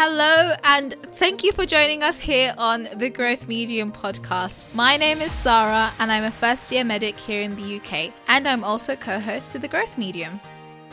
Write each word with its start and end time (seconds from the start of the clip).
Hello, 0.00 0.54
and 0.62 0.94
thank 1.16 1.42
you 1.42 1.50
for 1.50 1.66
joining 1.66 2.04
us 2.04 2.20
here 2.20 2.54
on 2.56 2.88
the 2.98 3.10
Growth 3.10 3.48
Medium 3.48 3.90
podcast. 3.90 4.72
My 4.72 4.96
name 4.96 5.20
is 5.20 5.32
Sara, 5.32 5.92
and 5.98 6.12
I'm 6.12 6.22
a 6.22 6.30
first 6.30 6.70
year 6.70 6.84
medic 6.84 7.18
here 7.18 7.42
in 7.42 7.56
the 7.56 7.78
UK, 7.78 8.12
and 8.28 8.46
I'm 8.46 8.62
also 8.62 8.94
co 8.94 9.18
host 9.18 9.50
to 9.50 9.58
the 9.58 9.66
Growth 9.66 9.98
Medium. 9.98 10.40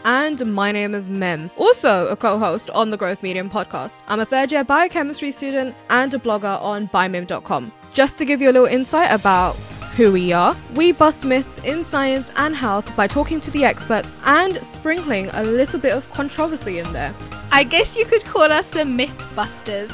And 0.06 0.44
my 0.52 0.72
name 0.72 0.96
is 0.96 1.12
Mim, 1.12 1.52
also 1.56 2.08
a 2.08 2.16
co 2.16 2.40
host 2.40 2.72
on 2.72 2.90
the 2.90 2.98
Growth 2.98 3.22
Medium 3.22 3.48
podcast. 3.48 4.00
I'm 4.08 4.22
a 4.22 4.26
third 4.26 4.52
year 4.52 4.64
biochemistry 4.64 5.32
student 5.32 5.76
and 5.92 6.12
a 6.12 6.18
blogger 6.18 6.60
on 6.60 6.88
bymim.com. 6.88 7.72
Just 7.94 8.18
to 8.18 8.26
give 8.26 8.42
you 8.42 8.50
a 8.50 8.54
little 8.54 8.68
insight 8.68 9.12
about 9.12 9.56
who 9.96 10.14
we 10.14 10.34
are, 10.34 10.58
we 10.74 10.94
bust 10.94 11.26
myths 11.26 11.64
in 11.64 11.86
science 11.86 12.32
and 12.38 12.56
health 12.56 12.94
by 12.96 13.06
talking 13.06 13.40
to 13.42 13.52
the 13.52 13.66
experts 13.66 14.12
and 14.26 14.56
sprinkling 14.74 15.28
a 15.34 15.44
little 15.44 15.80
bit 15.80 15.94
of 15.94 16.10
controversy 16.10 16.80
in 16.80 16.92
there. 16.92 17.14
I 17.56 17.64
guess 17.64 17.96
you 17.96 18.06
could 18.06 18.26
call 18.26 18.52
us 18.52 18.70
the 18.70 18.82
Mythbusters. 18.82 19.90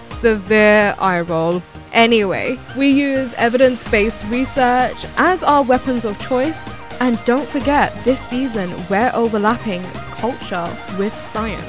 Severe 0.00 0.92
eye 0.98 1.20
roll. 1.20 1.62
Anyway, 1.92 2.58
we 2.76 2.90
use 2.90 3.32
evidence 3.34 3.88
based 3.92 4.24
research 4.24 4.96
as 5.16 5.44
our 5.44 5.62
weapons 5.62 6.04
of 6.04 6.18
choice. 6.18 6.60
And 7.00 7.16
don't 7.24 7.46
forget, 7.46 7.94
this 8.02 8.18
season 8.28 8.74
we're 8.90 9.12
overlapping 9.14 9.84
culture 10.18 10.68
with 10.98 11.14
science. 11.26 11.64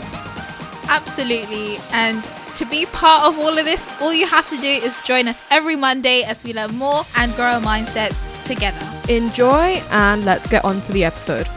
Absolutely. 0.89 1.77
And 1.91 2.23
to 2.55 2.65
be 2.65 2.87
part 2.87 3.27
of 3.27 3.37
all 3.37 3.55
of 3.55 3.65
this, 3.65 4.01
all 4.01 4.11
you 4.11 4.25
have 4.25 4.49
to 4.49 4.57
do 4.57 4.67
is 4.67 4.99
join 5.03 5.27
us 5.27 5.39
every 5.51 5.75
Monday 5.75 6.23
as 6.23 6.43
we 6.43 6.51
learn 6.51 6.75
more 6.75 7.03
and 7.15 7.31
grow 7.35 7.45
our 7.45 7.61
mindsets 7.61 8.19
together. 8.43 8.83
Enjoy 9.07 9.83
and 9.91 10.25
let's 10.25 10.47
get 10.47 10.65
on 10.65 10.81
to 10.81 10.91
the 10.91 11.05
episode. 11.05 11.47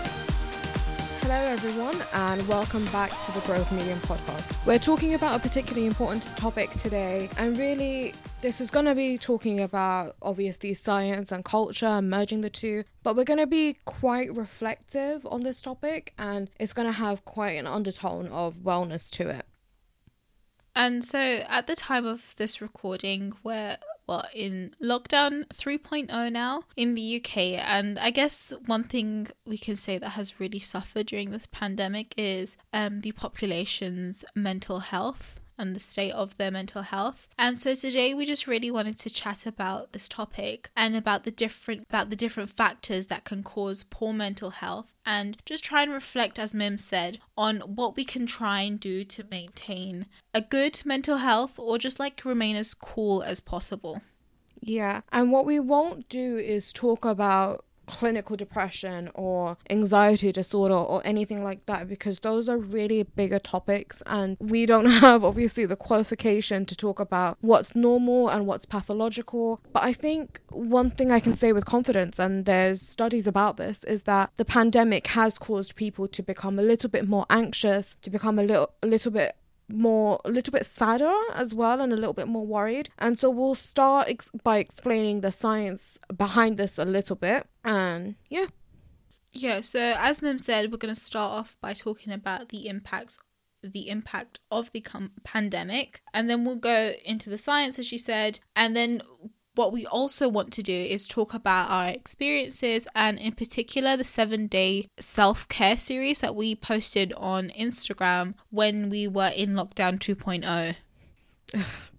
Hello, 1.33 1.45
everyone, 1.45 1.97
and 2.13 2.49
welcome 2.49 2.85
back 2.87 3.11
to 3.11 3.31
the 3.31 3.41
Growth 3.47 3.71
Medium 3.71 4.01
podcast. 4.01 4.67
We're 4.67 4.81
talking 4.81 5.15
about 5.15 5.39
a 5.39 5.41
particularly 5.41 5.87
important 5.87 6.25
topic 6.37 6.73
today, 6.73 7.29
and 7.37 7.57
really, 7.57 8.15
this 8.41 8.61
is 8.61 8.69
going 8.69 8.87
to 8.87 8.97
be 8.97 9.17
talking 9.17 9.61
about 9.61 10.17
obviously 10.23 10.75
science 10.75 11.31
and 11.31 11.45
culture, 11.45 12.03
merging 12.03 12.41
the 12.41 12.51
two, 12.51 12.83
but 13.05 13.15
we're 13.15 13.23
going 13.23 13.39
to 13.39 13.47
be 13.47 13.77
quite 13.85 14.35
reflective 14.35 15.25
on 15.25 15.43
this 15.43 15.63
topic, 15.63 16.15
and 16.19 16.51
it's 16.59 16.73
going 16.73 16.87
to 16.87 16.99
have 16.99 17.25
quite 17.25 17.53
an 17.53 17.69
undertone 17.69 18.27
of 18.27 18.57
wellness 18.65 19.09
to 19.11 19.29
it. 19.29 19.47
And 20.75 21.05
so 21.05 21.45
at 21.49 21.69
the 21.69 21.77
time 21.77 22.07
of 22.07 22.35
this 22.39 22.61
recording, 22.61 23.35
we're 23.45 23.77
in 24.35 24.75
lockdown 24.83 25.47
3.0 25.49 26.33
now 26.33 26.65
in 26.77 26.95
the 26.95 27.17
UK. 27.17 27.37
And 27.65 27.99
I 27.99 28.11
guess 28.11 28.53
one 28.67 28.85
thing 28.85 29.29
we 29.47 29.59
can 29.59 29.77
say 29.77 29.99
that 29.99 30.11
has 30.11 30.41
really 30.41 30.59
suffered 30.59 31.07
during 31.07 31.31
this 31.31 31.47
pandemic 31.47 32.15
is 32.17 32.57
um, 32.73 33.01
the 33.01 33.13
population's 33.13 34.25
mental 34.35 34.81
health 34.81 35.40
and 35.61 35.77
the 35.77 35.81
state 35.81 36.13
of 36.13 36.37
their 36.39 36.51
mental 36.51 36.83
health. 36.83 37.29
And 37.39 37.59
so 37.59 37.75
today 37.75 38.15
we 38.15 38.25
just 38.25 38.47
really 38.47 38.71
wanted 38.71 38.99
to 38.99 39.11
chat 39.11 39.47
about 39.47 39.93
this 39.93 40.09
topic 40.09 40.71
and 40.75 40.97
about 40.97 41.25
the 41.25 41.31
different 41.31 41.85
about 41.89 42.11
the 42.11 42.17
different 42.17 42.51
factors 42.51 43.07
that 43.09 43.25
can 43.25 43.43
cause 43.43 43.85
poor 43.85 44.13
mental 44.13 44.51
health 44.51 44.93
and 45.05 45.37
just 45.45 45.63
try 45.63 45.83
and 45.83 45.93
reflect 45.93 46.39
as 46.39 46.55
Mim 46.55 46.79
said 46.79 47.19
on 47.37 47.61
what 47.61 47.97
we 47.97 48.05
can 48.05 48.27
try 48.27 48.63
and 48.63 48.81
do 48.81 49.05
to 49.05 49.27
maintain 49.31 50.07
a 50.33 50.41
good 50.41 50.81
mental 50.85 51.19
health 51.19 51.59
or 51.59 51.79
just 51.79 52.01
like 52.01 52.25
remain 52.25 52.57
as 52.57 52.75
cool 52.75 53.23
as 53.23 53.41
possible. 53.41 54.01
Yeah, 54.63 55.01
and 55.11 55.33
what 55.33 55.47
we 55.47 55.59
won't 55.59 56.09
do 56.09 56.37
is 56.37 56.73
talk 56.73 57.05
about 57.05 57.65
clinical 57.91 58.37
depression 58.37 59.11
or 59.15 59.57
anxiety 59.69 60.33
disorder 60.33 60.75
or 60.75 61.03
anything 61.05 61.43
like 61.43 61.65
that 61.67 61.89
because 61.89 62.21
those 62.21 62.49
are 62.49 62.59
really 62.59 63.03
bigger 63.03 63.39
topics 63.39 64.03
and 64.07 64.37
we 64.41 64.67
don't 64.67 64.91
have 65.05 65.25
obviously 65.25 65.67
the 65.67 65.77
qualification 65.77 66.65
to 66.67 66.75
talk 66.77 67.01
about 67.01 67.37
what's 67.41 67.75
normal 67.75 68.29
and 68.29 68.47
what's 68.47 68.65
pathological. 68.65 69.61
But 69.73 69.83
i 69.83 69.93
think 69.93 70.41
one 70.51 70.91
thing 70.91 71.11
i 71.13 71.21
can 71.21 71.35
say 71.35 71.53
with 71.53 71.65
confidence 71.65 72.19
and 72.19 72.45
there's 72.45 72.81
studies 72.83 73.27
about 73.27 73.57
this 73.57 73.83
is 73.85 74.05
that 74.05 74.31
the 74.37 74.45
pandemic 74.45 75.09
has 75.09 75.39
caused 75.39 75.77
people 75.77 76.07
to 76.09 76.23
become 76.23 76.59
a 76.59 76.63
little 76.63 76.91
bit 76.91 77.09
more 77.09 77.27
anxious 77.31 77.97
to 78.03 78.11
become 78.11 78.39
a 78.39 78.43
little 78.43 78.71
a 78.83 78.87
little 78.87 79.11
bit 79.11 79.37
more 79.73 80.21
a 80.25 80.31
little 80.31 80.53
bit 80.53 80.67
sadder 80.67 81.15
as 81.35 81.55
well 81.55 81.81
and 81.81 81.93
a 81.93 81.97
little 81.97 82.13
bit 82.13 82.29
more 82.29 82.47
worried. 82.47 82.91
And 82.99 83.19
so 83.19 83.31
we'll 83.31 83.55
start 83.55 84.09
ex- 84.09 84.31
by 84.43 84.59
explaining 84.59 85.21
the 85.21 85.33
science 85.33 85.99
behind 86.17 86.57
this 86.57 86.79
a 86.79 86.85
little 86.85 87.17
bit. 87.17 87.47
And 87.65 88.17
yeah. 88.29 88.47
Yeah 89.33 89.61
so 89.61 89.95
as 89.97 90.23
mim 90.23 90.39
said 90.39 90.71
we're 90.71 90.79
going 90.79 90.95
to 90.95 91.01
start 91.01 91.33
off 91.33 91.57
by 91.61 91.73
talking 91.73 92.13
about 92.13 92.49
the 92.49 92.67
impacts 92.67 93.19
the 93.63 93.89
impact 93.89 94.41
of 94.51 94.73
the 94.73 94.81
com- 94.81 95.13
pandemic. 95.25 96.03
And 96.15 96.29
then 96.29 96.45
we'll 96.45 96.57
go 96.57 96.93
into 97.05 97.31
the 97.31 97.39
science 97.39 97.79
as 97.79 97.87
she 97.87 97.99
said. 97.99 98.41
And 98.57 98.75
then 98.75 99.03
what 99.55 99.73
we 99.73 99.85
also 99.87 100.29
want 100.29 100.53
to 100.53 100.63
do 100.63 100.73
is 100.73 101.07
talk 101.07 101.35
about 101.35 101.71
our 101.71 101.89
experiences 101.89 102.87
and, 102.95 103.19
in 103.19 103.33
particular, 103.33 103.97
the 103.97 104.05
seven 104.05 104.47
day 104.47 104.89
self 104.99 105.49
care 105.49 105.77
series 105.77 106.19
that 106.21 106.35
we 106.35 106.55
posted 106.55 107.13
on 107.15 107.51
Instagram 107.59 108.35
when 108.51 108.91
we 108.91 109.09
were 109.09 109.29
in 109.29 109.51
lockdown 109.51 109.99
2.0. 109.99 110.77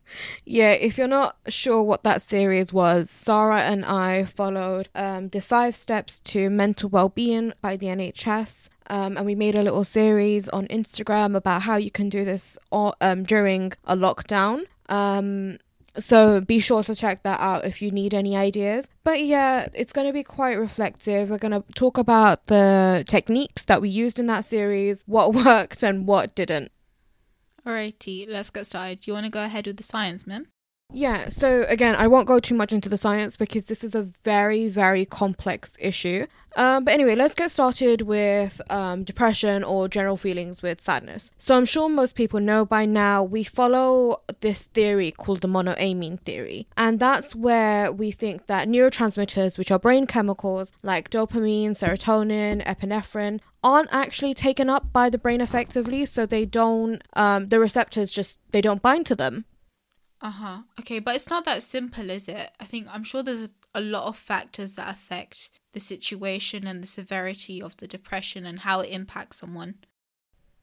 yeah, 0.45 0.71
if 0.71 0.97
you're 0.97 1.07
not 1.07 1.37
sure 1.47 1.83
what 1.83 2.03
that 2.03 2.21
series 2.21 2.71
was, 2.71 3.09
Sara 3.09 3.61
and 3.61 3.83
I 3.85 4.23
followed 4.23 4.89
um, 4.95 5.29
the 5.29 5.41
five 5.41 5.75
steps 5.75 6.19
to 6.21 6.49
mental 6.49 6.89
well-being 6.89 7.53
by 7.61 7.75
the 7.77 7.87
NHS. 7.87 8.67
Um, 8.87 9.15
and 9.15 9.25
we 9.25 9.35
made 9.35 9.55
a 9.55 9.63
little 9.63 9.85
series 9.85 10.49
on 10.49 10.67
Instagram 10.67 11.35
about 11.35 11.61
how 11.61 11.77
you 11.77 11.91
can 11.91 12.09
do 12.09 12.25
this 12.25 12.57
all, 12.71 12.95
um, 12.99 13.23
during 13.23 13.71
a 13.85 13.95
lockdown. 13.95 14.63
Um, 14.89 15.59
so 15.97 16.41
be 16.41 16.59
sure 16.59 16.83
to 16.83 16.95
check 16.95 17.23
that 17.23 17.39
out 17.39 17.65
if 17.65 17.81
you 17.81 17.91
need 17.91 18.13
any 18.13 18.35
ideas. 18.35 18.87
But 19.03 19.23
yeah, 19.23 19.67
it's 19.73 19.93
going 19.93 20.07
to 20.07 20.13
be 20.13 20.23
quite 20.23 20.57
reflective. 20.57 21.29
We're 21.29 21.37
going 21.37 21.51
to 21.51 21.63
talk 21.73 21.97
about 21.97 22.47
the 22.47 23.03
techniques 23.07 23.65
that 23.65 23.81
we 23.81 23.89
used 23.89 24.19
in 24.19 24.27
that 24.27 24.45
series, 24.45 25.03
what 25.05 25.33
worked 25.45 25.83
and 25.83 26.07
what 26.07 26.35
didn't. 26.35 26.71
Alrighty, 27.65 28.27
let's 28.27 28.49
get 28.49 28.65
started. 28.65 29.01
Do 29.01 29.11
you 29.11 29.13
want 29.13 29.25
to 29.25 29.29
go 29.29 29.43
ahead 29.43 29.67
with 29.67 29.77
the 29.77 29.83
science, 29.83 30.25
Mim? 30.25 30.47
Yeah, 30.93 31.29
so 31.29 31.65
again, 31.67 31.95
I 31.95 32.07
won't 32.07 32.27
go 32.27 32.39
too 32.39 32.55
much 32.55 32.73
into 32.73 32.89
the 32.89 32.97
science 32.97 33.37
because 33.37 33.67
this 33.67 33.83
is 33.83 33.95
a 33.95 34.03
very, 34.03 34.67
very 34.67 35.05
complex 35.05 35.73
issue. 35.79 36.27
Um, 36.57 36.83
but 36.83 36.93
anyway, 36.93 37.15
let's 37.15 37.33
get 37.33 37.49
started 37.49 38.01
with 38.01 38.61
um, 38.69 39.03
depression 39.03 39.63
or 39.63 39.87
general 39.87 40.17
feelings 40.17 40.61
with 40.61 40.81
sadness. 40.81 41.31
So 41.37 41.55
I'm 41.55 41.63
sure 41.63 41.87
most 41.87 42.15
people 42.15 42.41
know 42.41 42.65
by 42.65 42.85
now 42.85 43.23
we 43.23 43.43
follow 43.43 44.21
this 44.41 44.63
theory 44.67 45.11
called 45.11 45.41
the 45.41 45.47
monoamine 45.47 46.19
theory. 46.19 46.67
And 46.75 46.99
that's 46.99 47.35
where 47.35 47.91
we 47.91 48.11
think 48.11 48.47
that 48.47 48.67
neurotransmitters, 48.67 49.57
which 49.57 49.71
are 49.71 49.79
brain 49.79 50.05
chemicals 50.07 50.71
like 50.83 51.09
dopamine, 51.09 51.71
serotonin, 51.71 52.65
epinephrine, 52.65 53.39
aren't 53.63 53.93
actually 53.93 54.33
taken 54.33 54.69
up 54.69 54.91
by 54.91 55.09
the 55.09 55.17
brain 55.17 55.39
effectively. 55.39 56.03
So 56.03 56.25
they 56.25 56.45
don't, 56.45 57.01
um, 57.13 57.47
the 57.47 57.59
receptors 57.59 58.11
just, 58.11 58.37
they 58.51 58.61
don't 58.61 58.81
bind 58.81 59.05
to 59.05 59.15
them. 59.15 59.45
Uh 60.21 60.29
huh. 60.29 60.57
Okay, 60.79 60.99
but 60.99 61.15
it's 61.15 61.29
not 61.29 61.45
that 61.45 61.63
simple, 61.63 62.09
is 62.09 62.27
it? 62.27 62.51
I 62.59 62.65
think 62.65 62.87
I'm 62.91 63.03
sure 63.03 63.23
there's 63.23 63.43
a, 63.43 63.49
a, 63.73 63.81
lot 63.81 64.07
of 64.07 64.15
factors 64.15 64.73
that 64.73 64.89
affect 64.89 65.49
the 65.73 65.79
situation 65.79 66.67
and 66.67 66.83
the 66.83 66.87
severity 66.87 67.61
of 67.61 67.75
the 67.77 67.87
depression 67.87 68.45
and 68.45 68.59
how 68.59 68.81
it 68.81 68.89
impacts 68.89 69.37
someone. 69.37 69.75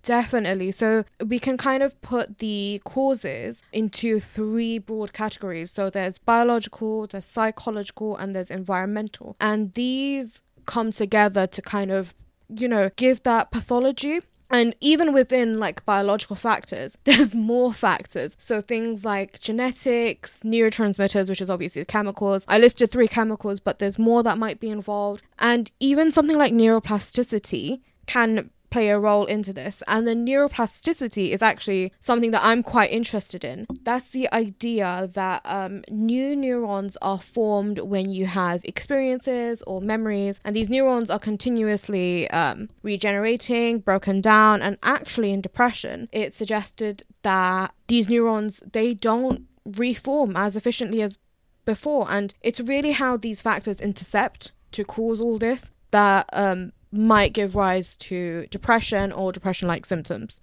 Definitely. 0.03 0.71
So 0.73 1.05
we 1.25 1.41
can 1.41 1.57
kind 1.57 1.83
of 1.83 2.01
put 2.03 2.39
the 2.39 2.81
causes 2.85 3.61
into 3.73 4.21
three 4.21 4.79
broad 4.79 5.13
categories. 5.13 5.73
So 5.73 5.91
there's 5.91 6.19
biological, 6.19 7.09
there's 7.09 7.27
psychological, 7.27 8.17
and 8.17 8.35
there's 8.37 8.51
environmental. 8.51 9.37
And 9.41 9.75
these 9.75 10.41
come 10.67 10.93
together 10.93 11.47
to 11.49 11.63
kind 11.63 11.91
of, 11.91 12.15
you 12.49 12.69
know, 12.69 12.91
give 12.95 13.25
that 13.25 13.51
pathology 13.51 14.21
and 14.51 14.75
even 14.81 15.13
within 15.13 15.59
like 15.59 15.85
biological 15.85 16.37
factors, 16.37 16.97
there's 17.05 17.35
more 17.35 17.73
factors. 17.73 18.37
So 18.39 18.61
things 18.61 19.05
like 19.05 19.41
genetics, 19.41 20.41
neurotransmitters, 20.41 21.29
which 21.29 21.41
is 21.41 21.51
obviously 21.51 21.83
the 21.83 21.87
chemicals. 21.87 22.45
I 22.49 22.59
listed 22.59 22.91
three 22.91 23.09
chemicals, 23.09 23.61
but 23.61 23.79
there's 23.79 23.99
more 23.99 24.23
that 24.23 24.39
might 24.39 24.61
be 24.61 24.71
involved. 24.71 25.23
And 25.39 25.71
even 25.81 26.13
something 26.13 26.37
like 26.37 26.53
neuroplasticity 26.53 27.81
can 28.07 28.51
play 28.71 28.89
a 28.89 28.99
role 28.99 29.25
into 29.27 29.53
this. 29.53 29.83
And 29.87 30.07
the 30.07 30.15
neuroplasticity 30.15 31.31
is 31.31 31.43
actually 31.43 31.93
something 32.01 32.31
that 32.33 32.45
I'm 32.45 32.63
quite 32.63 32.91
interested 32.91 33.45
in. 33.45 33.67
That's 33.83 34.09
the 34.09 34.33
idea 34.33 35.11
that 35.13 35.43
um, 35.45 35.85
new 35.91 36.37
neurons 36.37 36.97
are 37.03 37.19
formed 37.19 37.79
when 37.79 38.11
you 38.11 38.27
have 38.27 38.65
experiences 38.65 39.63
or 39.63 39.81
memories, 39.81 40.41
and 40.45 40.55
these 40.55 40.69
neurons 40.69 41.11
are 41.11 41.19
continuously 41.19 42.29
um, 42.31 42.69
regenerating, 42.83 43.81
broken 43.81 44.21
down, 44.21 44.63
and 44.63 44.79
actually 44.83 45.33
in 45.33 45.41
depression, 45.41 46.09
it's 46.13 46.37
suggested 46.37 47.03
that 47.23 47.75
these 47.89 48.09
neurons 48.09 48.61
they 48.73 48.95
don't 48.95 49.47
reform 49.65 50.37
as 50.37 50.57
efficiently 50.57 51.03
as 51.03 51.19
before, 51.65 52.07
and 52.11 52.35
it's 52.41 52.61
really 52.61 52.93
how 52.93 53.17
these 53.17 53.43
factors 53.43 53.81
intercept 53.81 54.53
to 54.73 54.85
cause 54.85 55.21
all 55.21 55.39
this 55.39 55.71
that 55.91 56.29
um, 56.33 56.73
might 56.91 57.33
give 57.33 57.57
rise 57.57 57.97
to 57.97 58.47
depression 58.51 59.13
or 59.13 59.33
depression 59.33 59.69
like 59.69 59.87
symptoms. 59.87 60.41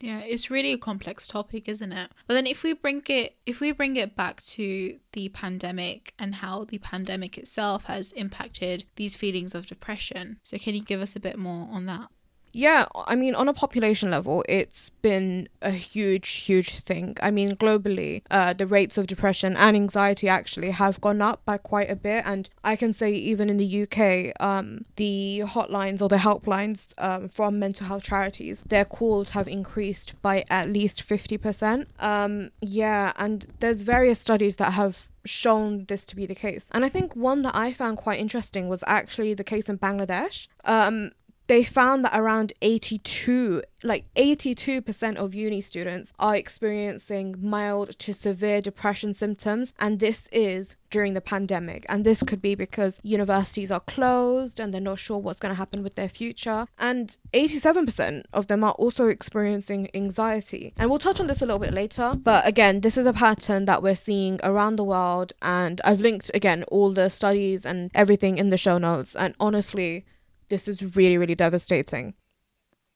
Yeah, 0.00 0.20
it's 0.20 0.50
really 0.50 0.72
a 0.72 0.78
complex 0.78 1.26
topic, 1.26 1.68
isn't 1.68 1.92
it? 1.92 2.10
But 2.26 2.34
then 2.34 2.46
if 2.46 2.62
we 2.62 2.74
bring 2.74 3.02
it 3.08 3.36
if 3.46 3.60
we 3.60 3.72
bring 3.72 3.96
it 3.96 4.16
back 4.16 4.42
to 4.42 4.98
the 5.12 5.28
pandemic 5.30 6.12
and 6.18 6.36
how 6.36 6.64
the 6.64 6.78
pandemic 6.78 7.38
itself 7.38 7.84
has 7.84 8.12
impacted 8.12 8.84
these 8.96 9.16
feelings 9.16 9.54
of 9.54 9.66
depression. 9.66 10.40
So 10.44 10.58
can 10.58 10.74
you 10.74 10.82
give 10.82 11.00
us 11.00 11.16
a 11.16 11.20
bit 11.20 11.38
more 11.38 11.68
on 11.70 11.86
that? 11.86 12.08
Yeah, 12.56 12.86
I 12.94 13.16
mean, 13.16 13.34
on 13.34 13.48
a 13.48 13.52
population 13.52 14.12
level, 14.12 14.44
it's 14.48 14.90
been 15.02 15.48
a 15.60 15.72
huge, 15.72 16.28
huge 16.28 16.78
thing. 16.80 17.16
I 17.20 17.32
mean, 17.32 17.56
globally, 17.56 18.22
uh, 18.30 18.52
the 18.52 18.64
rates 18.64 18.96
of 18.96 19.08
depression 19.08 19.56
and 19.56 19.74
anxiety 19.74 20.28
actually 20.28 20.70
have 20.70 21.00
gone 21.00 21.20
up 21.20 21.44
by 21.44 21.58
quite 21.58 21.90
a 21.90 21.96
bit. 21.96 22.22
And 22.24 22.48
I 22.62 22.76
can 22.76 22.94
say, 22.94 23.12
even 23.12 23.50
in 23.50 23.56
the 23.56 23.82
UK, 23.82 24.40
um, 24.40 24.84
the 24.94 25.42
hotlines 25.46 26.00
or 26.00 26.08
the 26.08 26.18
helplines 26.18 26.86
um, 26.96 27.28
from 27.28 27.58
mental 27.58 27.88
health 27.88 28.04
charities, 28.04 28.62
their 28.64 28.84
calls 28.84 29.30
have 29.30 29.48
increased 29.48 30.14
by 30.22 30.44
at 30.48 30.70
least 30.70 31.06
50%. 31.06 31.86
Um, 31.98 32.52
yeah, 32.60 33.12
and 33.16 33.48
there's 33.58 33.82
various 33.82 34.20
studies 34.20 34.56
that 34.56 34.74
have 34.74 35.08
shown 35.24 35.86
this 35.86 36.04
to 36.04 36.14
be 36.14 36.24
the 36.24 36.36
case. 36.36 36.68
And 36.70 36.84
I 36.84 36.88
think 36.88 37.16
one 37.16 37.42
that 37.42 37.56
I 37.56 37.72
found 37.72 37.98
quite 37.98 38.20
interesting 38.20 38.68
was 38.68 38.84
actually 38.86 39.34
the 39.34 39.42
case 39.42 39.68
in 39.68 39.78
Bangladesh. 39.78 40.46
Um, 40.64 41.10
they 41.46 41.64
found 41.64 42.04
that 42.04 42.18
around 42.18 42.52
82 42.62 43.62
like 43.84 44.06
82% 44.14 45.16
of 45.16 45.34
uni 45.34 45.60
students 45.60 46.10
are 46.18 46.34
experiencing 46.34 47.36
mild 47.40 47.98
to 47.98 48.14
severe 48.14 48.60
depression 48.60 49.12
symptoms 49.12 49.72
and 49.78 50.00
this 50.00 50.26
is 50.32 50.76
during 50.90 51.14
the 51.14 51.20
pandemic. 51.20 51.84
And 51.88 52.04
this 52.04 52.22
could 52.22 52.40
be 52.40 52.54
because 52.54 53.00
universities 53.02 53.70
are 53.70 53.80
closed 53.80 54.60
and 54.60 54.72
they're 54.72 54.80
not 54.80 55.00
sure 55.00 55.18
what's 55.18 55.40
going 55.40 55.50
to 55.50 55.56
happen 55.56 55.82
with 55.82 55.96
their 55.96 56.08
future. 56.08 56.68
And 56.78 57.16
87% 57.32 58.22
of 58.32 58.46
them 58.46 58.62
are 58.62 58.74
also 58.74 59.08
experiencing 59.08 59.90
anxiety. 59.92 60.72
And 60.76 60.88
we'll 60.88 61.00
touch 61.00 61.18
on 61.18 61.26
this 61.26 61.42
a 61.42 61.46
little 61.46 61.58
bit 61.58 61.74
later 61.74 62.12
but 62.16 62.46
again 62.46 62.80
this 62.80 62.96
is 62.96 63.06
a 63.06 63.12
pattern 63.12 63.66
that 63.66 63.82
we're 63.82 63.94
seeing 63.94 64.40
around 64.42 64.76
the 64.76 64.84
world. 64.84 65.34
And 65.42 65.80
I've 65.84 66.00
linked 66.00 66.30
again 66.32 66.64
all 66.68 66.92
the 66.92 67.10
studies 67.10 67.66
and 67.66 67.90
everything 67.94 68.38
in 68.38 68.48
the 68.48 68.56
show 68.56 68.78
notes. 68.78 69.14
And 69.14 69.34
honestly 69.38 70.06
this 70.48 70.68
is 70.68 70.96
really, 70.96 71.18
really 71.18 71.34
devastating. 71.34 72.14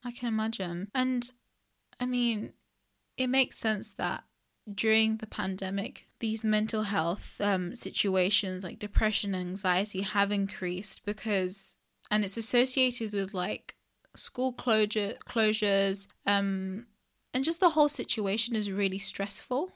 I 0.05 0.11
can 0.13 0.29
imagine. 0.29 0.89
And 0.95 1.31
I 2.01 2.07
mean, 2.07 2.53
it 3.17 3.27
makes 3.29 3.59
sense 3.59 3.93
that 3.95 4.25
during 4.73 5.17
the 5.17 5.27
pandemic, 5.27 6.09
these 6.21 6.45
mental 6.45 6.85
health 6.85 7.41
um, 7.41 7.75
situations 7.75 8.63
like 8.63 8.79
depression 8.79 9.35
and 9.35 9.51
anxiety 9.51 10.03
have 10.03 10.31
increased 10.31 11.05
because, 11.05 11.75
and 12.11 12.25
it's 12.25 12.37
associated 12.37 13.13
with 13.13 13.35
like 13.35 13.77
school 14.15 14.53
closure 14.53 15.15
closures, 15.27 16.07
um, 16.27 16.87
and 17.33 17.45
just 17.45 17.61
the 17.61 17.71
whole 17.71 17.89
situation 17.89 18.57
is 18.57 18.71
really 18.71 18.99
stressful. 18.99 19.73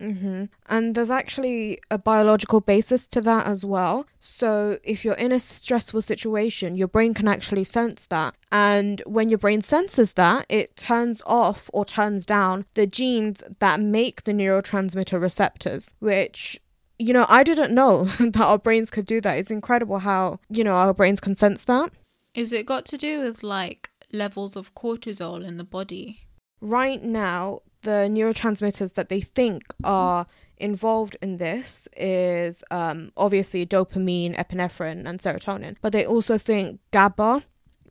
Mm-hmm. 0.00 0.44
And 0.68 0.94
there's 0.94 1.10
actually 1.10 1.78
a 1.90 1.98
biological 1.98 2.60
basis 2.60 3.06
to 3.08 3.20
that 3.22 3.46
as 3.46 3.64
well. 3.64 4.06
So, 4.20 4.78
if 4.82 5.04
you're 5.04 5.14
in 5.14 5.32
a 5.32 5.38
stressful 5.38 6.02
situation, 6.02 6.76
your 6.76 6.88
brain 6.88 7.14
can 7.14 7.28
actually 7.28 7.64
sense 7.64 8.06
that. 8.06 8.34
And 8.50 9.02
when 9.06 9.28
your 9.28 9.38
brain 9.38 9.62
senses 9.62 10.14
that, 10.14 10.46
it 10.48 10.76
turns 10.76 11.22
off 11.26 11.70
or 11.72 11.84
turns 11.84 12.26
down 12.26 12.66
the 12.74 12.86
genes 12.86 13.42
that 13.60 13.80
make 13.80 14.24
the 14.24 14.32
neurotransmitter 14.32 15.20
receptors, 15.20 15.88
which 16.00 16.60
you 16.98 17.12
know, 17.12 17.26
I 17.28 17.42
didn't 17.42 17.74
know 17.74 18.04
that 18.18 18.36
our 18.36 18.58
brains 18.58 18.90
could 18.90 19.06
do 19.06 19.20
that. 19.20 19.38
It's 19.38 19.50
incredible 19.50 19.98
how, 20.00 20.40
you 20.48 20.64
know, 20.64 20.74
our 20.74 20.94
brains 20.94 21.20
can 21.20 21.36
sense 21.36 21.64
that. 21.64 21.92
Is 22.34 22.52
it 22.52 22.66
got 22.66 22.84
to 22.86 22.96
do 22.96 23.20
with 23.20 23.42
like 23.42 23.90
levels 24.12 24.56
of 24.56 24.74
cortisol 24.74 25.44
in 25.44 25.56
the 25.56 25.64
body? 25.64 26.20
Right 26.60 27.02
now, 27.02 27.62
the 27.84 28.08
neurotransmitters 28.10 28.94
that 28.94 29.08
they 29.08 29.20
think 29.20 29.62
are 29.84 30.26
involved 30.56 31.16
in 31.22 31.36
this 31.36 31.88
is 31.96 32.64
um, 32.70 33.12
obviously 33.16 33.64
dopamine, 33.66 34.36
epinephrine, 34.36 35.06
and 35.06 35.20
serotonin, 35.20 35.76
but 35.80 35.92
they 35.92 36.04
also 36.04 36.38
think 36.38 36.80
GABA 36.90 37.44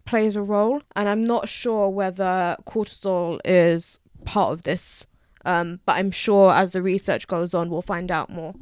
plays 0.05 0.35
a 0.35 0.41
role, 0.41 0.81
and 0.95 1.07
I'm 1.07 1.23
not 1.23 1.47
sure 1.47 1.89
whether 1.89 2.57
cortisol 2.65 3.39
is 3.45 3.99
part 4.25 4.51
of 4.51 4.63
this. 4.63 5.05
Um, 5.45 5.81
but 5.85 5.97
I'm 5.97 6.11
sure 6.11 6.51
as 6.51 6.71
the 6.71 6.81
research 6.81 7.27
goes 7.27 7.53
on, 7.53 7.69
we'll 7.69 7.81
find 7.81 8.09
out 8.09 8.29
more. 8.29 8.53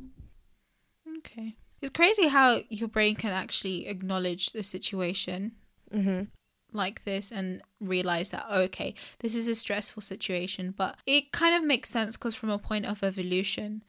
Okay. 1.19 1.55
It's 1.79 1.91
crazy 1.91 2.27
how 2.27 2.61
your 2.69 2.89
brain 2.89 3.15
can 3.15 3.31
actually 3.31 3.87
acknowledge 3.87 4.51
the 4.51 4.63
situation. 4.63 5.51
Mm-hmm 5.93 6.23
like 6.73 7.03
this 7.03 7.31
and 7.31 7.61
realize 7.79 8.29
that 8.29 8.45
okay 8.51 8.93
this 9.19 9.35
is 9.35 9.47
a 9.47 9.55
stressful 9.55 10.01
situation. 10.01 10.73
But 10.75 10.97
it 11.05 11.31
kind 11.31 11.55
of 11.55 11.63
makes 11.63 11.89
sense 11.89 12.17
because 12.17 12.35
from 12.35 12.49
a 12.49 12.57
point 12.59 12.85
of 12.85 13.03
evolution 13.03 13.83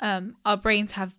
um 0.00 0.36
our 0.44 0.56
brains 0.56 0.92
have 0.92 1.14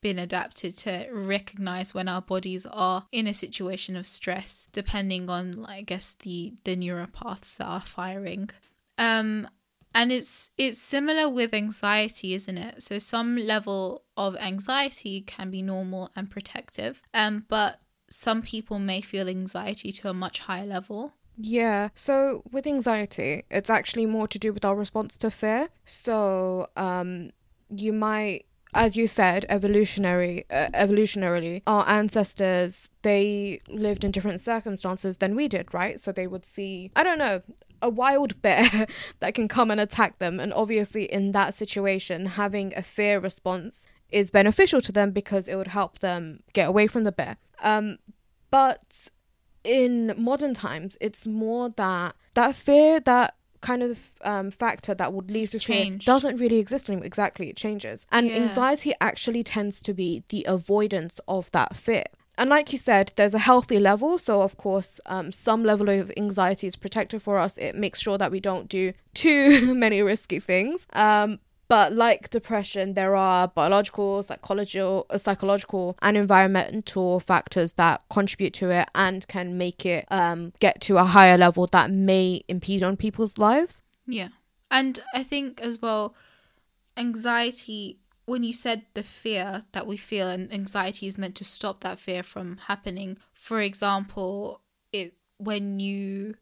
been 0.00 0.18
adapted 0.18 0.76
to 0.76 1.06
recognize 1.12 1.94
when 1.94 2.08
our 2.08 2.20
bodies 2.20 2.66
are 2.66 3.06
in 3.12 3.26
a 3.28 3.34
situation 3.34 3.94
of 3.94 4.04
stress 4.06 4.66
depending 4.72 5.30
on 5.30 5.64
i 5.66 5.80
guess 5.80 6.14
the 6.16 6.54
the 6.64 6.76
neuropaths 6.76 7.56
that 7.56 7.66
are 7.66 7.80
firing. 7.80 8.50
Um 8.98 9.48
and 9.94 10.10
it's 10.10 10.50
it's 10.56 10.78
similar 10.78 11.28
with 11.28 11.54
anxiety 11.54 12.34
isn't 12.34 12.58
it? 12.58 12.82
So 12.82 12.98
some 12.98 13.36
level 13.36 14.04
of 14.16 14.36
anxiety 14.36 15.20
can 15.20 15.50
be 15.50 15.62
normal 15.62 16.10
and 16.16 16.30
protective. 16.30 17.02
Um 17.14 17.44
but 17.48 17.80
some 18.14 18.42
people 18.42 18.78
may 18.78 19.00
feel 19.00 19.28
anxiety 19.28 19.92
to 19.92 20.08
a 20.08 20.14
much 20.14 20.40
higher 20.40 20.66
level. 20.66 21.14
Yeah. 21.36 21.88
So 21.94 22.42
with 22.50 22.66
anxiety, 22.66 23.44
it's 23.50 23.70
actually 23.70 24.06
more 24.06 24.28
to 24.28 24.38
do 24.38 24.52
with 24.52 24.64
our 24.64 24.76
response 24.76 25.16
to 25.18 25.30
fear. 25.30 25.68
So 25.84 26.68
um 26.76 27.30
you 27.74 27.92
might 27.92 28.44
as 28.74 28.96
you 28.96 29.06
said 29.06 29.44
evolutionary 29.48 30.44
uh, 30.50 30.68
evolutionarily 30.74 31.62
our 31.66 31.86
ancestors 31.88 32.88
they 33.02 33.60
lived 33.68 34.04
in 34.04 34.10
different 34.10 34.40
circumstances 34.40 35.18
than 35.18 35.34
we 35.34 35.48
did 35.48 35.72
right 35.74 36.00
so 36.00 36.12
they 36.12 36.26
would 36.26 36.46
see 36.46 36.90
i 36.96 37.02
don't 37.02 37.18
know 37.18 37.42
a 37.80 37.90
wild 37.90 38.40
bear 38.40 38.86
that 39.20 39.34
can 39.34 39.48
come 39.48 39.70
and 39.70 39.80
attack 39.80 40.18
them 40.18 40.38
and 40.40 40.54
obviously 40.54 41.04
in 41.04 41.32
that 41.32 41.54
situation 41.54 42.26
having 42.26 42.72
a 42.76 42.82
fear 42.82 43.18
response 43.18 43.86
is 44.12 44.30
beneficial 44.30 44.80
to 44.80 44.92
them 44.92 45.10
because 45.10 45.48
it 45.48 45.56
would 45.56 45.68
help 45.68 45.98
them 46.00 46.42
get 46.52 46.68
away 46.68 46.86
from 46.86 47.04
the 47.04 47.12
bear 47.12 47.36
um, 47.62 47.98
but 48.50 48.84
in 49.64 50.14
modern 50.16 50.54
times, 50.54 50.96
it's 51.00 51.26
more 51.26 51.70
that 51.70 52.14
that 52.34 52.54
fear, 52.54 53.00
that 53.00 53.34
kind 53.60 53.82
of 53.82 54.10
um, 54.22 54.50
factor 54.50 54.92
that 54.92 55.12
would 55.12 55.30
lead 55.30 55.48
to 55.48 55.58
change 55.58 56.04
doesn't 56.04 56.36
really 56.36 56.58
exist 56.58 56.88
anymore. 56.88 57.06
Exactly, 57.06 57.48
it 57.48 57.56
changes. 57.56 58.06
And 58.10 58.26
yeah. 58.26 58.36
anxiety 58.36 58.92
actually 59.00 59.44
tends 59.44 59.80
to 59.82 59.94
be 59.94 60.24
the 60.28 60.44
avoidance 60.48 61.20
of 61.28 61.50
that 61.52 61.76
fear. 61.76 62.04
And 62.38 62.48
like 62.48 62.72
you 62.72 62.78
said, 62.78 63.12
there's 63.16 63.34
a 63.34 63.38
healthy 63.38 63.78
level. 63.78 64.18
So, 64.18 64.42
of 64.42 64.56
course, 64.56 64.98
um, 65.06 65.32
some 65.32 65.64
level 65.64 65.90
of 65.90 66.10
anxiety 66.16 66.66
is 66.66 66.76
protective 66.76 67.22
for 67.22 67.38
us. 67.38 67.58
It 67.58 67.74
makes 67.76 68.00
sure 68.00 68.18
that 68.18 68.32
we 68.32 68.40
don't 68.40 68.68
do 68.68 68.94
too 69.14 69.74
many 69.74 70.02
risky 70.02 70.40
things. 70.40 70.86
Um, 70.94 71.38
but 71.72 71.94
like 71.94 72.28
depression, 72.28 72.92
there 72.92 73.16
are 73.16 73.48
biological, 73.48 74.22
psychological, 74.22 75.06
uh, 75.08 75.16
psychological, 75.16 75.96
and 76.02 76.18
environmental 76.18 77.18
factors 77.18 77.72
that 77.72 78.02
contribute 78.10 78.52
to 78.52 78.68
it 78.68 78.90
and 78.94 79.26
can 79.26 79.56
make 79.56 79.86
it 79.86 80.04
um, 80.10 80.52
get 80.60 80.82
to 80.82 80.98
a 80.98 81.04
higher 81.04 81.38
level 81.38 81.66
that 81.68 81.90
may 81.90 82.42
impede 82.46 82.82
on 82.82 82.98
people's 82.98 83.38
lives. 83.38 83.80
Yeah, 84.06 84.28
and 84.70 85.00
I 85.14 85.22
think 85.22 85.62
as 85.62 85.80
well, 85.80 86.14
anxiety. 86.98 88.00
When 88.26 88.42
you 88.42 88.52
said 88.52 88.84
the 88.92 89.02
fear 89.02 89.64
that 89.72 89.86
we 89.86 89.96
feel, 89.96 90.28
and 90.28 90.52
anxiety 90.52 91.06
is 91.06 91.16
meant 91.16 91.36
to 91.36 91.44
stop 91.44 91.80
that 91.80 91.98
fear 91.98 92.22
from 92.22 92.58
happening. 92.68 93.16
For 93.32 93.62
example, 93.62 94.60
it 94.92 95.14
when 95.38 95.80
you 95.80 96.34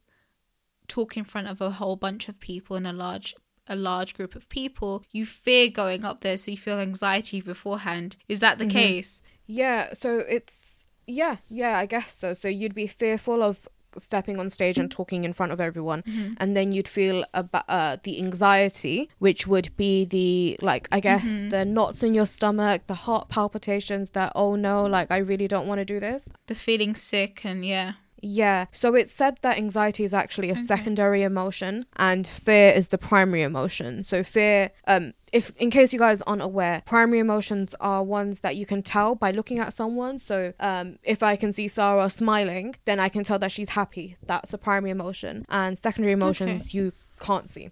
talk 0.88 1.16
in 1.16 1.22
front 1.22 1.46
of 1.46 1.60
a 1.60 1.70
whole 1.70 1.94
bunch 1.94 2.28
of 2.28 2.40
people 2.40 2.74
in 2.74 2.84
a 2.84 2.92
large 2.92 3.36
a 3.70 3.76
large 3.76 4.14
group 4.14 4.34
of 4.34 4.48
people, 4.50 5.04
you 5.10 5.24
fear 5.24 5.70
going 5.70 6.04
up 6.04 6.20
there, 6.20 6.36
so 6.36 6.50
you 6.50 6.58
feel 6.58 6.78
anxiety 6.78 7.40
beforehand. 7.40 8.16
Is 8.28 8.40
that 8.40 8.58
the 8.58 8.66
mm-hmm. 8.66 8.76
case? 8.76 9.22
Yeah, 9.46 9.94
so 9.94 10.18
it's 10.28 10.84
yeah, 11.06 11.36
yeah, 11.48 11.78
I 11.78 11.86
guess 11.86 12.18
so. 12.18 12.34
So 12.34 12.48
you'd 12.48 12.74
be 12.74 12.86
fearful 12.86 13.42
of 13.42 13.68
stepping 13.98 14.38
on 14.38 14.50
stage 14.50 14.78
and 14.78 14.90
talking 14.90 15.24
in 15.24 15.32
front 15.32 15.50
of 15.50 15.60
everyone 15.60 16.02
mm-hmm. 16.02 16.34
and 16.36 16.56
then 16.56 16.70
you'd 16.70 16.86
feel 16.86 17.24
about 17.34 17.64
uh, 17.68 17.96
the 18.04 18.18
anxiety 18.18 19.10
which 19.18 19.48
would 19.48 19.76
be 19.76 20.04
the 20.04 20.56
like 20.62 20.86
i 20.92 21.00
guess 21.00 21.24
mm-hmm. 21.24 21.48
the 21.48 21.64
knots 21.64 22.04
in 22.04 22.14
your 22.14 22.26
stomach 22.26 22.86
the 22.86 22.94
heart 22.94 23.28
palpitations 23.28 24.10
that 24.10 24.30
oh 24.36 24.54
no 24.54 24.84
like 24.84 25.10
i 25.10 25.16
really 25.16 25.48
don't 25.48 25.66
want 25.66 25.78
to 25.78 25.84
do 25.84 25.98
this 25.98 26.28
the 26.46 26.54
feeling 26.54 26.94
sick 26.94 27.44
and 27.44 27.64
yeah 27.64 27.94
Yeah. 28.22 28.66
So 28.72 28.94
it's 28.94 29.12
said 29.12 29.38
that 29.42 29.56
anxiety 29.58 30.04
is 30.04 30.12
actually 30.14 30.48
a 30.50 30.52
Okay. 30.52 30.62
secondary 30.62 31.22
emotion 31.22 31.86
and 31.96 32.26
fear 32.26 32.72
is 32.72 32.88
the 32.88 32.98
primary 32.98 33.42
emotion. 33.42 34.04
So 34.04 34.22
fear 34.22 34.70
um 34.86 35.14
if 35.32 35.52
in 35.56 35.70
case 35.70 35.92
you 35.92 35.98
guys 35.98 36.20
aren't 36.22 36.42
aware, 36.42 36.82
primary 36.86 37.18
emotions 37.20 37.74
are 37.80 38.02
ones 38.02 38.40
that 38.40 38.56
you 38.56 38.66
can 38.66 38.82
tell 38.82 39.14
by 39.14 39.30
looking 39.30 39.58
at 39.58 39.72
someone. 39.74 40.18
So 40.18 40.52
um 40.60 40.98
if 41.02 41.22
I 41.22 41.36
can 41.36 41.52
see 41.52 41.68
Sara 41.68 42.08
smiling, 42.10 42.74
then 42.84 42.98
I 43.00 43.08
can 43.08 43.24
tell 43.24 43.38
that 43.38 43.52
she's 43.52 43.70
happy. 43.70 44.16
That's 44.26 44.52
a 44.52 44.58
primary 44.58 44.90
emotion. 44.90 45.44
And 45.48 45.78
secondary 45.78 46.12
emotions 46.12 46.62
Okay. 46.62 46.70
you 46.72 46.92
can't 47.20 47.50
see. 47.52 47.70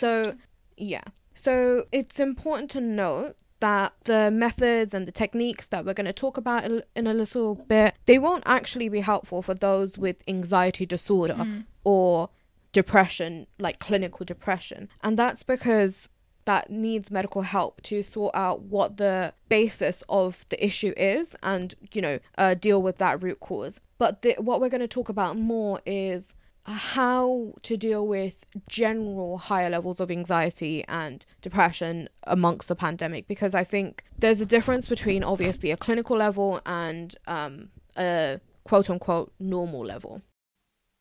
So, 0.00 0.34
yeah. 0.76 1.02
So 1.34 1.84
it's 1.92 2.18
important 2.18 2.70
to 2.72 2.80
note 2.80 3.36
that 3.62 3.92
the 4.04 4.28
methods 4.30 4.92
and 4.92 5.06
the 5.06 5.12
techniques 5.12 5.66
that 5.66 5.84
we're 5.84 5.94
going 5.94 6.12
to 6.14 6.20
talk 6.24 6.36
about 6.36 6.64
in 6.96 7.06
a 7.06 7.14
little 7.14 7.54
bit, 7.54 7.94
they 8.06 8.18
won't 8.18 8.42
actually 8.44 8.88
be 8.88 9.00
helpful 9.00 9.40
for 9.40 9.54
those 9.54 9.96
with 9.96 10.16
anxiety 10.26 10.84
disorder 10.84 11.34
Mm. 11.34 11.64
or 11.84 12.28
depression, 12.72 13.46
like 13.58 13.78
clinical 13.78 14.24
depression. 14.24 14.88
And 15.04 15.16
that's 15.16 15.42
because 15.44 16.08
that 16.44 16.70
needs 16.70 17.10
medical 17.10 17.42
help 17.42 17.80
to 17.82 18.02
sort 18.02 18.34
out 18.34 18.62
what 18.62 18.96
the 18.96 19.32
basis 19.48 20.02
of 20.08 20.44
the 20.48 20.58
issue 20.64 20.92
is 20.96 21.36
and, 21.42 21.74
you 21.92 22.02
know, 22.02 22.18
uh, 22.36 22.54
deal 22.54 22.82
with 22.82 22.96
that 22.98 23.22
root 23.22 23.38
cause. 23.38 23.80
But 23.98 24.22
the, 24.22 24.34
what 24.38 24.60
we're 24.60 24.68
going 24.76 24.80
to 24.80 24.88
talk 24.88 25.08
about 25.08 25.36
more 25.38 25.80
is 25.86 26.24
how 26.64 27.52
to 27.62 27.76
deal 27.76 28.06
with 28.06 28.46
general 28.68 29.38
higher 29.38 29.70
levels 29.70 30.00
of 30.00 30.10
anxiety 30.10 30.84
and 30.88 31.26
depression 31.40 32.08
amongst 32.24 32.68
the 32.68 32.76
pandemic 32.76 33.26
because 33.26 33.54
I 33.54 33.64
think 33.64 34.04
there's 34.16 34.40
a 34.40 34.46
difference 34.46 34.88
between 34.88 35.24
obviously 35.24 35.70
a 35.70 35.76
clinical 35.76 36.16
level 36.16 36.60
and 36.64 37.14
um, 37.26 37.70
a 37.96 38.40
quote 38.64 38.88
unquote 38.90 39.32
normal 39.40 39.84
level. 39.84 40.22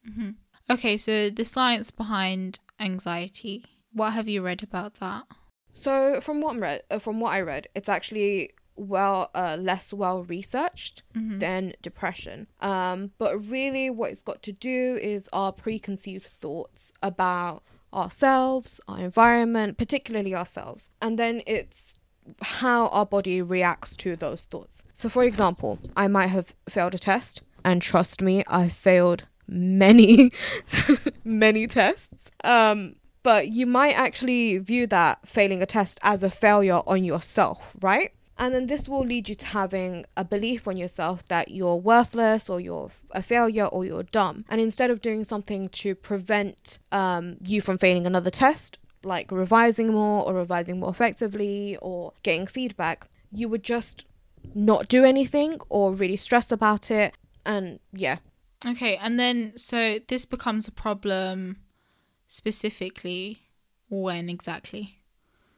hmm 0.05 0.31
Okay, 0.69 0.95
so 0.95 1.29
the 1.29 1.43
science 1.43 1.91
behind 1.91 2.59
anxiety. 2.79 3.65
What 3.91 4.13
have 4.13 4.29
you 4.29 4.41
read 4.41 4.63
about 4.63 4.95
that? 4.95 5.23
So 5.73 6.21
from 6.21 6.39
what 6.41 6.57
read, 6.57 6.83
uh, 6.89 6.99
from 6.99 7.19
what 7.19 7.33
I 7.33 7.41
read, 7.41 7.67
it's 7.75 7.89
actually 7.89 8.51
well 8.75 9.29
uh, 9.35 9.57
less 9.59 9.93
well 9.93 10.23
researched 10.23 11.03
Mhm. 11.15 11.39
than 11.39 11.73
depression. 11.81 12.47
Um, 12.61 13.11
but 13.17 13.37
really, 13.39 13.89
what 13.89 14.11
it's 14.11 14.23
got 14.23 14.41
to 14.43 14.51
do 14.51 14.97
is 15.01 15.27
our 15.33 15.51
preconceived 15.51 16.25
thoughts 16.27 16.91
about 17.03 17.63
ourselves, 17.93 18.79
our 18.87 18.99
environment, 18.99 19.77
particularly 19.77 20.33
ourselves, 20.35 20.89
and 21.01 21.19
then 21.19 21.41
it's 21.45 21.93
how 22.41 22.87
our 22.87 23.05
body 23.05 23.41
reacts 23.41 23.95
to 23.97 24.15
those 24.15 24.43
thoughts. 24.43 24.81
So, 24.93 25.09
for 25.09 25.23
example, 25.23 25.79
I 25.97 26.07
might 26.07 26.27
have 26.27 26.55
failed 26.69 26.95
a 26.95 26.99
test, 26.99 27.41
and 27.65 27.81
trust 27.81 28.21
me, 28.21 28.43
I 28.47 28.69
failed 28.69 29.25
many, 29.47 30.29
many 31.23 31.67
tests. 31.67 32.07
Um, 32.43 32.95
but 33.23 33.49
you 33.49 33.65
might 33.65 33.93
actually 33.93 34.57
view 34.57 34.87
that 34.87 35.27
failing 35.27 35.61
a 35.61 35.65
test 35.65 35.99
as 36.01 36.23
a 36.23 36.29
failure 36.29 36.81
on 36.87 37.03
yourself, 37.03 37.75
right? 37.81 38.11
And 38.41 38.55
then 38.55 38.65
this 38.65 38.89
will 38.89 39.05
lead 39.05 39.29
you 39.29 39.36
to 39.36 39.45
having 39.45 40.03
a 40.17 40.25
belief 40.25 40.67
on 40.67 40.75
yourself 40.75 41.24
that 41.25 41.51
you're 41.51 41.75
worthless 41.75 42.50
or 42.50 42.60
you're 42.60 42.89
a 43.12 43.21
failure 43.21 43.65
or 43.67 43.86
you're 43.86 44.01
dumb. 44.01 44.45
And 44.50 44.60
instead 44.60 44.89
of 44.89 45.00
doing 45.00 45.24
something 45.24 45.69
to 45.69 45.93
prevent 45.93 46.79
um, 46.91 47.38
you 47.45 47.62
from 47.62 47.77
failing 47.77 48.07
another 48.07 48.31
test, 48.31 48.79
like 49.03 49.31
revising 49.31 49.93
more 49.93 50.25
or 50.25 50.33
revising 50.33 50.79
more 50.79 50.89
effectively 50.89 51.77
or 51.83 52.13
getting 52.24 52.48
feedback, 52.48 53.07
you 53.31 53.48
would 53.48 53.63
just 53.63 54.05
not 54.55 54.88
do 54.88 55.05
anything 55.05 55.60
or 55.69 55.93
really 55.93 56.17
stress 56.17 56.51
about 56.51 56.89
it. 56.89 57.13
And 57.45 57.79
yeah, 57.93 58.17
Okay, 58.65 58.95
and 58.98 59.19
then 59.19 59.53
so 59.55 60.00
this 60.07 60.25
becomes 60.25 60.67
a 60.67 60.71
problem 60.71 61.57
specifically 62.27 63.41
when 63.89 64.29
exactly? 64.29 65.00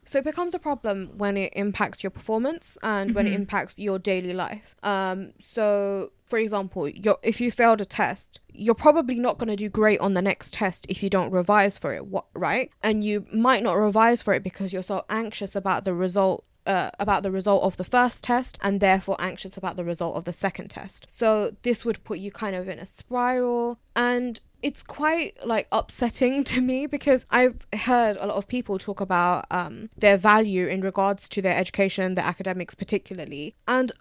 So 0.06 0.18
it 0.18 0.24
becomes 0.24 0.54
a 0.54 0.58
problem 0.58 1.12
when 1.16 1.36
it 1.36 1.52
impacts 1.56 2.02
your 2.02 2.10
performance 2.10 2.76
and 2.82 3.14
when 3.14 3.26
it 3.26 3.30
Mhm. 3.30 3.34
impacts 3.34 3.78
your 3.78 3.98
daily 3.98 4.32
life. 4.32 4.76
Um, 4.82 5.32
so 5.42 6.10
for 6.26 6.38
example, 6.38 6.90
if 7.22 7.40
you 7.40 7.50
failed 7.50 7.80
a 7.80 7.84
test, 7.84 8.40
you're 8.52 8.74
probably 8.74 9.18
not 9.18 9.38
going 9.38 9.48
to 9.48 9.56
do 9.56 9.68
great 9.68 10.00
on 10.00 10.14
the 10.14 10.22
next 10.22 10.54
test 10.54 10.86
if 10.88 11.02
you 11.02 11.10
don't 11.10 11.30
revise 11.30 11.76
for 11.78 11.92
it, 11.94 12.06
what 12.06 12.26
right? 12.34 12.70
And 12.82 13.04
you 13.04 13.26
might 13.32 13.62
not 13.62 13.74
revise 13.74 14.22
for 14.22 14.32
it 14.34 14.42
because 14.42 14.72
you're 14.72 14.82
so 14.82 15.04
anxious 15.10 15.54
about 15.54 15.84
the 15.84 15.94
result 15.94 16.44
uh, 16.66 16.90
about 16.98 17.22
the 17.22 17.30
result 17.30 17.62
of 17.62 17.76
the 17.76 17.84
first 17.84 18.24
test 18.24 18.56
and 18.62 18.80
therefore 18.80 19.16
anxious 19.18 19.58
about 19.58 19.76
the 19.76 19.84
result 19.84 20.16
of 20.16 20.24
the 20.24 20.32
second 20.32 20.68
test. 20.68 21.06
So 21.14 21.54
this 21.62 21.84
would 21.84 22.02
put 22.04 22.18
you 22.18 22.30
kind 22.32 22.56
of 22.56 22.70
in 22.70 22.78
a 22.78 22.86
spiral 22.86 23.78
and 23.94 24.40
it's 24.64 24.82
quite 24.82 25.36
like 25.44 25.68
upsetting 25.70 26.42
to 26.42 26.62
me 26.62 26.86
because 26.86 27.26
I've 27.30 27.66
heard 27.74 28.16
a 28.16 28.26
lot 28.26 28.38
of 28.38 28.48
people 28.48 28.78
talk 28.78 28.98
about 28.98 29.44
um, 29.50 29.90
their 29.94 30.16
value 30.16 30.66
in 30.66 30.80
regards 30.80 31.28
to 31.28 31.42
their 31.42 31.54
education, 31.54 32.14
their 32.14 32.24
academics 32.24 32.74
particularly, 32.74 33.54
and 33.68 33.92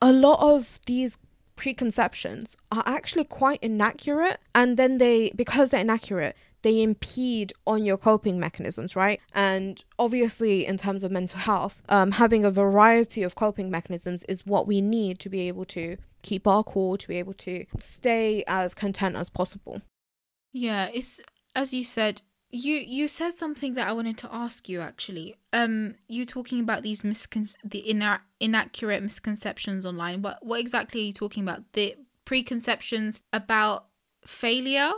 a 0.00 0.12
lot 0.12 0.38
of 0.38 0.78
these 0.86 1.18
preconceptions 1.56 2.56
are 2.70 2.84
actually 2.86 3.24
quite 3.24 3.58
inaccurate 3.62 4.38
and 4.54 4.76
then 4.76 4.98
they 4.98 5.30
because 5.36 5.68
they're 5.68 5.80
inaccurate 5.82 6.34
they 6.62 6.82
impede 6.82 7.52
on 7.66 7.84
your 7.84 7.98
coping 7.98 8.40
mechanisms 8.40 8.96
right? 8.96 9.20
And 9.34 9.84
obviously 9.98 10.64
in 10.64 10.78
terms 10.78 11.04
of 11.04 11.10
mental 11.10 11.40
health 11.40 11.82
um, 11.88 12.12
having 12.12 12.44
a 12.44 12.50
variety 12.50 13.22
of 13.22 13.34
coping 13.34 13.70
mechanisms 13.70 14.24
is 14.28 14.46
what 14.46 14.66
we 14.66 14.80
need 14.80 15.18
to 15.18 15.28
be 15.28 15.46
able 15.46 15.66
to 15.66 15.98
keep 16.22 16.46
our 16.46 16.64
cool 16.64 16.96
to 16.96 17.06
be 17.06 17.18
able 17.18 17.34
to 17.34 17.66
stay 17.80 18.42
as 18.46 18.72
content 18.72 19.14
as 19.14 19.28
possible 19.28 19.82
Yeah, 20.52 20.88
it's 20.92 21.20
as 21.54 21.72
you 21.74 21.84
said. 21.84 22.22
You 22.54 22.74
you 22.74 23.08
said 23.08 23.34
something 23.38 23.74
that 23.74 23.88
I 23.88 23.92
wanted 23.92 24.18
to 24.18 24.34
ask 24.34 24.68
you 24.68 24.82
actually. 24.82 25.34
Um, 25.54 25.94
you 26.06 26.26
talking 26.26 26.60
about 26.60 26.82
these 26.82 27.00
miscon 27.02 27.54
the 27.64 27.88
ina- 27.88 28.20
inaccurate 28.40 29.02
misconceptions 29.02 29.86
online. 29.86 30.20
What 30.20 30.44
what 30.44 30.60
exactly 30.60 31.00
are 31.00 31.04
you 31.04 31.12
talking 31.14 31.42
about? 31.42 31.72
The 31.72 31.96
preconceptions 32.26 33.22
about 33.32 33.86
failure 34.26 34.92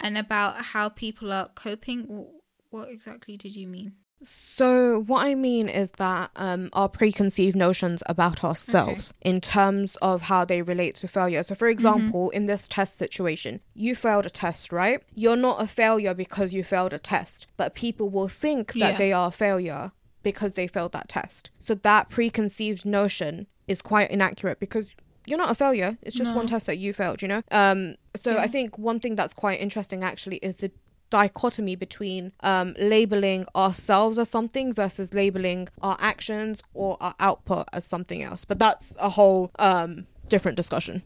and 0.00 0.16
about 0.16 0.64
how 0.66 0.88
people 0.88 1.32
are 1.32 1.48
coping. 1.54 2.26
What 2.70 2.88
exactly 2.88 3.36
did 3.36 3.56
you 3.56 3.66
mean? 3.66 3.94
So, 4.24 5.04
what 5.06 5.24
I 5.24 5.34
mean 5.34 5.68
is 5.68 5.92
that 5.92 6.30
um, 6.34 6.70
our 6.72 6.88
preconceived 6.88 7.54
notions 7.54 8.02
about 8.06 8.42
ourselves 8.42 9.12
in 9.22 9.40
terms 9.40 9.96
of 10.02 10.22
how 10.22 10.44
they 10.44 10.60
relate 10.62 10.96
to 10.96 11.08
failure. 11.08 11.42
So, 11.44 11.54
for 11.54 11.68
example, 11.68 12.30
in 12.30 12.46
this 12.46 12.66
test 12.66 12.98
situation, 12.98 13.60
you 13.74 13.94
failed 13.94 14.26
a 14.26 14.30
test, 14.30 14.72
right? 14.72 15.02
You're 15.14 15.36
not 15.36 15.62
a 15.62 15.66
failure 15.68 16.14
because 16.14 16.52
you 16.52 16.64
failed 16.64 16.92
a 16.92 16.98
test, 16.98 17.46
but 17.56 17.74
people 17.74 18.08
will 18.08 18.28
think 18.28 18.72
that 18.72 18.78
Yeah. 18.78 18.96
they 18.98 19.12
are 19.12 19.28
a 19.28 19.32
failure 19.32 19.92
because 20.24 20.54
they 20.54 20.66
failed 20.66 20.92
that 20.92 21.08
test. 21.08 21.50
So, 21.60 21.74
that 21.74 22.08
preconceived 22.10 22.84
notion 22.84 23.46
is 23.68 23.80
quite 23.80 24.10
inaccurate 24.10 24.58
because 24.58 24.88
you're 25.26 25.38
not 25.38 25.50
a 25.50 25.54
failure. 25.54 25.96
It's 26.02 26.16
just 26.16 26.34
one 26.34 26.46
test 26.46 26.66
that 26.66 26.78
you 26.78 26.92
failed, 26.92 27.22
you 27.22 27.28
know? 27.28 27.42
Um, 27.50 27.96
so, 28.16 28.32
Yeah. 28.32 28.40
I 28.40 28.48
think 28.48 28.78
one 28.78 28.98
thing 28.98 29.14
that's 29.14 29.34
quite 29.34 29.60
interesting 29.60 30.02
actually 30.02 30.38
is 30.38 30.56
the 30.56 30.72
dichotomy 31.10 31.76
between 31.76 32.32
um, 32.40 32.74
labeling 32.78 33.46
ourselves 33.54 34.18
as 34.18 34.28
something 34.28 34.72
versus 34.72 35.14
labeling 35.14 35.68
our 35.82 35.96
actions 36.00 36.62
or 36.74 36.96
our 37.00 37.14
output 37.20 37.68
as 37.72 37.84
something 37.84 38.22
else. 38.22 38.44
But 38.44 38.58
that's 38.58 38.94
a 38.98 39.10
whole 39.10 39.50
um, 39.58 40.06
different 40.28 40.56
discussion. 40.56 41.02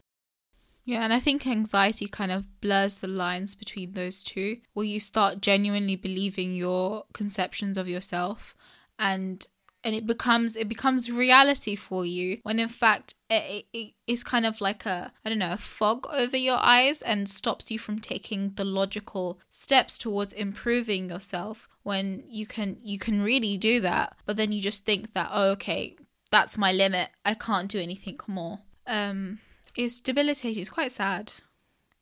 Yeah, 0.85 1.03
and 1.03 1.13
I 1.13 1.19
think 1.19 1.47
anxiety 1.47 2.07
kind 2.07 2.31
of 2.31 2.59
blurs 2.59 2.99
the 2.99 3.07
lines 3.07 3.55
between 3.55 3.93
those 3.93 4.21
two, 4.21 4.57
where 4.73 4.85
you 4.85 4.99
start 4.99 5.39
genuinely 5.39 5.95
believing 5.95 6.53
your 6.53 7.05
conceptions 7.13 7.77
of 7.77 7.87
yourself, 7.87 8.53
and 8.99 9.47
and 9.83 9.95
it 9.95 10.05
becomes 10.05 10.55
it 10.55 10.67
becomes 10.67 11.11
reality 11.11 11.75
for 11.75 12.05
you 12.05 12.39
when 12.43 12.59
in 12.59 12.69
fact 12.69 13.15
it, 13.33 13.65
it, 13.73 13.77
it 13.77 13.93
is 14.07 14.23
kind 14.23 14.45
of 14.45 14.61
like 14.61 14.85
a 14.85 15.11
I 15.25 15.29
don't 15.29 15.39
know 15.39 15.53
a 15.53 15.57
fog 15.57 16.07
over 16.11 16.37
your 16.37 16.57
eyes 16.57 17.01
and 17.01 17.29
stops 17.29 17.71
you 17.71 17.79
from 17.79 17.99
taking 17.99 18.53
the 18.55 18.65
logical 18.65 19.39
steps 19.49 19.97
towards 19.97 20.33
improving 20.33 21.09
yourself 21.09 21.67
when 21.83 22.23
you 22.27 22.45
can 22.45 22.77
you 22.81 22.99
can 22.99 23.21
really 23.21 23.57
do 23.57 23.79
that, 23.81 24.15
but 24.25 24.37
then 24.37 24.51
you 24.51 24.61
just 24.61 24.85
think 24.85 25.13
that 25.13 25.29
oh 25.31 25.49
okay 25.51 25.95
that's 26.31 26.57
my 26.57 26.71
limit 26.71 27.09
I 27.25 27.33
can't 27.33 27.69
do 27.69 27.79
anything 27.79 28.19
more. 28.27 28.59
Um, 28.87 29.39
it's 29.75 29.99
debilitating. 29.99 30.61
It's 30.61 30.69
quite 30.69 30.91
sad, 30.91 31.33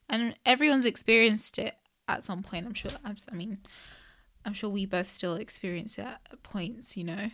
and 0.10 0.36
everyone's 0.46 0.86
experienced 0.86 1.60
it 1.60 1.76
at 2.08 2.24
some 2.24 2.44
point. 2.44 2.66
I'm 2.66 2.74
sure. 2.74 2.92
I 3.06 3.36
mean, 3.36 3.60
I'm 4.46 4.54
sure 4.54 4.70
we 4.70 4.86
both 4.86 5.12
still 5.12 5.36
experience 5.36 5.98
it 5.98 6.06
at 6.06 6.44
points. 6.44 6.98
You 6.98 7.04
know. 7.06 7.32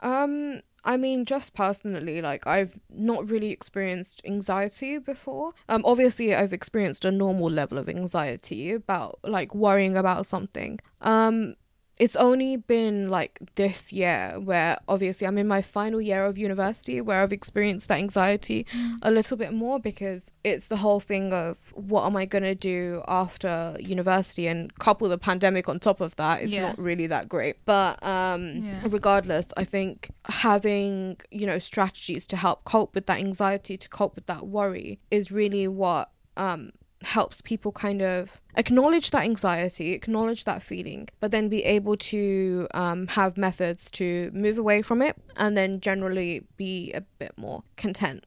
Um, 0.00 0.62
I 0.84 0.96
mean, 0.96 1.24
just 1.24 1.54
personally, 1.54 2.20
like 2.20 2.46
I've 2.46 2.78
not 2.90 3.28
really 3.28 3.50
experienced 3.50 4.20
anxiety 4.24 4.98
before. 4.98 5.52
Um, 5.68 5.82
obviously, 5.84 6.34
I've 6.34 6.52
experienced 6.52 7.04
a 7.04 7.10
normal 7.10 7.50
level 7.50 7.78
of 7.78 7.88
anxiety 7.88 8.72
about 8.72 9.18
like 9.24 9.54
worrying 9.54 9.96
about 9.96 10.26
something. 10.26 10.78
Um, 11.00 11.54
it's 11.96 12.16
only 12.16 12.56
been 12.56 13.08
like 13.08 13.38
this 13.54 13.92
year 13.92 14.34
where 14.42 14.76
obviously 14.88 15.26
I'm 15.26 15.38
in 15.38 15.46
my 15.46 15.62
final 15.62 16.00
year 16.00 16.24
of 16.24 16.36
university 16.36 17.00
where 17.00 17.20
I've 17.22 17.32
experienced 17.32 17.86
that 17.88 17.98
anxiety 17.98 18.66
Mm. 18.74 18.98
a 19.02 19.10
little 19.10 19.36
bit 19.36 19.52
more 19.52 19.78
because 19.78 20.30
it's 20.42 20.66
the 20.66 20.76
whole 20.76 20.98
thing 21.00 21.32
of 21.32 21.58
what 21.74 22.04
am 22.06 22.16
I 22.16 22.24
going 22.26 22.42
to 22.42 22.54
do 22.56 23.02
after 23.06 23.76
university 23.78 24.46
and 24.48 24.74
couple 24.78 25.08
the 25.08 25.18
pandemic 25.18 25.68
on 25.68 25.78
top 25.78 26.00
of 26.00 26.16
that 26.16 26.42
it's 26.42 26.52
Yeah. 26.52 26.62
not 26.68 26.78
really 26.78 27.06
that 27.06 27.28
great 27.28 27.56
but 27.64 28.02
um 28.02 28.42
Yeah. 28.64 28.80
regardless 28.84 29.46
I 29.56 29.64
think 29.64 30.10
having 30.26 31.18
you 31.30 31.46
know 31.46 31.58
strategies 31.58 32.26
to 32.28 32.36
help 32.36 32.64
cope 32.64 32.94
with 32.94 33.06
that 33.06 33.18
anxiety 33.18 33.76
to 33.76 33.88
cope 33.88 34.14
with 34.16 34.26
that 34.26 34.46
worry 34.46 34.98
is 35.10 35.30
really 35.30 35.68
what 35.68 36.10
um 36.36 36.72
helps 37.04 37.40
people 37.40 37.72
kind 37.72 38.02
of 38.02 38.40
acknowledge 38.56 39.10
that 39.10 39.24
anxiety, 39.24 39.92
acknowledge 39.92 40.44
that 40.44 40.62
feeling, 40.62 41.08
but 41.20 41.30
then 41.30 41.48
be 41.48 41.64
able 41.64 41.96
to 41.96 42.66
um, 42.74 43.06
have 43.08 43.36
methods 43.36 43.90
to 43.92 44.30
move 44.32 44.58
away 44.58 44.82
from 44.82 45.02
it 45.02 45.16
and 45.36 45.56
then 45.56 45.80
generally 45.80 46.46
be 46.56 46.92
a 46.92 47.00
bit 47.00 47.32
more 47.36 47.62
content. 47.76 48.24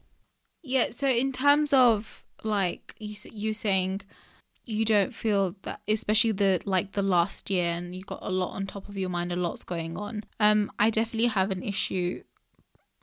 Yeah, 0.63 0.87
so 0.91 1.07
in 1.07 1.31
terms 1.31 1.73
of 1.73 2.23
like 2.43 2.93
you 2.99 3.15
you 3.31 3.53
saying 3.53 4.01
you 4.65 4.85
don't 4.85 5.13
feel 5.13 5.55
that 5.63 5.81
especially 5.87 6.33
the 6.33 6.61
like 6.65 6.91
the 6.91 7.01
last 7.01 7.49
year 7.49 7.71
and 7.71 7.95
you 7.95 8.03
got 8.03 8.19
a 8.21 8.29
lot 8.29 8.51
on 8.51 8.67
top 8.67 8.89
of 8.89 8.97
your 8.97 9.09
mind, 9.09 9.31
a 9.31 9.35
lot's 9.35 9.63
going 9.63 9.97
on. 9.97 10.23
Um 10.39 10.71
I 10.77 10.89
definitely 10.89 11.29
have 11.29 11.51
an 11.51 11.63
issue 11.63 12.23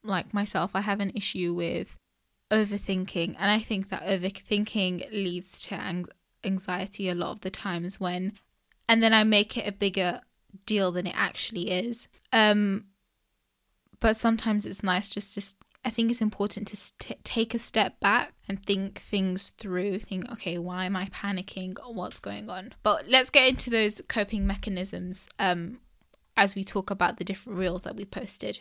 like 0.03 0.35
myself, 0.35 0.73
I 0.75 0.83
have 0.83 1.01
an 1.01 1.11
issue 1.15 1.55
with 1.55 1.97
overthinking 2.51 3.37
and 3.39 3.51
I 3.51 3.59
think 3.59 3.89
that 3.89 4.07
overthinking 4.07 5.11
leads 5.11 5.61
to 5.67 6.05
anxiety 6.45 7.09
a 7.09 7.15
lot 7.15 7.33
of 7.33 7.41
the 7.41 7.51
times 7.51 7.99
when 7.99 8.33
and 8.89 9.03
then 9.03 9.15
I 9.15 9.25
make 9.25 9.57
it 9.57 9.67
a 9.67 9.73
bigger 9.73 10.21
deal 10.67 10.93
than 10.93 11.07
it 11.07 11.15
actually 11.17 11.71
is. 11.71 12.09
Um 12.33 12.85
but 14.05 14.19
sometimes 14.19 14.67
it's 14.67 14.83
nice 14.83 15.09
just 15.09 15.35
to, 15.35 15.57
I 15.83 15.89
think 15.89 16.11
it's 16.11 16.21
important 16.21 16.69
to 16.69 16.77
st- 16.77 17.25
take 17.25 17.55
a 17.55 17.59
step 17.59 17.99
back 18.01 18.35
and 18.47 18.63
think 18.63 19.01
things 19.01 19.49
through. 19.49 20.01
Think, 20.01 20.31
okay, 20.31 20.59
why 20.59 20.85
am 20.85 20.95
I 20.95 21.07
panicking? 21.07 21.79
What's 21.87 22.21
going 22.21 22.51
on? 22.51 22.75
But 22.83 23.09
let's 23.09 23.31
get 23.31 23.49
into 23.49 23.71
those 23.71 24.03
coping 24.07 24.47
mechanisms 24.47 25.27
um, 25.39 25.79
as 26.37 26.55
we 26.55 26.65
talk 26.65 26.91
about 26.91 27.17
the 27.17 27.25
different 27.25 27.59
reels 27.59 27.85
that 27.85 27.97
we 27.97 28.05
posted. 28.05 28.61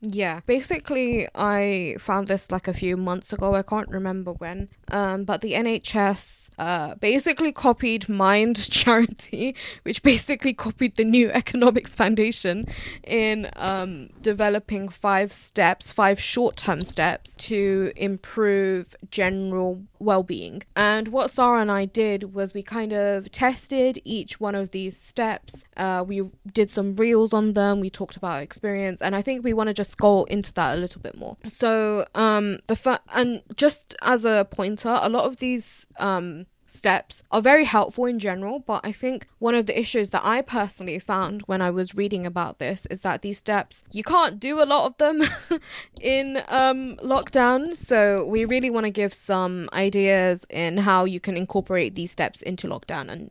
Yeah, 0.00 0.40
basically, 0.46 1.26
I 1.34 1.96
found 1.98 2.28
this 2.28 2.50
like 2.50 2.68
a 2.68 2.72
few 2.72 2.96
months 2.96 3.32
ago. 3.32 3.54
I 3.54 3.62
can't 3.62 3.88
remember 3.88 4.32
when. 4.32 4.68
Um, 4.90 5.24
but 5.24 5.40
the 5.40 5.54
NHS 5.54 6.47
uh 6.58 6.94
basically 6.96 7.52
copied 7.52 8.08
Mind 8.08 8.70
Charity, 8.70 9.54
which 9.82 10.02
basically 10.02 10.52
copied 10.52 10.96
the 10.96 11.04
New 11.04 11.30
Economics 11.42 11.94
Foundation 11.94 12.66
in 13.04 13.48
um 13.56 14.10
developing 14.20 14.88
five 14.88 15.32
steps, 15.32 15.92
five 15.92 16.20
short-term 16.20 16.82
steps 16.82 17.34
to 17.36 17.92
improve 17.96 18.96
general 19.10 19.82
well-being. 19.98 20.62
And 20.76 21.08
what 21.08 21.30
Sara 21.30 21.60
and 21.60 21.70
I 21.70 21.84
did 21.84 22.34
was 22.34 22.54
we 22.54 22.62
kind 22.62 22.92
of 22.92 23.30
tested 23.30 23.98
each 24.04 24.40
one 24.40 24.54
of 24.54 24.70
these 24.70 24.96
steps. 25.00 25.64
Uh, 25.76 26.04
we 26.06 26.22
did 26.52 26.70
some 26.70 26.96
reels 26.96 27.32
on 27.32 27.54
them. 27.54 27.80
We 27.80 27.90
talked 27.90 28.16
about 28.16 28.42
experience, 28.42 29.00
and 29.00 29.14
I 29.16 29.22
think 29.22 29.44
we 29.44 29.52
want 29.52 29.68
to 29.68 29.74
just 29.74 29.96
go 29.96 30.24
into 30.24 30.52
that 30.54 30.76
a 30.76 30.80
little 30.80 31.00
bit 31.00 31.16
more. 31.16 31.36
So, 31.48 32.06
um, 32.14 32.58
the 32.66 32.76
fa- 32.76 33.00
and 33.12 33.42
just 33.56 33.94
as 34.02 34.24
a 34.24 34.46
pointer, 34.50 34.96
a 35.00 35.08
lot 35.08 35.24
of 35.24 35.36
these 35.36 35.86
um 35.98 36.46
steps 36.68 37.22
are 37.30 37.40
very 37.40 37.64
helpful 37.64 38.04
in 38.04 38.18
general, 38.18 38.60
but 38.60 38.80
I 38.84 38.92
think 38.92 39.26
one 39.38 39.54
of 39.54 39.66
the 39.66 39.78
issues 39.78 40.10
that 40.10 40.22
I 40.24 40.42
personally 40.42 40.98
found 40.98 41.42
when 41.42 41.62
I 41.62 41.70
was 41.70 41.94
reading 41.94 42.26
about 42.26 42.58
this 42.58 42.86
is 42.90 43.00
that 43.00 43.22
these 43.22 43.38
steps 43.38 43.82
you 43.92 44.02
can't 44.02 44.38
do 44.38 44.62
a 44.62 44.66
lot 44.66 44.86
of 44.86 44.96
them 44.98 45.22
in 46.00 46.42
um 46.48 46.96
lockdown. 47.02 47.76
So 47.76 48.24
we 48.24 48.44
really 48.44 48.70
want 48.70 48.84
to 48.86 48.90
give 48.90 49.14
some 49.14 49.68
ideas 49.72 50.44
in 50.50 50.78
how 50.78 51.04
you 51.04 51.20
can 51.20 51.36
incorporate 51.36 51.94
these 51.94 52.10
steps 52.10 52.42
into 52.42 52.68
lockdown 52.68 53.08
and 53.10 53.30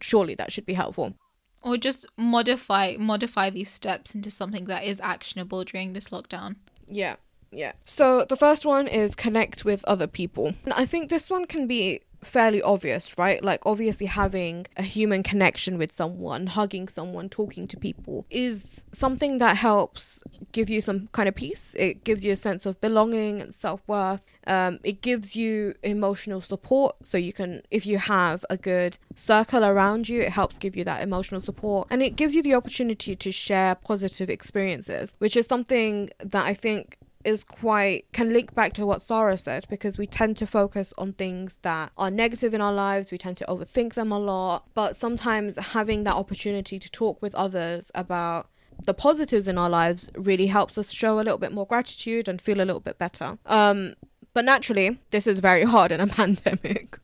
surely 0.00 0.34
that 0.34 0.52
should 0.52 0.66
be 0.66 0.74
helpful. 0.74 1.14
Or 1.62 1.76
just 1.76 2.06
modify 2.16 2.96
modify 2.98 3.50
these 3.50 3.70
steps 3.70 4.14
into 4.14 4.30
something 4.30 4.64
that 4.64 4.84
is 4.84 5.00
actionable 5.00 5.64
during 5.64 5.92
this 5.92 6.08
lockdown. 6.08 6.56
Yeah. 6.88 7.16
Yeah. 7.50 7.72
So 7.84 8.26
the 8.28 8.36
first 8.36 8.66
one 8.66 8.86
is 8.86 9.14
connect 9.14 9.64
with 9.64 9.84
other 9.84 10.06
people. 10.06 10.54
And 10.64 10.72
I 10.74 10.84
think 10.84 11.08
this 11.08 11.30
one 11.30 11.46
can 11.46 11.66
be 11.66 12.02
fairly 12.22 12.62
obvious, 12.62 13.16
right? 13.18 13.42
Like 13.42 13.60
obviously 13.64 14.06
having 14.06 14.66
a 14.76 14.82
human 14.82 15.22
connection 15.22 15.78
with 15.78 15.92
someone, 15.92 16.48
hugging 16.48 16.88
someone, 16.88 17.28
talking 17.28 17.66
to 17.68 17.76
people 17.76 18.26
is 18.30 18.82
something 18.92 19.38
that 19.38 19.56
helps 19.56 20.20
give 20.52 20.70
you 20.70 20.80
some 20.80 21.08
kind 21.12 21.28
of 21.28 21.34
peace. 21.34 21.74
It 21.78 22.04
gives 22.04 22.24
you 22.24 22.32
a 22.32 22.36
sense 22.36 22.66
of 22.66 22.80
belonging 22.80 23.40
and 23.40 23.54
self-worth. 23.54 24.22
Um, 24.46 24.78
it 24.82 25.02
gives 25.02 25.36
you 25.36 25.74
emotional 25.82 26.40
support 26.40 26.96
so 27.02 27.18
you 27.18 27.32
can 27.32 27.62
if 27.70 27.84
you 27.84 27.98
have 27.98 28.44
a 28.48 28.56
good 28.56 28.98
circle 29.14 29.64
around 29.64 30.08
you 30.08 30.20
it 30.22 30.30
helps 30.30 30.56
give 30.58 30.74
you 30.74 30.84
that 30.84 31.02
emotional 31.02 31.40
support 31.40 31.86
and 31.90 32.02
it 32.02 32.16
gives 32.16 32.34
you 32.34 32.42
the 32.42 32.54
opportunity 32.54 33.14
to 33.14 33.30
share 33.30 33.74
positive 33.74 34.30
experiences 34.30 35.12
which 35.18 35.36
is 35.36 35.44
something 35.46 36.08
that 36.20 36.46
i 36.46 36.54
think 36.54 36.97
is 37.24 37.44
quite 37.44 38.10
can 38.12 38.30
link 38.30 38.54
back 38.54 38.72
to 38.74 38.86
what 38.86 39.02
Sara 39.02 39.36
said 39.36 39.66
because 39.68 39.98
we 39.98 40.06
tend 40.06 40.36
to 40.38 40.46
focus 40.46 40.92
on 40.96 41.12
things 41.12 41.58
that 41.62 41.92
are 41.96 42.10
negative 42.10 42.54
in 42.54 42.60
our 42.60 42.72
lives. 42.72 43.10
We 43.10 43.18
tend 43.18 43.36
to 43.38 43.46
overthink 43.46 43.94
them 43.94 44.12
a 44.12 44.18
lot, 44.18 44.64
but 44.74 44.96
sometimes 44.96 45.56
having 45.56 46.04
that 46.04 46.14
opportunity 46.14 46.78
to 46.78 46.90
talk 46.90 47.20
with 47.20 47.34
others 47.34 47.90
about 47.94 48.48
the 48.84 48.94
positives 48.94 49.48
in 49.48 49.58
our 49.58 49.68
lives 49.68 50.08
really 50.16 50.46
helps 50.46 50.78
us 50.78 50.92
show 50.92 51.16
a 51.16 51.22
little 51.22 51.38
bit 51.38 51.52
more 51.52 51.66
gratitude 51.66 52.28
and 52.28 52.40
feel 52.40 52.58
a 52.58 52.64
little 52.64 52.80
bit 52.80 52.98
better. 52.98 53.38
Um, 53.46 53.94
but 54.32 54.44
naturally, 54.44 55.00
this 55.10 55.26
is 55.26 55.40
very 55.40 55.64
hard 55.64 55.90
in 55.90 56.00
a 56.00 56.06
pandemic. 56.20 56.98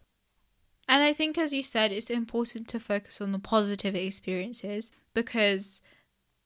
And 0.88 1.03
I 1.03 1.12
think, 1.12 1.38
as 1.38 1.53
you 1.53 1.62
said, 1.62 1.92
it's 1.92 2.11
important 2.11 2.68
to 2.68 2.79
focus 2.79 3.20
on 3.20 3.33
the 3.33 3.38
positive 3.38 3.94
experiences 3.94 4.92
because 5.14 5.81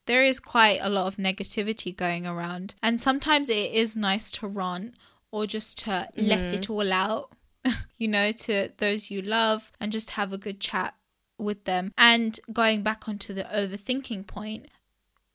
there 0.09 0.25
is 0.25 0.39
quite 0.39 0.79
a 0.81 0.89
lot 0.89 1.05
of 1.05 1.17
negativity 1.17 1.95
going 1.95 2.25
around. 2.25 2.73
And 2.81 2.99
sometimes 2.99 3.47
it 3.47 3.71
is 3.71 3.95
nice 3.95 4.31
to 4.31 4.47
rant 4.47 4.95
or 5.31 5.45
just 5.45 5.77
to 5.83 6.09
let 6.17 6.39
mm. 6.39 6.53
it 6.53 6.67
all 6.67 6.91
out, 6.91 7.31
you 7.99 8.07
know, 8.07 8.31
to 8.31 8.71
those 8.77 9.11
you 9.11 9.21
love 9.21 9.71
and 9.79 9.91
just 9.91 10.09
have 10.11 10.33
a 10.33 10.37
good 10.39 10.59
chat 10.59 10.95
with 11.37 11.65
them. 11.65 11.93
And 11.95 12.39
going 12.51 12.81
back 12.81 13.07
onto 13.07 13.35
the 13.35 13.43
overthinking 13.43 14.25
point, 14.25 14.69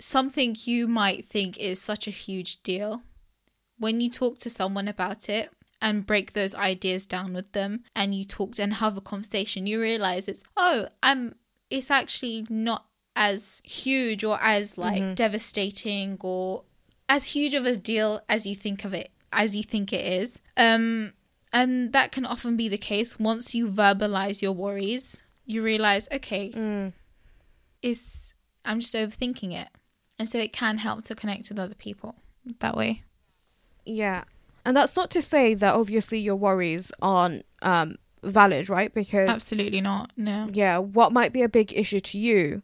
something 0.01 0.57
you 0.65 0.89
might 0.89 1.25
think 1.25 1.57
is 1.57 1.81
such 1.81 2.09
a 2.09 2.11
huge 2.11 2.61
deal 2.65 3.05
when 3.79 4.01
you 4.01 4.11
talk 4.11 4.39
to 4.39 4.51
someone 4.51 4.89
about 4.89 5.29
it 5.29 5.53
and 5.81 6.05
break 6.05 6.33
those 6.33 6.53
ideas 6.57 7.07
down 7.07 7.33
with 7.33 7.53
them 7.53 7.85
and 7.95 8.13
you 8.13 8.25
talk 8.25 8.59
and 8.59 8.75
have 8.75 8.97
a 8.97 9.01
conversation 9.01 9.67
you 9.67 9.81
realize 9.81 10.29
it's 10.29 10.45
oh 10.57 10.87
i'm 11.03 11.35
it's 11.69 11.91
actually 11.91 12.47
not 12.49 12.87
as 13.17 13.63
huge 13.65 14.25
or 14.25 14.39
as 14.43 14.77
like 14.77 15.15
devastating 15.15 16.17
or 16.21 16.65
as 17.09 17.27
huge 17.27 17.55
of 17.55 17.65
a 17.67 17.77
deal 17.77 18.21
as 18.29 18.47
you 18.47 18.55
think 18.55 18.85
of 18.85 18.93
it 18.95 19.11
as 19.33 19.55
you 19.55 19.63
think 19.63 19.93
it 19.93 20.05
is 20.05 20.41
um 20.57 21.13
and 21.53 21.93
that 21.93 22.11
can 22.11 22.27
often 22.27 22.57
be 22.57 22.69
the 22.69 22.79
case 22.79 23.19
once 23.19 23.55
you 23.55 23.69
verbalize 23.69 24.43
your 24.43 24.53
worries 24.53 25.23
you 25.47 25.63
realize 25.63 26.09
okay 26.11 26.51
Mm. 26.51 26.93
it's 27.83 28.35
i'm 28.65 28.81
just 28.81 28.95
overthinking 28.95 29.53
it 29.53 29.69
and 30.19 30.29
so 30.29 30.39
it 30.39 30.53
can 30.53 30.79
help 30.79 31.05
to 31.05 31.15
connect 31.15 31.49
with 31.49 31.59
other 31.59 31.75
people 31.75 32.17
that 32.61 32.77
way 32.77 33.03
Yeah. 33.85 34.25
And 34.67 34.75
that's 34.75 34.97
not 34.97 35.11
to 35.11 35.21
say 35.21 35.53
that 35.55 35.75
obviously 35.75 36.19
your 36.19 36.37
worries 36.37 36.91
aren't 37.03 37.45
um, 37.61 37.97
valid, 38.23 38.71
right? 38.71 38.93
Because 38.95 39.29
absolutely 39.29 39.83
not 39.83 40.11
no 40.17 40.49
yeah, 40.55 40.79
what 40.79 41.13
might 41.13 41.35
be 41.35 41.43
a 41.43 41.51
big 41.51 41.71
issue 41.77 42.01
to 42.01 42.17
you 42.19 42.63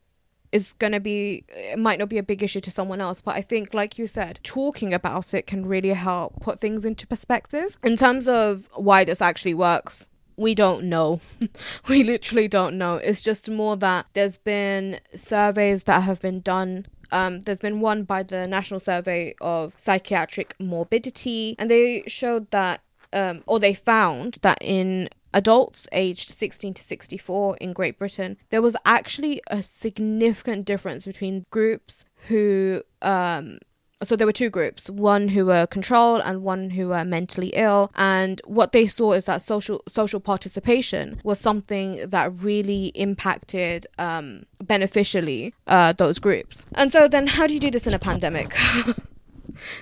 is 0.53 0.73
going 0.75 0.93
to 0.93 1.01
be, 1.01 1.45
it 1.49 1.79
might 1.79 1.99
not 1.99 2.09
be 2.09 2.19
a 2.19 2.23
big 2.23 2.43
issue 2.43 2.61
to 2.61 2.71
someone 2.71 3.01
else. 3.01 3.23
But 3.23 3.37
I 3.37 3.43
think, 3.43 3.75
like 3.75 3.99
you 3.99 4.07
said, 4.07 4.41
talking 4.43 4.93
about 4.93 5.33
it 5.33 5.47
can 5.47 5.67
really 5.67 5.91
help 5.91 6.41
put 6.41 6.61
things 6.61 6.85
into 6.85 7.07
perspective. 7.07 7.77
In 7.85 7.97
terms 7.97 8.27
of 8.29 8.69
why 8.75 9.05
this 9.05 9.21
actually 9.21 9.55
works, 9.55 10.07
we 10.37 10.55
don't 10.55 10.85
know. 10.85 11.21
we 11.89 12.03
literally 12.03 12.49
don't 12.49 12.79
know. 12.79 12.97
It's 12.97 13.23
just 13.23 13.51
more 13.51 13.77
that 13.77 14.07
there's 14.15 14.39
been 14.39 15.01
surveys 15.15 15.85
that 15.85 16.03
have 16.03 16.21
been 16.21 16.41
done 16.41 16.87
um, 17.13 17.41
there's 17.41 17.61
been 17.61 17.81
one 17.81 18.05
by 18.05 18.23
the 18.23 18.47
National 18.47 18.81
Survey 18.81 19.35
of 19.41 19.75
Psychiatric 19.77 20.55
Morbidity, 20.59 21.57
and 21.59 21.71
they 21.71 22.03
showed 22.07 22.51
that, 22.51 22.83
um, 23.13 23.43
or 23.47 23.59
they 23.59 23.75
found 23.75 24.39
that 24.43 24.59
in 24.61 25.09
adults 25.33 25.87
aged 25.93 26.31
16 26.31 26.75
to 26.75 26.83
64 26.83 27.57
in 27.59 27.73
Great 27.73 27.99
Britain, 27.99 28.37
there 28.51 28.62
was 28.62 28.77
actually 28.85 29.40
a 29.49 29.62
significant 29.62 30.64
difference 30.64 31.05
between 31.05 31.47
groups 31.51 32.05
who 32.29 32.83
um, 33.03 33.59
so 34.03 34.16
there 34.16 34.27
were 34.27 34.33
two 34.33 34.49
groups, 34.49 34.88
one 34.88 35.29
who 35.29 35.45
were 35.47 35.66
control 35.66 36.16
and 36.16 36.43
one 36.43 36.71
who 36.71 36.88
were 36.88 37.05
mentally 37.05 37.49
ill. 37.49 37.93
And 37.97 38.40
what 38.47 38.73
they 38.73 38.87
saw 38.87 39.12
is 39.12 39.27
that 39.27 39.43
social 39.43 39.83
social 39.88 40.21
participation 40.21 41.21
was 41.23 41.38
something 41.38 42.09
that 42.09 42.33
really 42.43 42.87
impacted 42.95 43.87
um, 43.99 44.45
beneficially 44.62 45.55
uh, 45.66 45.93
those 45.93 46.19
groups. 46.19 46.64
And 46.75 46.90
so 46.90 47.09
then, 47.09 47.27
how 47.27 47.47
do 47.47 47.53
you 47.55 47.61
do 47.61 47.71
this 47.71 47.87
in 47.87 47.93
a 47.93 47.99
pandemic? 47.99 48.57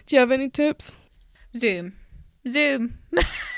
do 0.07 0.17
you 0.17 0.19
have 0.19 0.33
any 0.33 0.49
tips? 0.49 0.97
Zoom. 1.57 1.95
Zoom. 2.47 2.99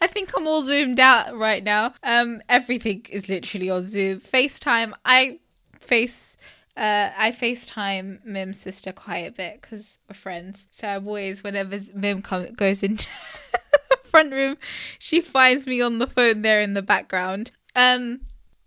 I 0.00 0.06
think 0.06 0.32
I'm 0.36 0.46
all 0.46 0.62
zoomed 0.62 1.00
out 1.00 1.36
right 1.36 1.62
now. 1.62 1.94
Um, 2.02 2.40
everything 2.48 3.06
is 3.10 3.28
literally 3.28 3.70
on 3.70 3.82
Zoom. 3.86 4.20
FaceTime. 4.20 4.92
I 5.04 5.40
face. 5.78 6.36
Uh, 6.76 7.10
I 7.16 7.32
FaceTime 7.32 8.24
Mim's 8.24 8.60
sister 8.60 8.92
quite 8.92 9.26
a 9.26 9.32
bit 9.32 9.60
because 9.60 9.98
we're 10.08 10.14
friends. 10.14 10.66
So 10.70 10.86
I'm 10.86 11.06
always, 11.06 11.42
whenever 11.42 11.78
Mim 11.94 12.22
come, 12.22 12.52
goes 12.54 12.82
into 12.82 13.08
the 13.52 13.98
front 14.08 14.32
room, 14.32 14.56
she 14.98 15.20
finds 15.20 15.66
me 15.66 15.80
on 15.80 15.98
the 15.98 16.06
phone 16.06 16.42
there 16.42 16.60
in 16.60 16.74
the 16.74 16.82
background. 16.82 17.50
Um, 17.74 18.20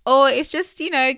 or 0.06 0.30
it's 0.30 0.50
just 0.50 0.80
you 0.80 0.90
know 0.90 1.14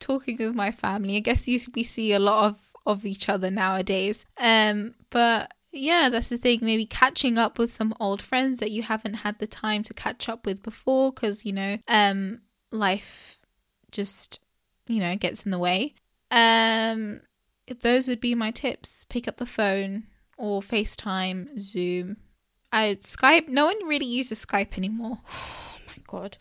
talking 0.00 0.36
with 0.38 0.54
my 0.54 0.70
family. 0.70 1.16
I 1.16 1.20
guess 1.20 1.46
you, 1.46 1.60
we 1.74 1.82
see 1.82 2.12
a 2.12 2.18
lot 2.18 2.46
of 2.46 2.56
of 2.86 3.04
each 3.04 3.28
other 3.28 3.50
nowadays. 3.50 4.24
Um, 4.38 4.94
but 5.10 5.52
yeah, 5.72 6.08
that's 6.08 6.28
the 6.28 6.38
thing. 6.38 6.60
Maybe 6.62 6.86
catching 6.86 7.38
up 7.38 7.58
with 7.58 7.72
some 7.72 7.94
old 8.00 8.22
friends 8.22 8.58
that 8.60 8.70
you 8.70 8.82
haven't 8.82 9.14
had 9.14 9.38
the 9.38 9.46
time 9.46 9.82
to 9.84 9.94
catch 9.94 10.28
up 10.28 10.44
with 10.46 10.62
before 10.62 11.12
because, 11.12 11.44
you 11.44 11.52
know, 11.52 11.78
um, 11.86 12.40
life 12.72 13.38
just, 13.92 14.40
you 14.86 14.98
know, 14.98 15.14
gets 15.16 15.44
in 15.44 15.50
the 15.50 15.58
way. 15.58 15.94
Um, 16.30 17.20
those 17.82 18.08
would 18.08 18.20
be 18.20 18.34
my 18.34 18.50
tips. 18.50 19.04
Pick 19.08 19.28
up 19.28 19.36
the 19.36 19.46
phone 19.46 20.04
or 20.36 20.60
FaceTime, 20.60 21.58
Zoom. 21.58 22.16
I 22.72 22.96
Skype. 23.00 23.48
No 23.48 23.66
one 23.66 23.86
really 23.86 24.06
uses 24.06 24.44
Skype 24.44 24.76
anymore. 24.76 25.18
Oh 25.72 25.92
my 25.96 26.02
god. 26.06 26.38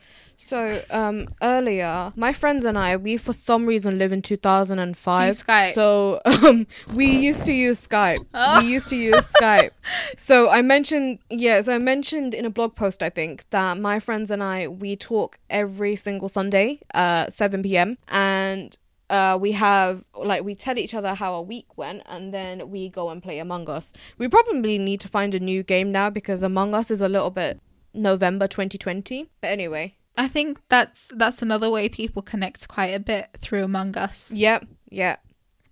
So 0.47 0.81
um 0.89 1.27
earlier, 1.41 2.11
my 2.15 2.33
friends 2.33 2.65
and 2.65 2.77
I, 2.77 2.97
we 2.97 3.17
for 3.17 3.33
some 3.33 3.65
reason 3.65 3.99
live 3.99 4.11
in 4.11 4.21
2005. 4.21 5.37
Do 5.37 5.43
Skype? 5.43 5.73
So 5.73 6.21
um 6.25 6.65
we 6.93 7.05
used 7.05 7.45
to 7.45 7.53
use 7.53 7.85
Skype. 7.87 8.25
Oh. 8.33 8.59
We 8.63 8.71
used 8.71 8.89
to 8.89 8.95
use 8.95 9.31
Skype. 9.31 9.71
So 10.17 10.49
I 10.49 10.61
mentioned 10.61 11.19
yes, 11.29 11.67
I 11.67 11.77
mentioned 11.77 12.33
in 12.33 12.45
a 12.45 12.49
blog 12.49 12.75
post 12.75 13.03
I 13.03 13.09
think 13.09 13.45
that 13.51 13.77
my 13.77 13.99
friends 13.99 14.31
and 14.31 14.41
I 14.41 14.67
we 14.67 14.95
talk 14.95 15.37
every 15.49 15.95
single 15.95 16.29
Sunday, 16.29 16.79
uh 16.93 17.29
7 17.29 17.61
p.m. 17.63 17.97
and 18.07 18.77
uh, 19.09 19.35
we 19.41 19.53
have 19.53 20.05
like 20.15 20.43
we 20.43 20.53
tell 20.53 20.77
each 20.77 20.93
other 20.93 21.15
how 21.15 21.33
our 21.33 21.41
week 21.41 21.77
went 21.77 22.03
and 22.05 22.31
then 22.31 22.69
we 22.69 22.89
go 22.89 23.09
and 23.09 23.23
play 23.23 23.39
Among 23.39 23.67
Us. 23.67 23.91
We 24.19 24.27
probably 24.27 24.77
need 24.77 25.01
to 25.01 25.07
find 25.07 25.33
a 25.33 25.39
new 25.39 25.63
game 25.63 25.91
now 25.91 26.09
because 26.11 26.43
Among 26.43 26.75
Us 26.75 26.91
is 26.91 27.01
a 27.01 27.09
little 27.09 27.31
bit 27.31 27.59
November 27.93 28.47
2020. 28.47 29.27
But 29.41 29.47
anyway, 29.47 29.95
I 30.19 30.27
think 30.27 30.59
that's 30.69 31.09
that's 31.15 31.41
another 31.41 31.69
way 31.69 31.87
people 31.89 32.21
connect 32.21 32.67
quite 32.67 32.93
a 32.93 32.99
bit 32.99 33.25
through 33.39 33.63
Among 33.63 33.97
Us. 33.97 34.29
Yep, 34.31 34.67
yeah. 34.91 35.15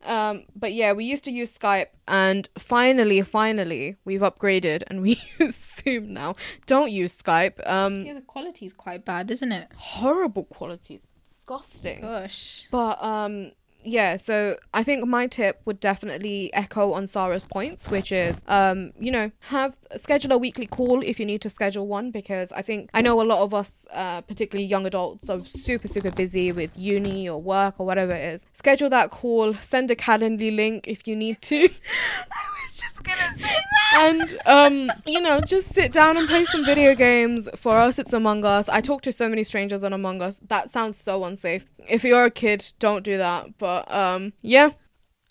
Um, 0.03 0.45
but 0.55 0.71
yeah, 0.73 0.93
we 0.93 1.03
used 1.03 1.25
to 1.25 1.31
use 1.31 1.51
Skype, 1.57 1.87
and 2.07 2.47
finally, 2.57 3.21
finally, 3.23 3.97
we've 4.05 4.21
upgraded 4.21 4.83
and 4.87 5.01
we 5.01 5.19
use 5.39 5.55
Zoom 5.83 6.13
now. 6.13 6.35
Don't 6.65 6.91
use 6.91 7.13
Skype. 7.21 7.57
Um, 7.69 8.05
Yeah, 8.05 8.13
the 8.13 8.21
quality's 8.21 8.73
quite 8.73 9.03
bad, 9.03 9.29
isn't 9.31 9.51
it? 9.51 9.67
horrible 9.75 10.45
quality, 10.45 10.95
It's 10.95 11.07
disgusting. 11.29 12.01
Gosh. 12.01 12.63
But 12.71 13.03
um, 13.03 13.51
yeah. 13.87 14.17
So 14.17 14.57
I 14.73 14.83
think 14.83 15.05
my 15.07 15.27
tip 15.27 15.61
would 15.65 15.79
definitely 15.79 16.53
echo 16.53 16.93
on 16.93 17.07
Sara's 17.07 17.43
points, 17.43 17.89
which 17.89 18.11
is 18.11 18.41
um, 18.47 18.91
you 18.99 19.11
know, 19.11 19.31
have 19.39 19.77
schedule 19.95 20.33
a 20.33 20.37
weekly 20.37 20.65
call 20.65 21.01
if 21.01 21.19
you 21.19 21.25
need 21.25 21.41
to 21.41 21.49
schedule 21.49 21.87
one, 21.87 22.11
because 22.11 22.51
I 22.51 22.61
think 22.61 22.89
I 22.93 23.01
know 23.01 23.21
a 23.21 23.23
lot 23.23 23.41
of 23.43 23.53
us, 23.53 23.85
uh, 23.91 24.21
particularly 24.21 24.67
young 24.67 24.85
adults, 24.85 25.29
are 25.29 25.43
super 25.43 25.87
super 25.87 26.11
busy 26.11 26.51
with 26.51 26.77
uni 26.77 27.29
or 27.29 27.41
work 27.41 27.75
or 27.79 27.85
whatever 27.85 28.13
it 28.13 28.33
is. 28.33 28.45
Schedule 28.53 28.89
that 28.89 29.09
call. 29.09 29.53
Send 29.55 29.89
a 29.89 29.95
Calendly 29.95 30.55
link 30.55 30.87
if 30.87 31.07
you 31.07 31.15
need 31.15 31.41
to. 31.43 31.55
I 32.31 32.43
was 32.67 32.77
just 32.77 33.01
gonna 33.03 33.37
say 33.37 33.55
that. 33.55 33.97
and 33.99 34.39
um, 34.45 34.91
you 35.05 35.21
know, 35.21 35.39
just 35.39 35.73
sit 35.73 35.91
down 35.93 36.17
and 36.17 36.27
play 36.27 36.45
some 36.45 36.65
video 36.65 36.93
games. 36.93 37.47
For 37.55 37.77
us, 37.77 37.97
it's 37.99 38.13
Among 38.13 38.43
Us. 38.43 38.67
I 38.69 38.81
talk 38.81 39.01
to 39.03 39.11
so 39.11 39.29
many 39.29 39.43
strangers 39.43 39.83
on 39.83 39.93
Among 39.93 40.21
Us. 40.21 40.39
That 40.47 40.69
sounds 40.69 40.97
so 40.97 41.23
unsafe. 41.23 41.67
If 41.89 42.03
you're 42.03 42.25
a 42.25 42.31
kid, 42.31 42.73
don't 42.79 43.03
do 43.03 43.17
that. 43.17 43.57
But 43.57 43.91
um, 43.91 44.33
yeah, 44.41 44.71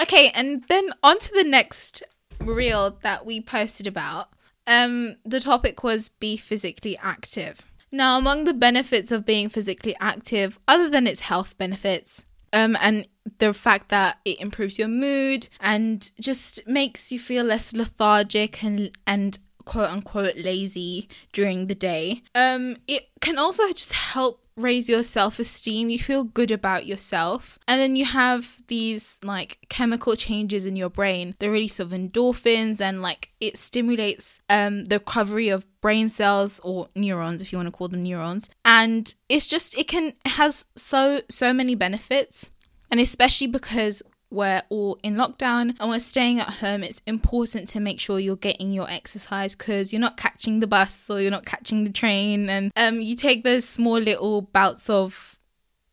Okay, 0.00 0.30
and 0.34 0.64
then 0.68 0.90
on 1.02 1.18
to 1.18 1.32
the 1.32 1.44
next 1.44 2.02
reel 2.40 2.98
that 3.02 3.24
we 3.24 3.40
posted 3.40 3.86
about. 3.86 4.28
Um, 4.66 5.16
the 5.24 5.40
topic 5.40 5.82
was 5.82 6.08
be 6.08 6.36
physically 6.36 6.98
active. 6.98 7.64
Now, 7.92 8.18
among 8.18 8.44
the 8.44 8.52
benefits 8.52 9.10
of 9.10 9.24
being 9.24 9.48
physically 9.48 9.96
active, 10.00 10.58
other 10.68 10.90
than 10.90 11.06
its 11.06 11.20
health 11.20 11.56
benefits, 11.56 12.24
um, 12.52 12.76
and 12.80 13.06
the 13.38 13.54
fact 13.54 13.88
that 13.88 14.18
it 14.24 14.40
improves 14.40 14.78
your 14.78 14.88
mood 14.88 15.48
and 15.60 16.10
just 16.20 16.66
makes 16.66 17.10
you 17.10 17.18
feel 17.18 17.44
less 17.44 17.72
lethargic 17.72 18.62
and 18.62 18.90
and 19.06 19.38
quote 19.64 19.90
unquote 19.90 20.36
lazy 20.36 21.08
during 21.32 21.66
the 21.66 21.74
day. 21.74 22.22
Um, 22.34 22.76
it 22.86 23.08
can 23.20 23.38
also 23.38 23.66
just 23.68 23.92
help 23.92 24.45
raise 24.56 24.88
your 24.88 25.02
self 25.02 25.38
esteem. 25.38 25.88
You 25.88 25.98
feel 25.98 26.24
good 26.24 26.50
about 26.50 26.86
yourself. 26.86 27.58
And 27.68 27.80
then 27.80 27.96
you 27.96 28.04
have 28.04 28.62
these 28.68 29.18
like 29.22 29.58
chemical 29.68 30.16
changes 30.16 30.66
in 30.66 30.76
your 30.76 30.90
brain, 30.90 31.34
the 31.38 31.50
release 31.50 31.78
of 31.78 31.90
endorphins, 31.90 32.80
and 32.80 33.02
like 33.02 33.30
it 33.40 33.58
stimulates 33.58 34.40
um, 34.48 34.86
the 34.86 34.98
recovery 34.98 35.48
of 35.48 35.66
brain 35.80 36.08
cells 36.08 36.60
or 36.64 36.88
neurons, 36.94 37.42
if 37.42 37.52
you 37.52 37.58
want 37.58 37.66
to 37.66 37.72
call 37.72 37.88
them 37.88 38.02
neurons. 38.02 38.48
And 38.64 39.14
it's 39.28 39.46
just, 39.46 39.76
it 39.76 39.88
can, 39.88 40.14
it 40.24 40.30
has 40.32 40.66
so, 40.76 41.22
so 41.28 41.52
many 41.52 41.74
benefits. 41.74 42.50
And 42.90 43.00
especially 43.00 43.48
because 43.48 44.02
we're 44.30 44.62
all 44.68 44.98
in 45.02 45.14
lockdown 45.14 45.76
and 45.78 45.90
we're 45.90 45.98
staying 45.98 46.40
at 46.40 46.50
home, 46.54 46.82
it's 46.82 47.00
important 47.06 47.68
to 47.68 47.80
make 47.80 48.00
sure 48.00 48.18
you're 48.18 48.36
getting 48.36 48.72
your 48.72 48.90
exercise 48.90 49.54
because 49.54 49.92
you're 49.92 50.00
not 50.00 50.16
catching 50.16 50.60
the 50.60 50.66
bus 50.66 51.08
or 51.08 51.20
you're 51.20 51.30
not 51.30 51.46
catching 51.46 51.84
the 51.84 51.92
train. 51.92 52.50
And 52.50 52.72
um, 52.76 53.00
you 53.00 53.16
take 53.16 53.44
those 53.44 53.64
small 53.64 53.98
little 53.98 54.42
bouts 54.42 54.90
of 54.90 55.38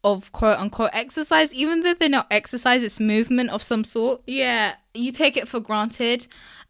of 0.04 0.32
quote 0.34 0.60
unquote 0.60 0.90
exercise, 0.94 1.54
even 1.54 1.82
though 1.82 1.94
they're 1.94 2.10
not 2.10 2.28
exercise, 2.30 2.84
it's 2.84 3.00
movement 3.00 3.50
of 3.50 3.64
some 3.64 3.84
sort. 3.84 4.22
Yeah, 4.28 4.76
you 4.94 5.12
take 5.12 5.38
it 5.38 5.48
for 5.48 5.60
granted. 5.60 6.28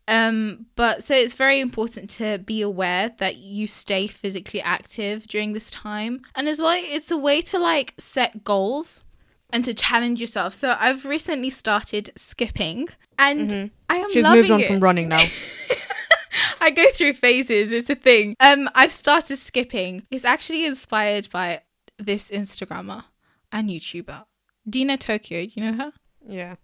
Um, 0.08 0.66
but 0.76 1.04
so 1.04 1.16
it's 1.16 1.34
very 1.34 1.62
important 1.62 2.10
to 2.12 2.38
be 2.40 2.62
aware 2.62 3.14
that 3.20 3.38
you 3.38 3.68
stay 3.68 4.08
physically 4.08 4.62
active 4.62 5.26
during 5.26 5.54
this 5.54 5.72
time. 5.72 6.22
And 6.36 6.50
as 6.50 6.60
well, 6.60 6.76
it's 6.78 7.10
a 7.10 7.18
way 7.18 7.42
to 7.42 7.58
like 7.58 7.94
set 7.98 8.44
goals 8.44 9.02
and 9.54 9.64
to 9.64 9.74
challenge 9.74 10.20
yourself. 10.20 10.54
So 10.54 10.76
I've 10.78 11.06
recently 11.06 11.52
started 11.52 12.10
skipping 12.18 12.90
and 13.18 13.72
I 13.88 13.98
am 13.98 14.12
she's 14.12 14.26
moved 14.26 14.52
on 14.52 14.62
it. 14.62 14.68
from 14.68 14.80
running 14.82 15.08
now. 15.08 15.24
I 16.60 16.72
go 16.72 16.90
through 16.92 17.14
phases. 17.14 17.72
It's 17.72 17.90
a 17.90 17.96
thing. 17.96 18.36
Um, 18.40 18.70
I've 18.74 18.92
started 18.92 19.38
skipping. 19.38 20.08
It's 20.10 20.26
actually 20.26 20.66
inspired 20.66 21.30
by 21.30 21.62
this 22.00 22.32
Instagrammer 22.32 23.04
and 23.52 23.70
YouTuber, 23.70 24.26
Dina 24.68 24.98
Tokio. 24.98 25.56
You 25.56 25.64
know 25.64 25.74
her? 25.78 25.94
yeah. 26.28 26.56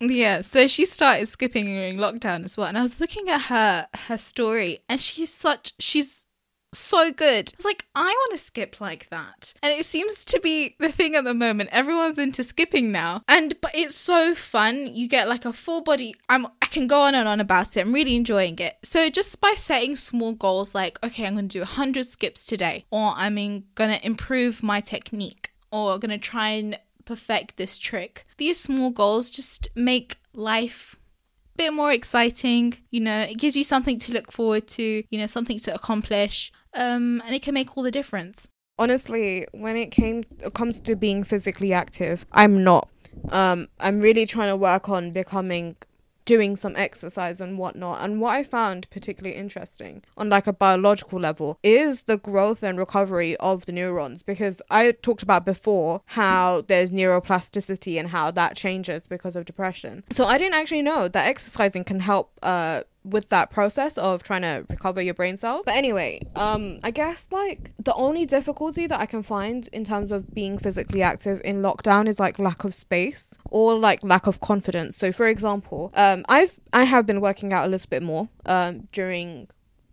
Yeah. 0.00 0.40
So 0.40 0.66
she 0.66 0.86
started 0.86 1.28
skipping 1.28 1.66
during 1.66 1.98
lockdown 1.98 2.44
as 2.46 2.56
well, 2.56 2.68
and 2.68 2.78
I 2.78 2.82
was 2.82 3.02
looking 3.02 3.28
at 3.28 3.42
her 3.42 3.86
her 3.94 4.16
story, 4.16 4.78
and 4.88 4.98
she's 4.98 5.32
such 5.34 5.74
she's 5.78 6.26
so 6.72 7.12
good. 7.12 7.52
I 7.52 7.56
was 7.56 7.64
like, 7.64 7.86
I 7.94 8.04
want 8.04 8.32
to 8.32 8.44
skip 8.44 8.80
like 8.80 9.08
that. 9.10 9.52
And 9.62 9.72
it 9.72 9.84
seems 9.84 10.24
to 10.26 10.40
be 10.40 10.76
the 10.78 10.92
thing 10.92 11.14
at 11.14 11.24
the 11.24 11.34
moment. 11.34 11.70
Everyone's 11.72 12.18
into 12.18 12.42
skipping 12.42 12.92
now. 12.92 13.22
And 13.28 13.60
but 13.60 13.72
it's 13.74 13.94
so 13.94 14.34
fun. 14.34 14.88
You 14.94 15.08
get 15.08 15.28
like 15.28 15.44
a 15.44 15.52
full 15.52 15.82
body 15.82 16.14
I'm 16.28 16.46
I 16.62 16.66
can 16.66 16.86
go 16.86 17.02
on 17.02 17.14
and 17.14 17.28
on 17.28 17.40
about 17.40 17.76
it. 17.76 17.80
I'm 17.80 17.92
really 17.92 18.16
enjoying 18.16 18.58
it. 18.58 18.78
So 18.82 19.10
just 19.10 19.40
by 19.40 19.54
setting 19.56 19.96
small 19.96 20.32
goals 20.32 20.74
like, 20.74 20.98
okay, 21.02 21.26
I'm 21.26 21.34
going 21.34 21.48
to 21.48 21.58
do 21.58 21.60
100 21.60 22.06
skips 22.06 22.46
today 22.46 22.84
or 22.90 23.12
I'm 23.16 23.36
to 23.76 24.06
improve 24.06 24.62
my 24.62 24.80
technique 24.80 25.52
or 25.72 25.98
going 25.98 26.10
to 26.10 26.18
try 26.18 26.50
and 26.50 26.78
perfect 27.04 27.56
this 27.56 27.78
trick. 27.78 28.26
These 28.36 28.60
small 28.60 28.90
goals 28.90 29.30
just 29.30 29.68
make 29.74 30.16
life 30.34 30.96
a 31.54 31.58
bit 31.58 31.72
more 31.72 31.92
exciting 31.92 32.78
you 32.90 33.00
know 33.00 33.22
it 33.22 33.36
gives 33.36 33.56
you 33.56 33.64
something 33.64 33.98
to 33.98 34.12
look 34.12 34.30
forward 34.30 34.68
to 34.68 35.02
you 35.10 35.18
know 35.18 35.26
something 35.26 35.58
to 35.58 35.74
accomplish 35.74 36.52
um 36.74 37.22
and 37.26 37.34
it 37.34 37.42
can 37.42 37.54
make 37.54 37.76
all 37.76 37.82
the 37.82 37.90
difference 37.90 38.48
Honestly, 38.80 39.46
when 39.52 39.76
it 39.76 39.90
came 39.90 40.22
comes 40.54 40.80
to 40.80 40.96
being 40.96 41.22
physically 41.22 41.70
active, 41.70 42.24
I'm 42.32 42.64
not. 42.64 42.88
Um, 43.28 43.68
I'm 43.78 44.00
really 44.00 44.24
trying 44.24 44.48
to 44.48 44.56
work 44.56 44.88
on 44.88 45.10
becoming 45.10 45.76
doing 46.24 46.56
some 46.56 46.74
exercise 46.76 47.42
and 47.42 47.58
whatnot. 47.58 48.02
And 48.02 48.22
what 48.22 48.30
I 48.30 48.42
found 48.44 48.88
particularly 48.88 49.36
interesting 49.36 50.02
on 50.16 50.30
like 50.30 50.46
a 50.46 50.52
biological 50.52 51.20
level 51.20 51.58
is 51.62 52.02
the 52.02 52.16
growth 52.16 52.62
and 52.62 52.78
recovery 52.78 53.36
of 53.36 53.66
the 53.66 53.72
neurons 53.72 54.22
because 54.22 54.62
I 54.70 54.92
talked 54.92 55.22
about 55.22 55.44
before 55.44 56.00
how 56.06 56.62
there's 56.68 56.90
neuroplasticity 56.90 57.98
and 57.98 58.08
how 58.08 58.30
that 58.30 58.56
changes 58.56 59.06
because 59.06 59.36
of 59.36 59.44
depression. 59.44 60.04
So 60.10 60.24
I 60.24 60.38
didn't 60.38 60.54
actually 60.54 60.82
know 60.82 61.08
that 61.08 61.26
exercising 61.26 61.84
can 61.84 62.00
help 62.00 62.30
uh 62.42 62.82
with 63.04 63.28
that 63.30 63.50
process 63.50 63.96
of 63.96 64.22
trying 64.22 64.42
to 64.42 64.64
recover 64.68 65.00
your 65.00 65.14
brain 65.14 65.36
cells. 65.36 65.62
But 65.64 65.74
anyway, 65.74 66.20
um, 66.36 66.80
I 66.82 66.90
guess 66.90 67.26
like 67.30 67.72
the 67.82 67.94
only 67.94 68.26
difficulty 68.26 68.86
that 68.86 69.00
I 69.00 69.06
can 69.06 69.22
find 69.22 69.68
in 69.72 69.84
terms 69.84 70.12
of 70.12 70.32
being 70.34 70.58
physically 70.58 71.02
active 71.02 71.40
in 71.44 71.62
lockdown 71.62 72.08
is 72.08 72.20
like 72.20 72.38
lack 72.38 72.64
of 72.64 72.74
space 72.74 73.32
or 73.50 73.74
like 73.74 74.02
lack 74.02 74.26
of 74.26 74.40
confidence. 74.40 74.96
So 74.96 75.12
for 75.12 75.26
example, 75.26 75.90
um, 75.94 76.24
I've 76.28 76.60
I 76.72 76.84
have 76.84 77.06
been 77.06 77.20
working 77.20 77.52
out 77.52 77.66
a 77.66 77.68
little 77.68 77.88
bit 77.88 78.02
more 78.02 78.28
um 78.46 78.88
during 78.92 79.48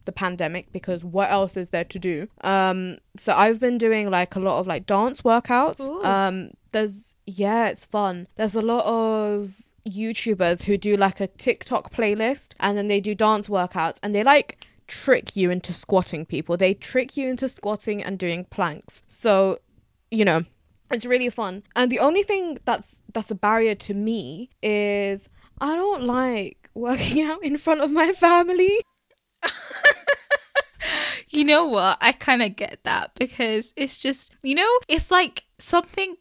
the 0.07 0.11
pandemic 0.11 0.71
because 0.71 1.03
what 1.03 1.29
else 1.29 1.55
is 1.55 1.69
there 1.69 1.83
to 1.83 1.99
do? 1.99 2.27
Um, 2.41 2.97
so 3.17 3.33
I've 3.33 3.59
been 3.59 3.77
doing 3.77 4.09
like 4.09 4.35
a 4.35 4.39
lot 4.39 4.59
of 4.59 4.65
like 4.65 4.87
dance 4.87 5.21
workouts. 5.21 5.79
Ooh. 5.79 6.03
Um, 6.03 6.51
there's 6.71 7.13
yeah, 7.27 7.67
it's 7.67 7.85
fun. 7.85 8.27
There's 8.37 8.55
a 8.55 8.61
lot 8.61 8.85
of 8.85 9.66
YouTubers 9.87 10.63
who 10.63 10.77
do 10.77 10.95
like 10.97 11.19
a 11.19 11.27
TikTok 11.27 11.91
playlist 11.91 12.53
and 12.59 12.77
then 12.77 12.87
they 12.87 12.99
do 12.99 13.15
dance 13.15 13.47
workouts 13.47 13.97
and 14.03 14.13
they 14.13 14.23
like 14.23 14.65
trick 14.87 15.35
you 15.35 15.51
into 15.51 15.73
squatting 15.73 16.25
people. 16.25 16.57
They 16.57 16.73
trick 16.73 17.17
you 17.17 17.27
into 17.29 17.49
squatting 17.49 18.03
and 18.03 18.17
doing 18.17 18.45
planks. 18.45 19.03
So, 19.07 19.59
you 20.11 20.25
know, 20.25 20.43
it's 20.91 21.05
really 21.05 21.29
fun. 21.29 21.63
And 21.75 21.91
the 21.91 21.99
only 21.99 22.23
thing 22.23 22.57
that's 22.65 22.99
that's 23.13 23.31
a 23.31 23.35
barrier 23.35 23.75
to 23.75 23.93
me 23.93 24.49
is 24.61 25.27
I 25.59 25.75
don't 25.75 26.03
like 26.03 26.69
working 26.73 27.21
out 27.27 27.43
in 27.43 27.57
front 27.57 27.81
of 27.81 27.91
my 27.91 28.11
family. 28.13 28.81
You 31.29 31.43
know 31.43 31.65
what? 31.65 31.97
I 32.01 32.13
kind 32.13 32.41
of 32.41 32.55
get 32.55 32.79
that 32.83 33.11
because 33.15 33.73
it's 33.75 33.97
just, 33.97 34.33
you 34.43 34.55
know, 34.55 34.79
it's 34.87 35.11
like 35.11 35.43
something 35.59 36.15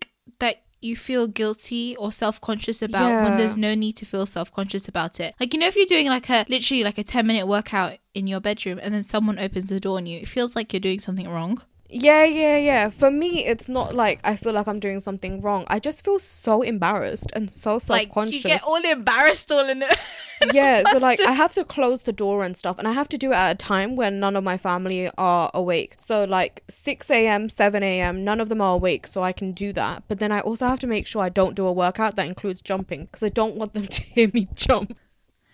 you 0.86 0.96
feel 0.96 1.26
guilty 1.26 1.96
or 1.96 2.12
self-conscious 2.12 2.80
about 2.80 3.22
when 3.22 3.36
there's 3.36 3.56
no 3.56 3.74
need 3.74 3.94
to 3.94 4.06
feel 4.06 4.24
self-conscious 4.24 4.88
about 4.88 5.20
it. 5.20 5.34
Like 5.40 5.52
you 5.52 5.60
know 5.60 5.66
if 5.66 5.76
you're 5.76 5.86
doing 5.86 6.06
like 6.06 6.30
a 6.30 6.46
literally 6.48 6.84
like 6.84 6.98
a 6.98 7.04
10 7.04 7.26
minute 7.26 7.46
workout 7.46 7.98
in 8.14 8.26
your 8.26 8.40
bedroom 8.40 8.78
and 8.82 8.94
then 8.94 9.02
someone 9.02 9.38
opens 9.38 9.68
the 9.68 9.80
door 9.80 9.96
on 9.98 10.06
you, 10.06 10.20
it 10.20 10.28
feels 10.28 10.56
like 10.56 10.72
you're 10.72 10.80
doing 10.80 11.00
something 11.00 11.28
wrong. 11.28 11.62
Yeah, 11.88 12.24
yeah, 12.24 12.56
yeah. 12.56 12.88
For 12.90 13.10
me, 13.10 13.44
it's 13.46 13.68
not 13.68 13.94
like 13.94 14.20
I 14.24 14.34
feel 14.36 14.52
like 14.52 14.66
I'm 14.66 14.80
doing 14.80 15.00
something 15.00 15.40
wrong. 15.40 15.64
I 15.68 15.78
just 15.78 16.04
feel 16.04 16.18
so 16.18 16.62
embarrassed 16.62 17.30
and 17.32 17.50
so 17.50 17.78
self-conscious. 17.78 18.34
you 18.34 18.42
get 18.42 18.64
all 18.64 18.82
embarrassed 18.84 19.52
all 19.52 19.68
in 19.68 19.82
it. 19.82 19.98
yeah, 20.52 20.82
so 20.90 20.98
like 20.98 21.20
I 21.20 21.32
have 21.32 21.52
to 21.52 21.64
close 21.64 22.02
the 22.02 22.12
door 22.12 22.44
and 22.44 22.56
stuff, 22.56 22.78
and 22.78 22.88
I 22.88 22.92
have 22.92 23.08
to 23.10 23.18
do 23.18 23.30
it 23.30 23.36
at 23.36 23.52
a 23.52 23.54
time 23.54 23.94
when 23.94 24.18
none 24.18 24.34
of 24.34 24.42
my 24.42 24.56
family 24.56 25.10
are 25.16 25.50
awake. 25.54 25.96
So 26.04 26.24
like 26.24 26.64
six 26.68 27.08
a.m., 27.10 27.48
seven 27.48 27.82
a.m., 27.82 28.24
none 28.24 28.40
of 28.40 28.48
them 28.48 28.60
are 28.60 28.74
awake, 28.74 29.06
so 29.06 29.22
I 29.22 29.32
can 29.32 29.52
do 29.52 29.72
that. 29.74 30.02
But 30.08 30.18
then 30.18 30.32
I 30.32 30.40
also 30.40 30.66
have 30.66 30.80
to 30.80 30.86
make 30.86 31.06
sure 31.06 31.22
I 31.22 31.28
don't 31.28 31.54
do 31.54 31.66
a 31.66 31.72
workout 31.72 32.16
that 32.16 32.26
includes 32.26 32.60
jumping 32.60 33.04
because 33.04 33.22
I 33.22 33.28
don't 33.28 33.54
want 33.54 33.74
them 33.74 33.86
to 33.96 34.02
hear 34.02 34.28
me 34.34 34.48
jump. 34.56 34.96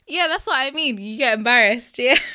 yeah, 0.08 0.28
that's 0.28 0.46
what 0.46 0.56
I 0.58 0.70
mean. 0.70 0.96
You 0.98 1.18
get 1.18 1.36
embarrassed, 1.36 1.98
yeah. 1.98 2.18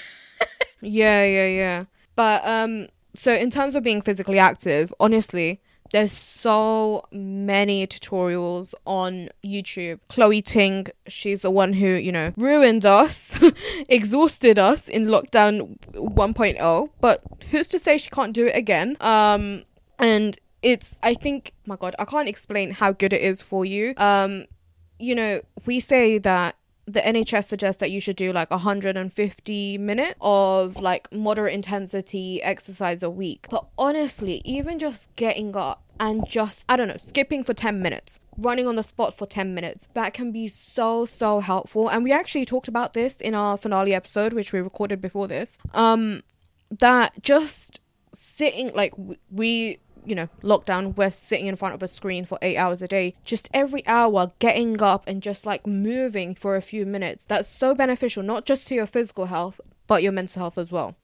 Yeah, 0.82 1.26
yeah, 1.26 1.48
yeah. 1.48 1.86
But 2.16 2.46
um, 2.46 2.90
so 3.18 3.34
in 3.34 3.52
terms 3.52 3.76
of 3.76 3.84
being 3.84 4.02
physically 4.02 4.40
active, 4.40 4.94
honestly. 5.00 5.62
There's 5.92 6.12
so 6.12 7.06
many 7.12 7.88
tutorials 7.88 8.74
on 8.86 9.30
YouTube. 9.44 10.00
Chloe 10.10 10.42
Ting, 10.42 10.88
she's 11.08 11.44
the 11.44 11.52
one 11.52 11.74
who, 11.74 11.88
you 11.88 12.12
know, 12.12 12.34
ruined 12.36 12.86
us, 12.86 13.40
exhausted 13.90 14.60
us 14.60 14.90
in 14.90 15.06
lockdown 15.06 15.80
1.0. 15.94 16.90
But 17.00 17.22
who's 17.52 17.70
to 17.70 17.80
say 17.80 17.98
she 17.98 18.10
can't 18.10 18.34
do 18.34 18.48
it 18.48 18.56
again? 18.56 18.98
Um, 19.00 19.64
and 19.98 20.38
it's, 20.62 20.96
I 21.02 21.14
think, 21.14 21.54
my 21.66 21.78
God, 21.78 21.96
I 21.98 22.06
can't 22.06 22.28
explain 22.28 22.72
how 22.72 22.92
good 22.92 23.14
it 23.14 23.22
is 23.22 23.42
for 23.42 23.64
you. 23.64 23.94
Um, 23.98 24.46
you 25.00 25.16
know, 25.16 25.42
we 25.66 25.80
say 25.80 26.18
that 26.18 26.56
the 26.88 27.02
NHS 27.02 27.46
suggests 27.46 27.80
that 27.82 27.92
you 27.92 28.00
should 28.00 28.16
do 28.16 28.32
like 28.32 28.50
150 28.50 29.78
minutes 29.78 30.16
of 30.22 30.78
like 30.78 31.12
moderate 31.12 31.54
intensity 31.54 32.42
exercise 32.42 33.04
a 33.04 33.10
week. 33.10 33.48
But 33.50 33.68
honestly, 33.78 34.42
even 34.46 34.80
just 34.80 35.14
getting 35.18 35.56
up 35.56 35.84
and 36.00 36.28
just, 36.28 36.64
I 36.70 36.78
don't 36.78 36.88
know, 36.88 36.98
skipping 36.98 37.44
for 37.44 37.54
10 37.54 37.82
minutes, 37.82 38.22
running 38.38 38.68
on 38.68 38.78
the 38.78 38.84
spot 38.84 39.18
for 39.18 39.26
10 39.26 39.54
minutes, 39.54 39.90
that 39.96 40.14
can 40.14 40.32
be 40.32 40.48
so, 40.48 41.04
so 41.04 41.42
helpful. 41.42 41.90
And 41.90 42.06
we 42.06 42.14
actually 42.14 42.46
talked 42.46 42.70
about 42.70 42.94
this 42.94 43.18
in 43.18 43.36
our 43.36 43.58
finale 43.58 43.94
episode, 43.94 44.32
which 44.32 44.54
we 44.54 44.62
recorded 44.62 45.02
before 45.02 45.28
this. 45.28 45.58
Um, 45.74 46.24
that 46.72 47.22
just 47.22 47.82
sitting 48.14 48.72
like 48.74 48.94
we 49.30 49.80
you 50.08 50.16
know 50.16 50.30
lockdown 50.42 50.96
we're 50.96 51.12
sitting 51.12 51.48
in 51.48 51.56
front 51.56 51.76
of 51.76 51.84
a 51.84 51.88
screen 51.88 52.24
for 52.26 52.38
eight 52.42 52.58
hours 52.58 52.82
a 52.82 52.88
day 52.88 53.14
just 53.24 53.50
every 53.54 53.86
hour 53.88 54.32
getting 54.40 54.82
up 54.82 55.04
and 55.08 55.22
just 55.22 55.46
like 55.46 55.68
moving 55.68 56.34
for 56.34 56.56
a 56.56 56.62
few 56.62 56.86
minutes 56.86 57.26
that's 57.26 57.50
so 57.50 57.76
beneficial 57.76 58.24
not 58.24 58.46
just 58.46 58.66
to 58.68 58.74
your 58.76 58.86
physical 58.88 59.26
health 59.26 59.60
but 59.86 60.02
your 60.04 60.12
mental 60.12 60.40
health 60.42 60.58
as 60.58 60.72
well 60.72 60.96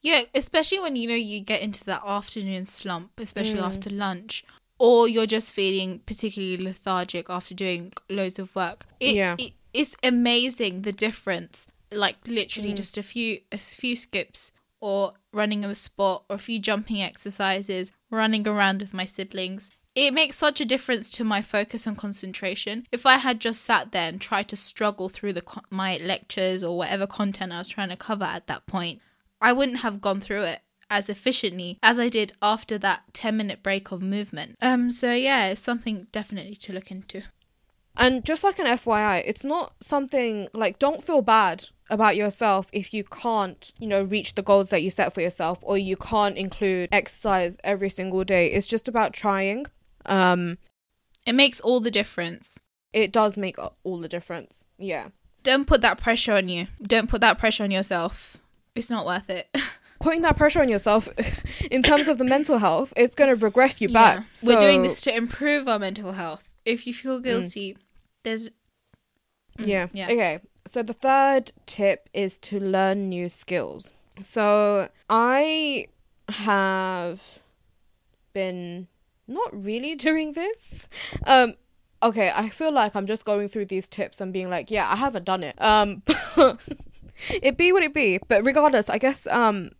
Yeah, 0.00 0.22
especially 0.34 0.80
when 0.80 0.96
you 0.96 1.06
know 1.08 1.14
you 1.14 1.40
get 1.40 1.62
into 1.62 1.84
that 1.84 2.02
afternoon 2.04 2.66
slump, 2.66 3.12
especially 3.18 3.60
Mm. 3.60 3.66
after 3.70 3.88
lunch, 3.90 4.44
or 4.78 5.06
you're 5.06 5.26
just 5.26 5.52
feeling 5.52 6.00
particularly 6.06 6.56
lethargic 6.62 7.30
after 7.30 7.54
doing 7.54 7.92
loads 8.10 8.38
of 8.40 8.54
work. 8.56 8.86
It, 8.98 9.14
Yeah. 9.14 9.36
it, 9.38 9.52
it's 9.72 9.94
amazing 10.02 10.82
the 10.82 10.92
difference. 10.92 11.66
Like 11.92 12.16
literally 12.26 12.72
Mm. 12.72 12.76
just 12.76 12.98
a 12.98 13.02
few 13.02 13.42
a 13.52 13.58
few 13.58 13.94
skips 13.94 14.50
or 14.82 15.14
running 15.32 15.64
on 15.64 15.70
the 15.70 15.76
spot 15.76 16.24
or 16.28 16.36
a 16.36 16.38
few 16.38 16.58
jumping 16.58 17.00
exercises, 17.00 17.92
running 18.10 18.46
around 18.46 18.82
with 18.82 18.92
my 18.92 19.06
siblings. 19.06 19.70
It 19.94 20.12
makes 20.12 20.36
such 20.36 20.60
a 20.60 20.64
difference 20.64 21.10
to 21.12 21.24
my 21.24 21.40
focus 21.40 21.86
and 21.86 21.96
concentration. 21.96 22.86
If 22.90 23.06
I 23.06 23.18
had 23.18 23.40
just 23.40 23.62
sat 23.62 23.92
there 23.92 24.08
and 24.08 24.20
tried 24.20 24.48
to 24.48 24.56
struggle 24.56 25.08
through 25.08 25.34
the 25.34 25.44
my 25.70 25.98
lectures 25.98 26.64
or 26.64 26.76
whatever 26.76 27.06
content 27.06 27.52
I 27.52 27.58
was 27.58 27.68
trying 27.68 27.90
to 27.90 27.96
cover 27.96 28.24
at 28.24 28.48
that 28.48 28.66
point, 28.66 29.00
I 29.40 29.52
wouldn't 29.52 29.78
have 29.78 30.00
gone 30.00 30.20
through 30.20 30.42
it 30.42 30.60
as 30.90 31.08
efficiently 31.08 31.78
as 31.82 31.98
I 31.98 32.08
did 32.08 32.32
after 32.42 32.76
that 32.78 33.14
10 33.14 33.36
minute 33.36 33.62
break 33.62 33.92
of 33.92 34.02
movement. 34.02 34.56
Um 34.60 34.90
so 34.90 35.12
yeah, 35.12 35.48
it's 35.48 35.60
something 35.60 36.08
definitely 36.10 36.56
to 36.56 36.72
look 36.72 36.90
into. 36.90 37.22
And 37.96 38.24
just 38.24 38.42
like 38.42 38.58
an 38.58 38.66
fyi 38.66 39.22
it's 39.26 39.44
not 39.44 39.74
something 39.82 40.48
like 40.54 40.78
don't 40.78 41.04
feel 41.04 41.22
bad 41.22 41.68
about 41.90 42.16
yourself 42.16 42.68
if 42.72 42.94
you 42.94 43.04
can't 43.04 43.72
you 43.78 43.86
know 43.86 44.02
reach 44.02 44.34
the 44.34 44.42
goals 44.42 44.70
that 44.70 44.82
you 44.82 44.90
set 44.90 45.12
for 45.12 45.20
yourself 45.20 45.58
or 45.62 45.76
you 45.76 45.96
can't 45.96 46.36
include 46.38 46.88
exercise 46.90 47.56
every 47.64 47.90
single 47.90 48.24
day 48.24 48.46
it's 48.50 48.66
just 48.66 48.88
about 48.88 49.12
trying 49.12 49.66
um 50.06 50.56
It 51.26 51.34
makes 51.34 51.60
all 51.60 51.80
the 51.80 51.90
difference. 51.90 52.58
it 52.92 53.12
does 53.12 53.36
make 53.36 53.56
all 53.84 53.98
the 54.00 54.08
difference 54.08 54.64
yeah 54.78 55.08
Don't 55.42 55.66
put 55.66 55.80
that 55.82 55.98
pressure 55.98 56.32
on 56.34 56.48
you. 56.48 56.68
Don't 56.80 57.08
put 57.10 57.20
that 57.20 57.36
pressure 57.38 57.64
on 57.64 57.70
yourself. 57.72 58.36
It's 58.76 58.90
not 58.90 59.04
worth 59.04 59.28
it. 59.28 59.48
putting 60.00 60.22
that 60.22 60.36
pressure 60.36 60.60
on 60.60 60.68
yourself 60.68 61.08
in 61.70 61.82
terms 61.82 62.06
of 62.08 62.16
the 62.18 62.24
mental 62.24 62.58
health, 62.58 62.92
it's 62.96 63.14
going 63.16 63.28
to 63.28 63.36
regress 63.46 63.80
you 63.80 63.88
back. 63.88 64.24
Yeah. 64.40 64.48
We're 64.48 64.60
doing 64.60 64.82
this 64.82 65.00
to 65.02 65.10
improve 65.14 65.66
our 65.68 65.78
mental 65.80 66.12
health. 66.12 66.44
If 66.64 66.86
you 66.86 66.94
feel 66.94 67.20
guilty, 67.20 67.76
there's 68.22 68.50
Mm, 69.58 69.66
Yeah. 69.66 69.88
yeah. 69.92 70.06
Okay. 70.06 70.38
So 70.66 70.82
the 70.82 70.92
third 70.94 71.52
tip 71.66 72.08
is 72.14 72.38
to 72.38 72.58
learn 72.58 73.08
new 73.08 73.28
skills. 73.28 73.92
So 74.22 74.88
I 75.10 75.86
have 76.28 77.40
been 78.32 78.88
not 79.26 79.50
really 79.64 79.94
doing 80.08 80.32
this. 80.32 80.88
Um 81.26 81.54
okay, 82.02 82.32
I 82.34 82.48
feel 82.48 82.72
like 82.72 82.96
I'm 82.96 83.06
just 83.06 83.24
going 83.24 83.48
through 83.48 83.66
these 83.66 83.88
tips 83.88 84.20
and 84.20 84.32
being 84.32 84.50
like, 84.50 84.70
yeah, 84.70 84.90
I 84.90 84.96
haven't 84.96 85.24
done 85.24 85.42
it. 85.42 85.60
Um 85.60 86.02
it 87.28 87.56
be 87.56 87.72
what 87.72 87.82
it 87.82 87.94
be. 87.94 88.18
But 88.28 88.44
regardless, 88.44 88.88
I 88.88 88.98
guess 88.98 89.26
um 89.26 89.70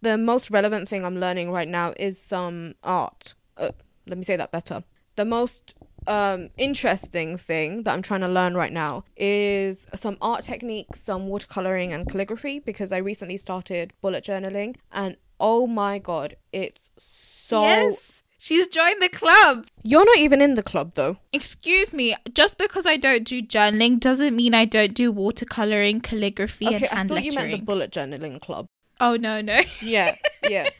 the 0.00 0.18
most 0.18 0.50
relevant 0.50 0.88
thing 0.88 1.04
I'm 1.04 1.18
learning 1.18 1.50
right 1.50 1.68
now 1.68 1.94
is 1.98 2.20
some 2.20 2.74
art. 2.82 3.34
Uh, 3.56 3.70
let 4.06 4.18
me 4.18 4.24
say 4.24 4.36
that 4.36 4.50
better. 4.50 4.84
The 5.16 5.24
most 5.24 5.74
um 6.06 6.50
interesting 6.56 7.38
thing 7.38 7.82
that 7.84 7.92
I'm 7.92 8.02
trying 8.02 8.20
to 8.22 8.28
learn 8.28 8.54
right 8.54 8.72
now 8.72 9.04
is 9.16 9.86
some 9.94 10.16
art 10.20 10.44
techniques, 10.44 11.02
some 11.02 11.28
watercoloring 11.28 11.92
and 11.92 12.08
calligraphy 12.08 12.58
because 12.60 12.92
I 12.92 12.98
recently 12.98 13.36
started 13.36 13.92
bullet 14.00 14.24
journaling 14.24 14.76
and 14.90 15.16
oh 15.40 15.66
my 15.66 15.98
god, 15.98 16.36
it's 16.52 16.90
so 16.98 17.62
yes. 17.62 18.18
She's 18.38 18.66
joined 18.66 19.00
the 19.00 19.08
club. 19.08 19.68
You're 19.84 20.04
not 20.04 20.18
even 20.18 20.40
in 20.42 20.54
the 20.54 20.64
club 20.64 20.94
though. 20.94 21.18
Excuse 21.32 21.92
me, 21.92 22.16
just 22.34 22.58
because 22.58 22.86
I 22.86 22.96
don't 22.96 23.22
do 23.22 23.40
journaling 23.40 24.00
doesn't 24.00 24.34
mean 24.34 24.52
I 24.52 24.64
don't 24.64 24.94
do 24.94 25.12
watercoloring, 25.12 26.02
calligraphy, 26.02 26.66
Okay, 26.66 26.76
and 26.76 26.84
I 26.86 26.96
hand 26.96 27.08
thought 27.08 27.24
you 27.24 27.30
meant 27.32 27.52
the 27.52 27.64
bullet 27.64 27.92
journaling 27.92 28.40
club. 28.40 28.66
oh 29.00 29.14
no, 29.14 29.40
no. 29.40 29.60
Yeah, 29.80 30.16
yeah. 30.50 30.70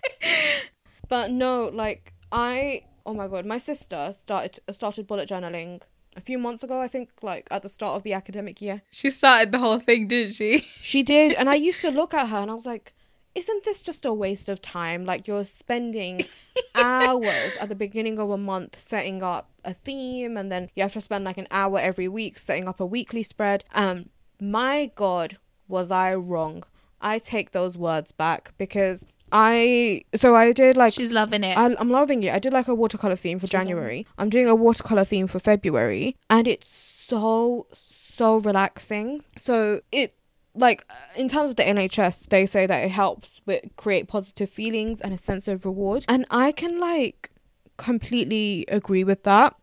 but 1.08 1.30
no, 1.30 1.70
like 1.72 2.12
I 2.32 2.82
oh 3.06 3.14
my 3.14 3.28
god, 3.28 3.46
my 3.46 3.58
sister 3.58 4.14
started 4.18 4.60
started 4.70 5.06
bullet 5.06 5.28
journaling 5.28 5.82
a 6.16 6.20
few 6.20 6.38
months 6.38 6.62
ago, 6.62 6.80
I 6.80 6.88
think, 6.88 7.10
like 7.22 7.48
at 7.50 7.62
the 7.62 7.68
start 7.68 7.96
of 7.96 8.02
the 8.02 8.12
academic 8.12 8.60
year. 8.60 8.82
She 8.90 9.10
started 9.10 9.52
the 9.52 9.58
whole 9.58 9.78
thing, 9.78 10.08
didn't 10.08 10.34
she? 10.34 10.66
She 10.82 11.02
did, 11.02 11.34
and 11.34 11.48
I 11.48 11.54
used 11.54 11.80
to 11.82 11.90
look 11.90 12.12
at 12.14 12.28
her 12.28 12.38
and 12.38 12.50
I 12.50 12.54
was 12.54 12.66
like, 12.66 12.92
isn't 13.34 13.64
this 13.64 13.80
just 13.80 14.04
a 14.04 14.12
waste 14.12 14.48
of 14.48 14.60
time? 14.60 15.04
Like 15.04 15.26
you're 15.26 15.44
spending 15.44 16.22
hours 16.74 17.52
at 17.60 17.68
the 17.68 17.74
beginning 17.74 18.18
of 18.18 18.30
a 18.30 18.36
month 18.36 18.78
setting 18.78 19.22
up 19.22 19.50
a 19.64 19.72
theme 19.72 20.36
and 20.36 20.52
then 20.52 20.68
you 20.74 20.82
have 20.82 20.92
to 20.92 21.00
spend 21.00 21.24
like 21.24 21.38
an 21.38 21.48
hour 21.50 21.78
every 21.78 22.08
week 22.08 22.38
setting 22.38 22.68
up 22.68 22.80
a 22.80 22.86
weekly 22.86 23.22
spread. 23.22 23.64
Um 23.72 24.10
my 24.40 24.90
god, 24.94 25.38
was 25.68 25.90
I 25.90 26.14
wrong. 26.14 26.64
I 27.00 27.18
take 27.18 27.52
those 27.52 27.78
words 27.78 28.12
back 28.12 28.52
because 28.58 29.06
I 29.32 30.04
so 30.14 30.36
I 30.36 30.52
did 30.52 30.76
like 30.76 30.92
She's 30.92 31.12
loving 31.12 31.42
it. 31.42 31.56
I, 31.56 31.74
I'm 31.78 31.90
loving 31.90 32.22
it. 32.22 32.32
I 32.32 32.38
did 32.38 32.52
like 32.52 32.68
a 32.68 32.74
watercolor 32.74 33.16
theme 33.16 33.38
for 33.38 33.46
She's 33.46 33.52
January. 33.52 34.06
I'm 34.18 34.28
doing 34.28 34.46
a 34.46 34.54
watercolor 34.54 35.04
theme 35.04 35.26
for 35.26 35.38
February, 35.38 36.16
and 36.28 36.46
it's 36.46 36.68
so 36.68 37.66
so 37.72 38.36
relaxing. 38.38 39.24
So 39.38 39.80
it 39.90 40.14
like 40.54 40.84
uh, 40.90 40.94
in 41.16 41.28
terms 41.30 41.50
of 41.50 41.56
the 41.56 41.62
NHS, 41.62 42.28
they 42.28 42.44
say 42.44 42.66
that 42.66 42.84
it 42.84 42.90
helps 42.90 43.40
with 43.46 43.64
create 43.76 44.06
positive 44.06 44.50
feelings 44.50 45.00
and 45.00 45.14
a 45.14 45.18
sense 45.18 45.48
of 45.48 45.64
reward, 45.64 46.04
and 46.08 46.26
I 46.30 46.52
can 46.52 46.78
like 46.78 47.30
completely 47.78 48.66
agree 48.68 49.02
with 49.02 49.22
that 49.24 49.56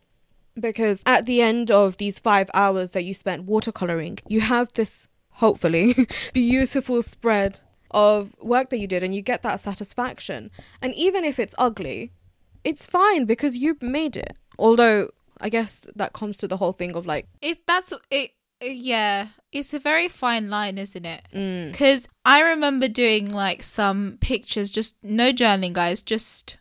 because 0.60 1.02
at 1.06 1.26
the 1.26 1.42
end 1.42 1.70
of 1.70 1.98
these 1.98 2.20
five 2.20 2.50
hours 2.54 2.92
that 2.92 3.04
you 3.04 3.14
spent 3.14 3.46
watercoloring, 3.46 4.20
you 4.28 4.42
have 4.42 4.74
this 4.74 5.08
hopefully 5.34 5.96
beautiful 6.34 7.02
spread 7.02 7.62
of 7.92 8.36
work 8.42 8.70
that 8.70 8.78
you 8.78 8.88
did 8.88 9.04
and 9.04 9.14
you 9.16 9.22
get 9.22 9.42
that 9.44 9.60
satisfaction. 9.60 10.52
And 10.82 10.94
even 10.96 11.24
if 11.24 11.40
it's 11.40 11.56
ugly, 11.58 12.12
it's 12.64 12.86
fine 12.86 13.26
because 13.26 13.58
you 13.58 13.78
made 13.82 14.16
it. 14.18 14.36
Although 14.58 15.10
I 15.42 15.50
guess 15.50 15.80
that 15.96 16.14
comes 16.14 16.38
to 16.38 16.48
the 16.48 16.58
whole 16.58 16.74
thing 16.74 16.96
of 16.96 17.06
like, 17.06 17.28
it 17.42 17.66
that's 17.68 17.94
it. 18.12 18.32
Yeah, 18.62 19.28
it's 19.54 19.74
a 19.74 19.80
very 19.80 20.10
fine 20.10 20.50
line, 20.50 20.78
isn't 20.78 21.06
it? 21.06 21.22
mm, 21.34 21.72
Because 21.72 22.10
I 22.26 22.42
remember 22.42 22.90
doing 22.90 23.32
like 23.32 23.64
some 23.64 24.18
pictures, 24.20 24.70
just 24.70 24.96
no 25.02 25.32
journaling, 25.32 25.72
guys, 25.72 26.02
just 26.02 26.58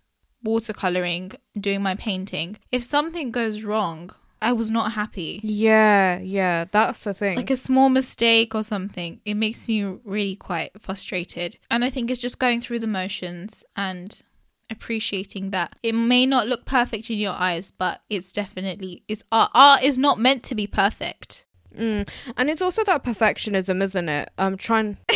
watercoloring, 0.46 1.34
doing 1.58 1.82
my 1.82 1.94
painting. 1.94 2.58
If 2.70 2.82
something 2.84 3.30
goes 3.32 3.62
wrong, 3.62 4.10
I 4.40 4.52
was 4.52 4.70
not 4.70 4.92
happy. 4.92 5.40
yeah, 5.42 6.18
yeah, 6.18 6.64
that's 6.70 7.04
the 7.04 7.14
thing. 7.14 7.36
Like 7.36 7.50
a 7.50 7.56
small 7.56 7.88
mistake 7.88 8.54
or 8.54 8.62
something, 8.62 9.20
it 9.24 9.34
makes 9.34 9.66
me 9.68 9.82
really 10.04 10.36
quite 10.36 10.70
frustrated. 10.80 11.58
And 11.70 11.84
I 11.84 11.90
think 11.90 12.10
it's 12.10 12.20
just 12.20 12.38
going 12.38 12.60
through 12.60 12.78
the 12.80 12.86
motions 12.86 13.64
and 13.76 14.20
appreciating 14.70 15.50
that 15.50 15.76
it 15.82 15.94
may 15.94 16.26
not 16.26 16.46
look 16.46 16.64
perfect 16.66 17.10
in 17.10 17.18
your 17.18 17.32
eyes, 17.32 17.70
but 17.70 18.02
it's 18.10 18.32
definitely 18.32 19.02
it's 19.08 19.24
art. 19.32 19.50
Art 19.54 19.82
is 19.82 19.98
not 19.98 20.20
meant 20.20 20.42
to 20.44 20.54
be 20.54 20.66
perfect. 20.66 21.46
mm. 21.76 22.08
And 22.36 22.50
it's 22.50 22.62
also 22.62 22.84
that 22.84 23.02
perfectionism, 23.04 23.82
isn't 23.82 24.08
it? 24.08 24.30
I'm 24.38 24.56
trying. 24.56 24.98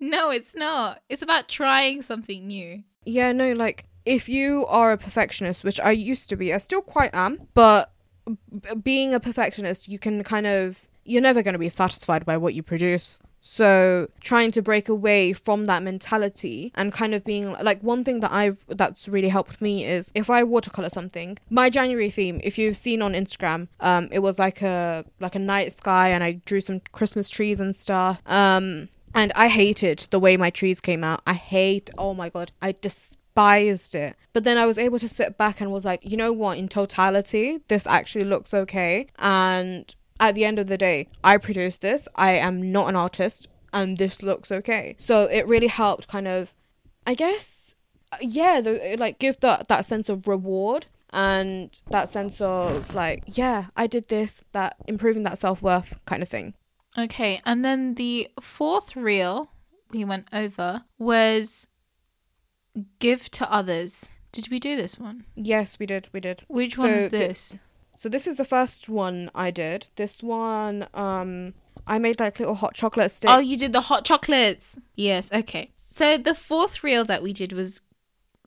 No, 0.00 0.30
it's 0.30 0.54
not. 0.54 1.02
It's 1.10 1.20
about 1.20 1.46
trying 1.46 2.00
something 2.00 2.46
new. 2.46 2.84
Yeah, 3.04 3.32
no, 3.32 3.52
like 3.52 3.84
if 4.06 4.30
you 4.30 4.64
are 4.66 4.92
a 4.92 4.96
perfectionist, 4.98 5.62
which 5.62 5.78
I 5.78 5.90
used 5.90 6.30
to 6.30 6.36
be, 6.36 6.54
I 6.54 6.58
still 6.58 6.80
quite 6.80 7.10
am, 7.14 7.48
but 7.54 7.92
being 8.82 9.14
a 9.14 9.20
perfectionist, 9.20 9.88
you 9.88 9.98
can 9.98 10.22
kind 10.24 10.46
of 10.46 10.86
you're 11.04 11.22
never 11.22 11.42
going 11.42 11.54
to 11.54 11.58
be 11.58 11.68
satisfied 11.68 12.24
by 12.24 12.36
what 12.36 12.54
you 12.54 12.62
produce. 12.62 13.18
So 13.40 14.08
trying 14.20 14.52
to 14.52 14.62
break 14.62 14.88
away 14.88 15.32
from 15.32 15.64
that 15.64 15.82
mentality 15.82 16.72
and 16.74 16.92
kind 16.92 17.14
of 17.14 17.24
being 17.24 17.52
like 17.62 17.82
one 17.82 18.04
thing 18.04 18.20
that 18.20 18.30
I've 18.30 18.64
that's 18.68 19.08
really 19.08 19.30
helped 19.30 19.62
me 19.62 19.84
is 19.84 20.10
if 20.14 20.28
I 20.28 20.44
watercolor 20.44 20.90
something, 20.90 21.38
my 21.48 21.70
January 21.70 22.10
theme, 22.10 22.40
if 22.44 22.58
you've 22.58 22.76
seen 22.76 23.00
on 23.00 23.14
Instagram, 23.14 23.68
um, 23.80 24.08
it 24.12 24.18
was 24.18 24.38
like 24.38 24.60
a 24.60 25.04
like 25.20 25.34
a 25.34 25.38
night 25.38 25.72
sky 25.72 26.10
and 26.10 26.22
I 26.22 26.32
drew 26.44 26.60
some 26.60 26.80
Christmas 26.92 27.30
trees 27.30 27.60
and 27.60 27.74
stuff. 27.74 28.20
Um, 28.26 28.90
and 29.14 29.32
I 29.34 29.48
hated 29.48 30.06
the 30.10 30.20
way 30.20 30.36
my 30.36 30.50
trees 30.50 30.80
came 30.80 31.02
out. 31.02 31.22
I 31.26 31.32
hate. 31.32 31.90
Oh 31.96 32.14
my 32.14 32.28
god, 32.28 32.52
I 32.60 32.72
despised 33.30 33.94
it. 33.94 34.16
But 34.32 34.44
then 34.44 34.58
I 34.58 34.66
was 34.66 34.78
able 34.78 34.98
to 34.98 35.08
sit 35.08 35.36
back 35.38 35.60
and 35.60 35.72
was 35.72 35.84
like, 35.84 36.08
you 36.08 36.16
know 36.16 36.32
what? 36.32 36.58
In 36.58 36.68
totality, 36.68 37.60
this 37.68 37.86
actually 37.86 38.24
looks 38.24 38.54
okay. 38.54 39.06
And 39.18 39.94
at 40.18 40.34
the 40.34 40.44
end 40.44 40.58
of 40.58 40.66
the 40.66 40.78
day, 40.78 41.08
I 41.24 41.36
produced 41.36 41.80
this. 41.80 42.06
I 42.14 42.32
am 42.32 42.72
not 42.72 42.88
an 42.88 42.96
artist, 42.96 43.48
and 43.72 43.98
this 43.98 44.22
looks 44.22 44.52
okay. 44.52 44.96
So 44.98 45.24
it 45.24 45.46
really 45.46 45.68
helped, 45.68 46.08
kind 46.08 46.28
of, 46.28 46.54
I 47.06 47.14
guess, 47.14 47.74
uh, 48.12 48.18
yeah, 48.20 48.60
the, 48.60 48.96
like 48.98 49.18
give 49.18 49.40
that 49.40 49.68
that 49.68 49.84
sense 49.84 50.08
of 50.08 50.26
reward 50.28 50.86
and 51.12 51.80
that 51.90 52.12
sense 52.12 52.40
of 52.40 52.94
like, 52.94 53.22
yeah, 53.26 53.66
I 53.76 53.86
did 53.86 54.08
this. 54.08 54.44
That 54.52 54.76
improving 54.86 55.22
that 55.24 55.38
self 55.38 55.62
worth 55.62 55.98
kind 56.04 56.22
of 56.22 56.28
thing. 56.28 56.54
Okay, 56.98 57.40
and 57.44 57.64
then 57.64 57.94
the 57.94 58.28
fourth 58.40 58.96
reel 58.96 59.50
we 59.92 60.04
went 60.04 60.28
over 60.32 60.84
was 60.98 61.66
give 62.98 63.30
to 63.32 63.50
others. 63.52 64.08
Did 64.32 64.48
we 64.50 64.60
do 64.60 64.76
this 64.76 64.98
one? 64.98 65.24
Yes, 65.34 65.78
we 65.78 65.86
did. 65.86 66.08
We 66.12 66.20
did. 66.20 66.42
Which 66.48 66.78
one 66.78 66.88
So 66.90 66.94
is 66.96 67.10
the- 67.10 67.18
this? 67.18 67.54
So 67.96 68.08
this 68.08 68.26
is 68.26 68.36
the 68.36 68.44
first 68.44 68.88
one 68.88 69.30
I 69.34 69.50
did. 69.50 69.86
This 69.96 70.22
one, 70.22 70.86
um, 70.94 71.52
I 71.86 71.98
made 71.98 72.18
like 72.18 72.38
little 72.38 72.54
hot 72.54 72.74
chocolate 72.74 73.10
sticks. 73.10 73.30
Oh, 73.30 73.40
you 73.40 73.58
did 73.58 73.72
the 73.74 73.82
hot 73.82 74.06
chocolates. 74.06 74.76
Yes, 74.96 75.28
okay. 75.32 75.70
So 75.90 76.16
the 76.16 76.34
fourth 76.34 76.82
reel 76.82 77.04
that 77.04 77.22
we 77.22 77.34
did 77.34 77.52
was, 77.52 77.82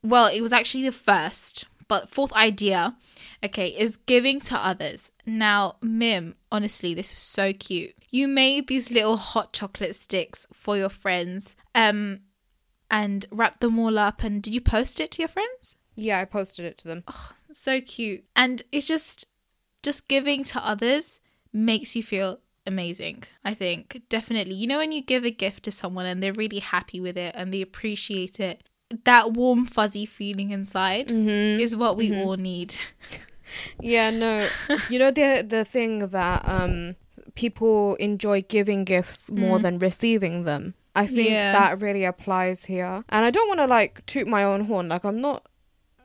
well, 0.02 0.26
it 0.28 0.42
was 0.42 0.52
actually 0.54 0.86
the 0.86 0.92
first, 0.92 1.66
but 1.88 2.10
fourth 2.10 2.34
idea, 2.34 2.96
okay, 3.44 3.68
is 3.68 3.98
giving 3.98 4.40
to 4.40 4.56
others. 4.58 5.12
Now, 5.26 5.76
Mim, 5.84 6.34
honestly, 6.52 6.96
this 6.96 7.12
was 7.12 7.20
so 7.20 7.54
cute. 7.54 7.94
You 8.10 8.28
made 8.28 8.68
these 8.68 8.90
little 8.90 9.18
hot 9.18 9.54
chocolate 9.54 9.96
sticks 9.96 10.48
for 10.52 10.78
your 10.78 10.90
friends, 10.90 11.56
um, 11.76 12.22
and 12.94 13.26
wrapped 13.32 13.60
them 13.62 13.78
all 13.80 13.98
up. 13.98 14.24
And 14.24 14.42
did 14.44 14.54
you 14.54 14.62
post 14.62 15.00
it 15.00 15.10
to 15.12 15.22
your 15.24 15.30
friends? 15.38 15.76
yeah, 15.96 16.20
I 16.20 16.26
posted 16.26 16.66
it 16.66 16.78
to 16.80 16.88
them. 16.88 17.04
Oh, 17.08 17.32
so 17.54 17.80
cute 17.82 18.24
and 18.36 18.64
it's 18.72 18.88
just 18.88 19.26
just 19.84 20.08
giving 20.08 20.44
to 20.44 20.58
others 20.66 21.20
makes 21.70 21.96
you 21.96 22.02
feel 22.02 22.40
amazing 22.66 23.22
i 23.46 23.54
think 23.54 24.02
definitely 24.10 24.56
you 24.56 24.66
know 24.66 24.80
when 24.80 24.92
you 24.92 25.04
give 25.04 25.24
a 25.24 25.30
gift 25.30 25.62
to 25.66 25.72
someone 25.72 26.08
and 26.08 26.24
they're 26.24 26.34
really 26.44 26.58
happy 26.76 27.00
with 27.00 27.16
it 27.16 27.32
and 27.38 27.54
they 27.54 27.62
appreciate 27.62 28.40
it 28.40 28.64
that 29.04 29.34
warm 29.34 29.66
fuzzy 29.66 30.06
feeling 30.08 30.50
inside 30.50 31.10
Mm-hmm. 31.10 31.60
is 31.60 31.76
what 31.76 31.96
we 31.96 32.12
all 32.24 32.38
need 32.38 32.74
Yeah, 33.82 34.10
no, 34.10 34.48
you 34.90 34.98
know 34.98 35.12
the 35.12 35.46
the 35.48 35.64
thing 35.66 36.08
that 36.10 36.48
um 36.48 36.96
people 37.36 37.96
enjoy 37.96 38.42
giving 38.42 38.84
gifts 38.84 39.30
more 39.30 39.60
than 39.60 39.78
receiving 39.80 40.44
them. 40.46 40.74
I 40.96 41.08
think 41.08 41.30
Yeah. 41.30 41.52
that 41.54 41.82
really 41.82 42.04
applies 42.06 42.66
here. 42.66 43.04
And 43.10 43.26
I 43.26 43.32
don't 43.32 43.48
want 43.48 43.60
to 43.60 43.68
like 43.68 44.06
toot 44.06 44.28
my 44.28 44.44
own 44.44 44.66
horn. 44.66 44.90
Like 44.90 45.04
I'm 45.04 45.22
not, 45.22 45.46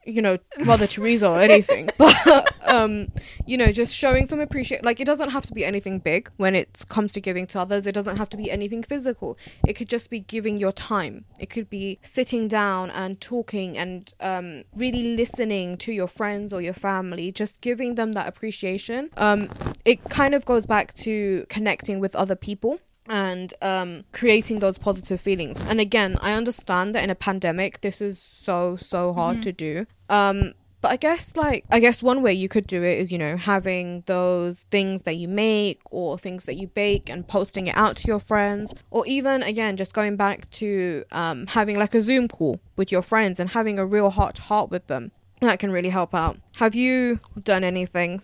you 0.06 0.22
know, 0.22 0.38
Mother 0.60 0.86
Teresa 0.94 1.28
or 1.28 1.38
anything. 1.40 1.90
But 1.98 2.54
um, 2.66 3.08
you 3.46 3.58
know, 3.58 3.70
just 3.70 3.94
showing 3.94 4.24
some 4.26 4.40
appreciation. 4.40 4.82
Like 4.84 4.98
it 5.00 5.04
doesn't 5.04 5.28
have 5.30 5.44
to 5.46 5.52
be 5.52 5.64
anything 5.66 5.98
big 5.98 6.30
when 6.38 6.54
it 6.54 6.84
comes 6.88 7.12
to 7.14 7.20
giving 7.20 7.46
to 7.48 7.60
others. 7.60 7.86
It 7.86 7.92
doesn't 7.92 8.16
have 8.16 8.30
to 8.30 8.38
be 8.38 8.50
anything 8.50 8.82
physical. 8.82 9.36
It 9.66 9.74
could 9.74 9.90
just 9.90 10.08
be 10.08 10.20
giving 10.20 10.58
your 10.58 10.72
time. 10.72 11.26
It 11.38 11.50
could 11.50 11.68
be 11.68 11.98
sitting 12.02 12.48
down 12.48 12.90
and 12.90 13.20
talking 13.20 13.76
and 13.76 14.10
um, 14.20 14.64
really 14.74 15.16
listening 15.16 15.76
to 15.78 15.92
your 15.92 16.08
friends 16.08 16.50
or 16.54 16.62
your 16.62 16.72
family. 16.72 17.30
Just 17.30 17.60
giving 17.60 17.96
them 17.96 18.12
that 18.12 18.26
appreciation. 18.26 19.10
Um, 19.18 19.50
it 19.84 20.08
kind 20.08 20.34
of 20.34 20.46
goes 20.46 20.64
back 20.64 20.94
to 20.94 21.44
connecting 21.50 22.00
with 22.00 22.16
other 22.16 22.36
people 22.36 22.80
and 23.08 23.54
um, 23.62 24.04
creating 24.12 24.58
those 24.58 24.78
positive 24.78 25.20
feelings. 25.20 25.58
And 25.58 25.80
again, 25.80 26.16
I 26.20 26.34
understand 26.34 26.94
that 26.94 27.04
in 27.04 27.10
a 27.10 27.14
pandemic, 27.14 27.80
this 27.80 28.00
is 28.00 28.18
so 28.18 28.76
so 28.76 29.12
hard 29.12 29.42
to 29.42 29.52
do. 29.52 29.86
Um, 30.08 30.54
but 30.80 30.92
I 30.92 30.96
guess 30.96 31.32
like 31.34 31.64
I 31.70 31.80
guess 31.80 32.02
one 32.02 32.22
way 32.22 32.32
you 32.32 32.48
could 32.48 32.66
do 32.66 32.82
it 32.82 32.98
is 32.98 33.10
you 33.10 33.18
know 33.18 33.36
having 33.36 34.04
those 34.06 34.60
things 34.70 35.02
that 35.02 35.16
you 35.16 35.26
make 35.26 35.80
or 35.90 36.18
things 36.18 36.44
that 36.44 36.54
you 36.54 36.68
bake 36.68 37.10
and 37.10 37.26
posting 37.26 37.66
it 37.66 37.76
out 37.76 37.96
to 37.96 38.06
your 38.06 38.20
friends, 38.20 38.74
or 38.90 39.06
even 39.06 39.42
again 39.42 39.76
just 39.76 39.92
going 39.92 40.16
back 40.16 40.48
to 40.50 41.04
um, 41.10 41.46
having 41.48 41.78
like 41.78 41.94
a 41.94 42.02
Zoom 42.02 42.28
call 42.28 42.60
with 42.76 42.92
your 42.92 43.02
friends 43.02 43.40
and 43.40 43.50
having 43.50 43.78
a 43.78 43.86
real 43.86 44.10
heart 44.10 44.36
to 44.36 44.42
heart 44.42 44.70
with 44.70 44.86
them. 44.86 45.10
That 45.40 45.58
can 45.60 45.70
really 45.70 45.90
help 45.90 46.14
out. 46.14 46.38
Have 46.54 46.74
you 46.74 47.20
done 47.40 47.62
anything? 47.62 48.22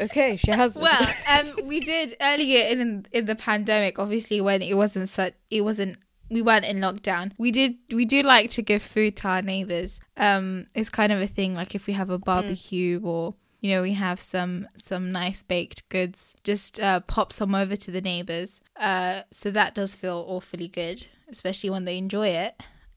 Okay, 0.00 0.36
she 0.36 0.50
hasn't. 0.50 0.82
well 0.82 1.14
um 1.28 1.66
we 1.66 1.80
did 1.80 2.16
earlier 2.20 2.66
in 2.66 3.06
in 3.12 3.24
the 3.26 3.34
pandemic 3.34 3.98
obviously 3.98 4.40
when 4.40 4.62
it 4.62 4.74
wasn't 4.76 5.08
such 5.08 5.34
it 5.50 5.62
wasn't 5.62 5.96
we 6.30 6.42
weren't 6.42 6.66
in 6.66 6.78
lockdown. 6.78 7.32
We 7.38 7.50
did 7.50 7.76
we 7.90 8.04
do 8.04 8.20
like 8.22 8.50
to 8.50 8.62
give 8.62 8.82
food 8.82 9.16
to 9.16 9.28
our 9.28 9.42
neighbors. 9.42 10.00
Um 10.16 10.66
it's 10.74 10.90
kind 10.90 11.12
of 11.12 11.20
a 11.20 11.26
thing 11.26 11.54
like 11.54 11.74
if 11.74 11.86
we 11.86 11.94
have 11.94 12.10
a 12.10 12.18
barbecue 12.18 13.00
or 13.02 13.34
you 13.60 13.70
know 13.74 13.82
we 13.82 13.94
have 13.94 14.20
some 14.20 14.68
some 14.76 15.10
nice 15.10 15.42
baked 15.42 15.88
goods 15.88 16.34
just 16.44 16.78
uh 16.80 17.00
pop 17.00 17.32
some 17.32 17.54
over 17.54 17.76
to 17.76 17.90
the 17.90 18.00
neighbors. 18.00 18.60
Uh 18.76 19.22
so 19.32 19.50
that 19.50 19.74
does 19.74 19.96
feel 19.96 20.24
awfully 20.28 20.68
good 20.68 21.06
especially 21.30 21.70
when 21.70 21.84
they 21.84 21.98
enjoy 21.98 22.28
it. 22.28 22.54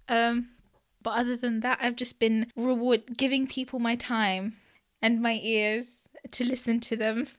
Um 0.09 0.49
but 1.03 1.11
other 1.17 1.35
than 1.35 1.61
that 1.61 1.79
i've 1.81 1.95
just 1.95 2.19
been 2.19 2.45
reward 2.55 3.17
giving 3.17 3.47
people 3.47 3.79
my 3.79 3.95
time 3.95 4.55
and 5.01 5.19
my 5.19 5.39
ears 5.41 5.87
to 6.33 6.43
listen 6.43 6.79
to 6.81 6.95
them. 6.95 7.27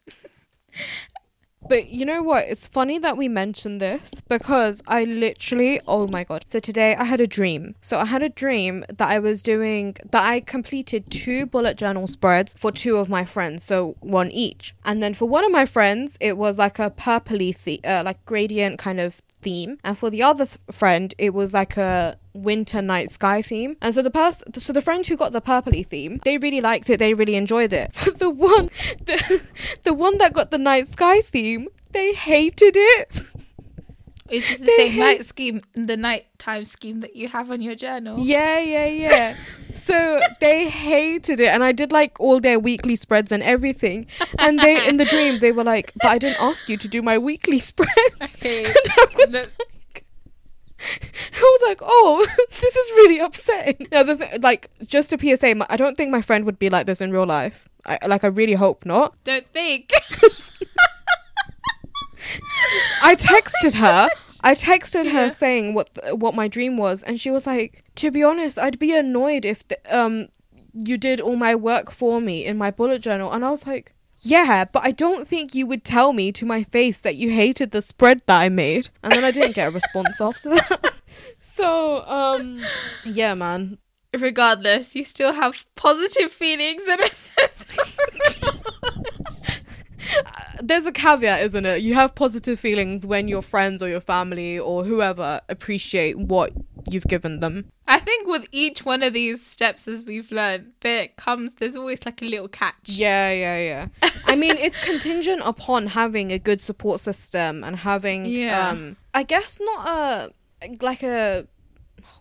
But 1.68 1.90
you 1.90 2.04
know 2.04 2.22
what? 2.22 2.46
It's 2.48 2.66
funny 2.66 2.98
that 2.98 3.16
we 3.16 3.28
mentioned 3.28 3.80
this 3.80 4.14
because 4.28 4.82
I 4.88 5.04
literally, 5.04 5.80
oh 5.86 6.08
my 6.08 6.24
god. 6.24 6.42
So 6.46 6.58
today 6.58 6.96
I 6.96 7.04
had 7.04 7.20
a 7.20 7.26
dream. 7.26 7.76
So 7.80 7.98
I 7.98 8.04
had 8.06 8.22
a 8.22 8.28
dream 8.28 8.84
that 8.88 9.08
I 9.08 9.20
was 9.20 9.42
doing, 9.42 9.94
that 10.10 10.24
I 10.24 10.40
completed 10.40 11.08
two 11.10 11.46
bullet 11.46 11.76
journal 11.76 12.06
spreads 12.08 12.52
for 12.58 12.72
two 12.72 12.96
of 12.96 13.08
my 13.08 13.24
friends. 13.24 13.62
So 13.62 13.94
one 14.00 14.30
each. 14.32 14.74
And 14.84 15.02
then 15.02 15.14
for 15.14 15.26
one 15.26 15.44
of 15.44 15.52
my 15.52 15.64
friends, 15.64 16.16
it 16.20 16.36
was 16.36 16.58
like 16.58 16.80
a 16.80 16.90
purpley, 16.90 17.56
the- 17.62 17.80
uh, 17.84 18.02
like 18.04 18.24
gradient 18.24 18.78
kind 18.80 18.98
of 18.98 19.22
theme. 19.42 19.78
And 19.84 19.98
for 19.98 20.08
the 20.10 20.22
other 20.22 20.46
th- 20.46 20.58
friend, 20.70 21.14
it 21.18 21.34
was 21.34 21.52
like 21.52 21.76
a 21.76 22.16
winter 22.32 22.80
night 22.80 23.10
sky 23.10 23.42
theme. 23.42 23.76
And 23.82 23.94
so 23.94 24.02
the 24.02 24.10
person, 24.10 24.54
so 24.58 24.72
the 24.72 24.80
friend 24.80 25.04
who 25.04 25.16
got 25.16 25.32
the 25.32 25.42
purpley 25.42 25.86
theme, 25.86 26.20
they 26.24 26.38
really 26.38 26.60
liked 26.60 26.88
it. 26.88 26.98
They 26.98 27.14
really 27.14 27.34
enjoyed 27.34 27.72
it. 27.72 27.94
But 28.04 28.18
the 28.18 28.30
one, 28.30 28.70
the, 29.04 29.42
the 29.82 29.94
one 29.94 30.18
that 30.18 30.32
got 30.32 30.50
the 30.50 30.58
night 30.58 30.88
sky 30.88 31.20
theme, 31.20 31.68
they 31.92 32.14
hated 32.14 32.74
it. 32.76 33.22
Is 34.32 34.48
this 34.48 34.60
the 34.60 34.66
same 34.76 34.96
night 34.98 35.24
scheme, 35.24 35.60
the 35.74 35.96
nighttime 35.96 36.64
scheme 36.64 37.00
that 37.00 37.14
you 37.14 37.28
have 37.28 37.50
on 37.50 37.60
your 37.60 37.74
journal? 37.74 38.18
Yeah, 38.18 38.58
yeah, 38.60 38.86
yeah. 38.86 39.36
so 39.74 40.20
they 40.40 40.68
hated 40.68 41.38
it, 41.40 41.48
and 41.48 41.62
I 41.62 41.72
did 41.72 41.92
like 41.92 42.18
all 42.18 42.40
their 42.40 42.58
weekly 42.58 42.96
spreads 42.96 43.30
and 43.30 43.42
everything. 43.42 44.06
And 44.38 44.58
they, 44.58 44.88
in 44.88 44.96
the 44.96 45.04
dream, 45.04 45.38
they 45.38 45.52
were 45.52 45.64
like, 45.64 45.92
"But 46.00 46.08
I 46.10 46.18
didn't 46.18 46.40
ask 46.40 46.68
you 46.68 46.76
to 46.78 46.88
do 46.88 47.02
my 47.02 47.18
weekly 47.18 47.58
spreads." 47.58 47.92
Okay. 48.22 48.64
And 48.64 48.74
I 48.74 49.06
was 49.16 49.32
No. 49.32 49.40
like, 49.40 50.04
I 50.80 51.56
was 51.58 51.62
like, 51.62 51.78
"Oh, 51.82 52.26
this 52.60 52.76
is 52.76 52.90
really 52.92 53.18
upsetting." 53.20 53.86
Now, 53.92 54.02
the 54.02 54.16
th- 54.16 54.40
like, 54.42 54.70
just 54.86 55.12
a 55.12 55.18
PSA, 55.18 55.54
my- 55.54 55.66
I 55.68 55.76
don't 55.76 55.96
think 55.96 56.10
my 56.10 56.20
friend 56.22 56.44
would 56.44 56.58
be 56.58 56.70
like 56.70 56.86
this 56.86 57.00
in 57.00 57.12
real 57.12 57.26
life. 57.26 57.68
I 57.84 57.98
like, 58.06 58.24
I 58.24 58.28
really 58.28 58.54
hope 58.54 58.84
not. 58.86 59.14
Don't 59.24 59.46
think. 59.52 59.90
I 63.02 63.14
texted 63.16 63.74
her. 63.74 64.08
I 64.44 64.54
texted 64.54 65.04
her 65.12 65.24
Yeah. 65.26 65.28
saying 65.28 65.74
what 65.74 65.88
what 66.12 66.34
my 66.34 66.48
dream 66.48 66.76
was, 66.76 67.02
and 67.02 67.20
she 67.20 67.30
was 67.30 67.46
like, 67.46 67.84
"To 67.96 68.10
be 68.10 68.22
honest, 68.22 68.58
I'd 68.58 68.78
be 68.78 68.94
annoyed 68.96 69.44
if 69.44 69.66
the, 69.68 69.78
um 69.88 70.28
you 70.74 70.96
did 70.96 71.20
all 71.20 71.36
my 71.36 71.54
work 71.54 71.90
for 71.92 72.20
me 72.20 72.44
in 72.44 72.56
my 72.58 72.70
bullet 72.70 73.02
journal." 73.02 73.30
And 73.32 73.44
I 73.44 73.50
was 73.50 73.66
like, 73.66 73.94
"Yeah, 74.20 74.64
but 74.64 74.82
I 74.84 74.90
don't 74.90 75.28
think 75.28 75.54
you 75.54 75.66
would 75.66 75.84
tell 75.84 76.12
me 76.12 76.32
to 76.32 76.44
my 76.46 76.62
face 76.64 77.00
that 77.02 77.14
you 77.16 77.30
hated 77.30 77.70
the 77.70 77.82
spread 77.82 78.22
that 78.26 78.40
I 78.40 78.48
made." 78.48 78.88
And 79.02 79.12
then 79.12 79.24
I 79.24 79.30
didn't 79.30 79.54
get 79.54 79.68
a 79.68 79.70
response 79.70 80.20
after 80.28 80.50
that. 80.50 80.94
so 81.40 82.04
um, 82.08 82.64
yeah, 83.04 83.34
man. 83.34 83.78
Regardless, 84.18 84.94
you 84.94 85.04
still 85.04 85.32
have 85.32 85.64
positive 85.74 86.30
feelings 86.32 86.82
in 86.82 87.00
a 87.02 87.08
sense. 87.10 87.66
There's 90.64 90.86
a 90.86 90.92
caveat, 90.92 91.42
isn't 91.42 91.66
it? 91.66 91.82
You 91.82 91.94
have 91.94 92.14
positive 92.14 92.58
feelings 92.60 93.04
when 93.04 93.26
your 93.26 93.42
friends 93.42 93.82
or 93.82 93.88
your 93.88 94.00
family 94.00 94.58
or 94.58 94.84
whoever 94.84 95.40
appreciate 95.48 96.16
what 96.18 96.52
you've 96.90 97.06
given 97.06 97.40
them. 97.40 97.70
I 97.88 97.98
think 97.98 98.28
with 98.28 98.46
each 98.52 98.84
one 98.84 99.02
of 99.02 99.12
these 99.12 99.44
steps, 99.44 99.88
as 99.88 100.04
we've 100.04 100.30
learned, 100.30 100.72
there 100.80 101.08
comes 101.16 101.54
there's 101.54 101.74
always 101.76 102.06
like 102.06 102.22
a 102.22 102.26
little 102.26 102.48
catch. 102.48 102.76
Yeah, 102.88 103.32
yeah, 103.32 103.88
yeah. 104.02 104.10
I 104.26 104.36
mean, 104.36 104.56
it's 104.56 104.78
contingent 104.82 105.42
upon 105.44 105.88
having 105.88 106.30
a 106.32 106.38
good 106.38 106.60
support 106.60 107.00
system 107.00 107.64
and 107.64 107.74
having, 107.76 108.26
Yeah. 108.26 108.68
um, 108.70 108.96
I 109.14 109.24
guess 109.24 109.58
not 109.60 109.88
a 109.88 110.32
like 110.80 111.02
a 111.02 111.46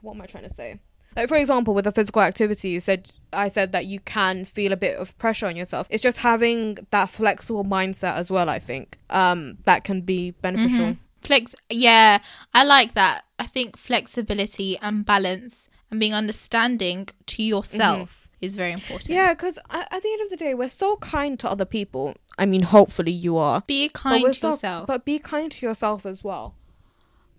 what 0.01 0.15
am 0.15 0.21
I 0.21 0.25
trying 0.25 0.47
to 0.49 0.53
say? 0.53 0.79
Like 1.15 1.27
for 1.27 1.35
example, 1.37 1.73
with 1.73 1.85
the 1.85 1.91
physical 1.91 2.21
activity, 2.21 2.69
you 2.69 2.79
said 2.79 3.11
I 3.33 3.47
said 3.49 3.71
that 3.73 3.85
you 3.85 3.99
can 4.01 4.45
feel 4.45 4.71
a 4.71 4.77
bit 4.77 4.97
of 4.97 5.17
pressure 5.17 5.45
on 5.47 5.55
yourself. 5.55 5.87
It's 5.89 6.03
just 6.03 6.19
having 6.19 6.77
that 6.91 7.09
flexible 7.09 7.65
mindset 7.65 8.15
as 8.15 8.29
well. 8.31 8.49
I 8.49 8.59
think 8.59 8.97
um, 9.09 9.57
that 9.65 9.83
can 9.83 10.01
be 10.01 10.31
beneficial. 10.31 10.85
Mhm. 10.85 10.97
Flex. 11.21 11.53
Yeah, 11.69 12.19
I 12.53 12.63
like 12.63 12.93
that. 12.95 13.25
I 13.37 13.45
think 13.45 13.77
flexibility 13.77 14.77
and 14.79 15.05
balance 15.05 15.69
and 15.91 15.99
being 15.99 16.13
understanding 16.13 17.09
to 17.27 17.43
yourself 17.43 18.29
is 18.41 18.55
very 18.55 18.71
important. 18.71 19.09
Yeah, 19.09 19.33
because 19.33 19.59
at 19.69 19.89
the 20.01 20.09
end 20.11 20.21
of 20.21 20.29
the 20.31 20.37
day, 20.37 20.53
we're 20.55 20.69
so 20.69 20.95
kind 20.97 21.39
to 21.41 21.49
other 21.49 21.65
people. 21.65 22.15
I 22.39 22.45
mean, 22.47 22.63
hopefully 22.63 23.11
you 23.11 23.37
are. 23.37 23.61
Be 23.67 23.89
kind 23.89 24.25
to 24.25 24.33
so- 24.33 24.47
yourself. 24.47 24.87
But 24.87 25.05
be 25.05 25.19
kind 25.19 25.51
to 25.51 25.65
yourself 25.65 26.05
as 26.05 26.23
well. 26.23 26.55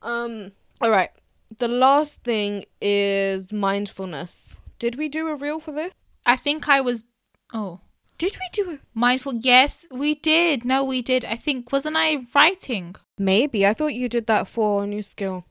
Um. 0.02 0.52
All 0.80 0.90
right. 0.90 1.10
The 1.58 1.68
last 1.68 2.22
thing 2.22 2.64
is 2.80 3.52
mindfulness. 3.52 4.54
Did 4.78 4.96
we 4.96 5.08
do 5.08 5.28
a 5.28 5.34
reel 5.36 5.60
for 5.60 5.72
this? 5.72 5.92
I 6.24 6.36
think 6.36 6.68
I 6.68 6.80
was. 6.80 7.04
Oh, 7.52 7.80
Did 8.18 8.36
we 8.40 8.48
do 8.52 8.70
it? 8.72 8.80
mindful. 8.94 9.34
Yes, 9.34 9.86
we 9.90 10.14
did. 10.14 10.64
No, 10.64 10.84
we 10.84 11.02
did. 11.02 11.24
I 11.24 11.36
think 11.36 11.70
wasn't 11.72 11.96
I 11.96 12.24
writing? 12.34 12.96
Maybe. 13.18 13.66
I 13.66 13.74
thought 13.74 13.94
you 13.94 14.08
did 14.08 14.26
that 14.28 14.48
for 14.48 14.84
a 14.84 14.86
new 14.86 15.02
skill. 15.02 15.44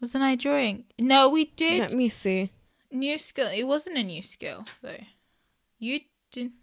Wasn't 0.00 0.24
I 0.24 0.34
drawing? 0.34 0.84
No, 0.98 1.28
we 1.28 1.44
did. 1.44 1.80
Let 1.80 1.92
me 1.94 2.08
see. 2.08 2.50
New 2.90 3.18
skill. 3.18 3.48
It 3.54 3.64
wasn't 3.64 3.98
a 3.98 4.02
new 4.02 4.22
skill 4.22 4.64
though. 4.82 5.04
You 5.78 6.00
didn't. 6.32 6.54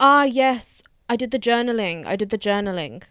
Ah, 0.00 0.24
yes. 0.24 0.82
I 1.08 1.16
did 1.16 1.30
the 1.30 1.38
journaling. 1.38 2.04
I 2.06 2.16
did 2.16 2.30
the 2.30 2.38
journaling 2.38 3.04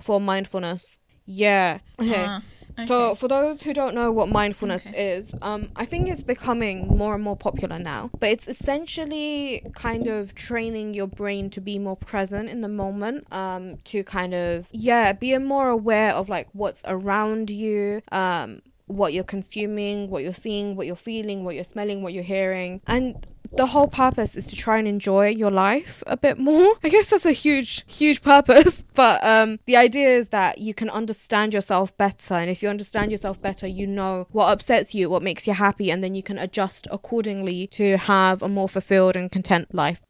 for 0.00 0.20
mindfulness. 0.20 0.98
Yeah. 1.26 1.78
Okay. 2.00 2.38
Ah, 2.82 2.86
So, 2.86 3.14
for 3.14 3.28
those 3.28 3.62
who 3.62 3.72
don't 3.72 3.94
know 3.94 4.10
what 4.10 4.28
mindfulness 4.28 4.86
Okay. 4.86 5.16
is, 5.16 5.30
um, 5.42 5.68
I 5.76 5.84
think 5.84 6.08
it's 6.08 6.22
becoming 6.22 6.96
more 6.96 7.14
and 7.14 7.22
more 7.22 7.36
popular 7.36 7.78
now. 7.78 8.10
But 8.20 8.30
it's 8.30 8.48
essentially 8.48 9.62
kind 9.74 10.06
of 10.06 10.34
training 10.34 10.94
your 10.94 11.06
brain 11.06 11.50
to 11.50 11.60
be 11.60 11.78
more 11.78 11.96
present 11.96 12.48
in 12.48 12.60
the 12.60 12.68
moment, 12.68 13.26
um, 13.32 13.76
to 13.84 14.02
kind 14.04 14.34
of 14.34 14.68
yeah, 14.72 15.12
be 15.12 15.36
more 15.38 15.68
aware 15.68 16.12
of 16.12 16.28
like 16.28 16.48
what's 16.52 16.82
around 16.84 17.50
you, 17.50 18.02
um, 18.12 18.62
what 18.86 19.12
you're 19.12 19.24
consuming, 19.24 20.10
what 20.10 20.22
you're 20.22 20.34
seeing, 20.34 20.74
what 20.76 20.86
you're 20.86 20.96
feeling, 20.96 21.44
what 21.44 21.54
you're 21.54 21.64
smelling, 21.64 22.02
what 22.02 22.12
you're 22.12 22.24
hearing, 22.24 22.80
and 22.86 23.26
the 23.52 23.66
whole 23.66 23.88
purpose 23.88 24.36
is 24.36 24.46
to 24.46 24.56
try 24.56 24.78
and 24.78 24.86
enjoy 24.86 25.28
your 25.28 25.50
life 25.50 26.02
a 26.06 26.16
bit 26.16 26.38
more. 26.38 26.74
I 26.84 26.88
guess 26.88 27.10
that's 27.10 27.26
a 27.26 27.32
huge, 27.32 27.84
huge 27.86 28.22
purpose. 28.22 28.84
But 28.94 29.24
um, 29.24 29.60
the 29.64 29.76
idea 29.76 30.08
is 30.08 30.28
that 30.28 30.58
you 30.58 30.74
can 30.74 30.90
understand 30.90 31.54
yourself 31.54 31.96
better. 31.96 32.34
And 32.34 32.50
if 32.50 32.62
you 32.62 32.68
understand 32.68 33.10
yourself 33.10 33.40
better, 33.40 33.66
you 33.66 33.86
know 33.86 34.26
what 34.30 34.52
upsets 34.52 34.94
you, 34.94 35.08
what 35.08 35.22
makes 35.22 35.46
you 35.46 35.54
happy, 35.54 35.90
and 35.90 36.04
then 36.04 36.14
you 36.14 36.22
can 36.22 36.36
adjust 36.36 36.86
accordingly 36.90 37.66
to 37.68 37.96
have 37.96 38.42
a 38.42 38.48
more 38.48 38.68
fulfilled 38.68 39.16
and 39.16 39.32
content 39.32 39.74
life. 39.74 40.00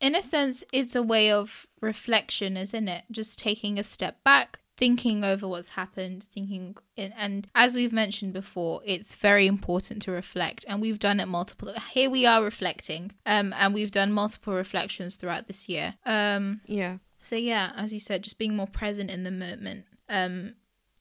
in 0.00 0.14
a 0.16 0.22
sense, 0.22 0.64
it's 0.72 0.96
a 0.96 1.02
way 1.02 1.30
of 1.30 1.66
reflection, 1.80 2.56
isn't 2.56 2.88
it? 2.88 3.04
Just 3.10 3.38
taking 3.38 3.78
a 3.78 3.84
step 3.84 4.22
back, 4.24 4.58
thinking 4.78 5.24
over 5.24 5.46
what's 5.48 5.70
happened, 5.70 6.24
thinking, 6.32 6.76
and 6.96 7.48
as 7.54 7.74
we've 7.74 7.92
mentioned 7.92 8.32
before, 8.32 8.80
it's 8.86 9.16
very 9.16 9.46
important 9.46 10.00
to 10.02 10.12
reflect, 10.12 10.64
and 10.68 10.80
we've 10.80 11.00
done 11.00 11.18
it 11.20 11.26
multiple. 11.26 11.74
Here 11.92 12.08
we 12.08 12.24
are 12.24 12.42
reflecting, 12.42 13.10
um, 13.26 13.52
and 13.58 13.74
we've 13.74 13.90
done 13.90 14.12
multiple 14.12 14.54
reflections 14.54 15.16
throughout 15.16 15.48
this 15.48 15.68
year. 15.68 15.94
Um, 16.06 16.60
Yeah. 16.66 16.98
so 17.20 17.34
yeah, 17.36 17.72
as 17.76 17.92
you 17.92 18.00
said, 18.00 18.22
just 18.22 18.38
being 18.38 18.56
more 18.56 18.68
present 18.68 19.10
in 19.10 19.24
the 19.24 19.32
moment. 19.32 19.84
Um, 20.08 20.54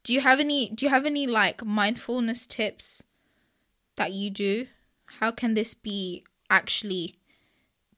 do 0.04 0.12
you 0.14 0.22
have 0.22 0.40
any? 0.40 0.70
Do 0.70 0.86
you 0.86 0.90
have 0.90 1.06
any 1.06 1.28
like 1.28 1.64
mindfulness 1.64 2.48
tips 2.48 3.04
that 3.96 4.14
you 4.14 4.30
do? 4.30 4.68
How 5.20 5.32
can 5.32 5.54
this 5.54 5.74
be 5.76 6.24
actually 6.50 7.16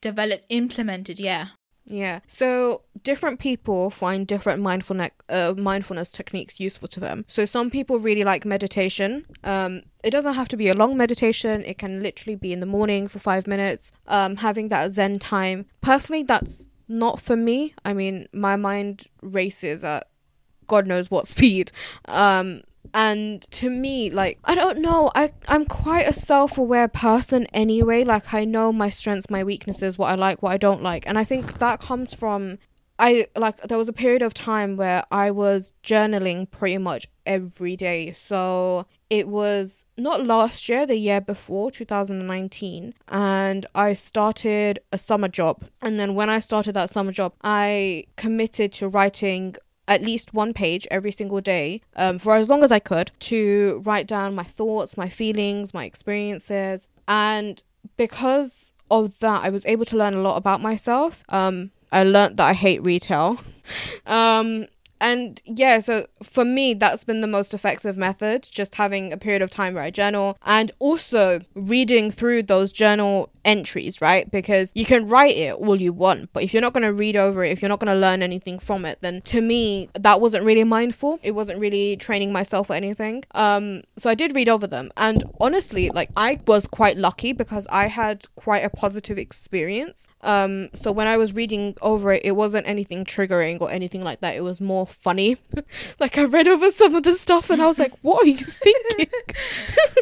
developed, 0.01 0.45
implemented? 0.49 1.19
Yeah. 1.19 1.47
Yeah. 1.89 2.19
So 2.27 2.83
different 3.03 3.39
people 3.39 3.89
find 3.89 4.27
different 4.27 4.61
mindfulness 4.61 5.11
uh, 5.27 5.53
mindfulness 5.57 6.11
techniques 6.11 6.59
useful 6.59 6.87
to 6.89 6.99
them. 6.99 7.25
So 7.27 7.45
some 7.45 7.69
people 7.69 7.99
really 7.99 8.23
like 8.23 8.45
meditation. 8.45 9.25
Um, 9.43 9.83
it 10.03 10.11
doesn't 10.11 10.33
have 10.33 10.47
to 10.49 10.57
be 10.57 10.69
a 10.69 10.73
long 10.73 10.95
meditation. 10.97 11.63
It 11.65 11.77
can 11.77 12.01
literally 12.01 12.35
be 12.35 12.53
in 12.53 12.59
the 12.59 12.65
morning 12.65 13.07
for 13.07 13.19
five 13.19 13.47
minutes. 13.47 13.91
Um, 14.07 14.37
having 14.37 14.69
that 14.69 14.91
Zen 14.91 15.19
time. 15.19 15.65
Personally, 15.81 16.23
that's 16.23 16.67
not 16.87 17.19
for 17.19 17.35
me. 17.35 17.73
I 17.85 17.93
mean, 17.93 18.27
my 18.33 18.55
mind 18.55 19.07
races 19.21 19.83
at 19.83 20.07
God 20.67 20.87
knows 20.87 21.11
what 21.11 21.27
speed. 21.35 21.71
Um, 22.05 22.63
and 22.93 23.41
to 23.51 23.69
me, 23.69 24.09
like, 24.09 24.39
I 24.43 24.55
don't 24.55 24.79
know, 24.79 25.11
I, 25.15 25.31
I'm 25.47 25.65
quite 25.65 26.07
a 26.07 26.13
self 26.13 26.57
aware 26.57 26.87
person 26.87 27.45
anyway. 27.47 28.03
Like, 28.03 28.33
I 28.33 28.45
know 28.45 28.71
my 28.71 28.89
strengths, 28.89 29.29
my 29.29 29.43
weaknesses, 29.43 29.97
what 29.97 30.11
I 30.11 30.15
like, 30.15 30.41
what 30.41 30.51
I 30.51 30.57
don't 30.57 30.81
like. 30.81 31.07
And 31.07 31.17
I 31.17 31.23
think 31.23 31.59
that 31.59 31.79
comes 31.79 32.13
from, 32.13 32.57
I 32.97 33.27
like, 33.35 33.61
there 33.67 33.77
was 33.77 33.89
a 33.89 33.93
period 33.93 34.21
of 34.21 34.33
time 34.33 34.75
where 34.75 35.03
I 35.11 35.31
was 35.31 35.71
journaling 35.83 36.49
pretty 36.49 36.77
much 36.77 37.07
every 37.25 37.75
day. 37.75 38.13
So 38.13 38.87
it 39.09 39.27
was 39.27 39.83
not 39.97 40.25
last 40.25 40.67
year, 40.67 40.85
the 40.85 40.95
year 40.95 41.21
before, 41.21 41.69
2019. 41.71 42.93
And 43.07 43.65
I 43.75 43.93
started 43.93 44.79
a 44.91 44.97
summer 44.97 45.27
job. 45.27 45.65
And 45.81 45.99
then 45.99 46.15
when 46.15 46.29
I 46.29 46.39
started 46.39 46.73
that 46.73 46.89
summer 46.89 47.11
job, 47.11 47.33
I 47.43 48.05
committed 48.15 48.71
to 48.73 48.87
writing 48.87 49.55
at 49.89 50.03
least 50.03 50.33
one 50.33 50.53
page 50.53 50.87
every 50.91 51.11
single 51.11 51.41
day 51.41 51.81
um, 51.95 52.19
for 52.19 52.35
as 52.35 52.47
long 52.47 52.63
as 52.63 52.71
I 52.71 52.79
could 52.79 53.11
to 53.21 53.81
write 53.83 54.07
down 54.07 54.35
my 54.35 54.43
thoughts, 54.43 54.95
my 54.95 55.09
feelings, 55.09 55.73
my 55.73 55.83
experiences. 55.83 56.87
And 57.07 57.61
because 57.97 58.71
of 58.91 59.17
that, 59.19 59.43
I 59.43 59.49
was 59.49 59.65
able 59.65 59.85
to 59.85 59.97
learn 59.97 60.13
a 60.13 60.21
lot 60.21 60.37
about 60.37 60.61
myself. 60.61 61.23
Um, 61.27 61.71
I 61.91 62.03
learned 62.03 62.37
that 62.37 62.47
I 62.47 62.53
hate 62.53 62.83
retail. 62.83 63.39
um, 64.05 64.67
and 65.01 65.41
yeah, 65.45 65.79
so 65.79 66.07
for 66.21 66.45
me, 66.45 66.73
that's 66.73 67.03
been 67.03 67.21
the 67.21 67.27
most 67.27 67.53
effective 67.53 67.97
method, 67.97 68.47
just 68.49 68.75
having 68.75 69.13
a 69.13 69.17
period 69.17 69.41
of 69.41 69.49
time 69.49 69.73
where 69.73 69.83
I 69.83 69.91
journal 69.91 70.37
and 70.45 70.71
also 70.79 71.41
reading 71.53 72.11
through 72.11 72.43
those 72.43 72.71
journal 72.71 73.31
entries, 73.45 74.01
right? 74.01 74.29
Because 74.29 74.71
you 74.75 74.85
can 74.85 75.07
write 75.07 75.37
it 75.37 75.53
all 75.53 75.79
you 75.79 75.93
want, 75.93 76.31
but 76.33 76.43
if 76.43 76.53
you're 76.53 76.61
not 76.61 76.73
going 76.73 76.83
to 76.83 76.93
read 76.93 77.15
over 77.15 77.43
it, 77.43 77.51
if 77.51 77.61
you're 77.61 77.69
not 77.69 77.79
going 77.79 77.93
to 77.93 77.99
learn 77.99 78.21
anything 78.21 78.59
from 78.59 78.85
it, 78.85 78.99
then 79.01 79.21
to 79.21 79.41
me, 79.41 79.89
that 79.93 80.19
wasn't 80.19 80.43
really 80.43 80.63
mindful. 80.63 81.19
It 81.23 81.31
wasn't 81.31 81.59
really 81.59 81.95
training 81.95 82.33
myself 82.33 82.69
or 82.69 82.73
anything. 82.73 83.23
Um, 83.31 83.83
so 83.97 84.09
I 84.09 84.15
did 84.15 84.35
read 84.35 84.49
over 84.49 84.67
them. 84.67 84.91
And 84.97 85.23
honestly, 85.39 85.89
like, 85.89 86.09
I 86.15 86.39
was 86.45 86.67
quite 86.67 86.97
lucky 86.97 87.33
because 87.33 87.65
I 87.69 87.87
had 87.87 88.25
quite 88.35 88.65
a 88.65 88.69
positive 88.69 89.17
experience. 89.17 90.07
Um, 90.21 90.69
so 90.73 90.91
when 90.91 91.07
I 91.07 91.17
was 91.17 91.33
reading 91.33 91.75
over 91.81 92.11
it, 92.11 92.25
it 92.25 92.31
wasn't 92.31 92.67
anything 92.67 93.05
triggering 93.05 93.61
or 93.61 93.71
anything 93.71 94.03
like 94.03 94.19
that. 94.19 94.35
It 94.35 94.41
was 94.41 94.59
more 94.59 94.85
funny. 94.85 95.37
like 95.99 96.17
I 96.17 96.25
read 96.25 96.47
over 96.47 96.71
some 96.71 96.95
of 96.95 97.03
the 97.03 97.13
stuff 97.13 97.49
and 97.49 97.61
I 97.61 97.67
was 97.67 97.79
like, 97.79 97.93
"What 98.01 98.23
are 98.23 98.27
you 98.27 98.37
thinking?" 98.37 99.07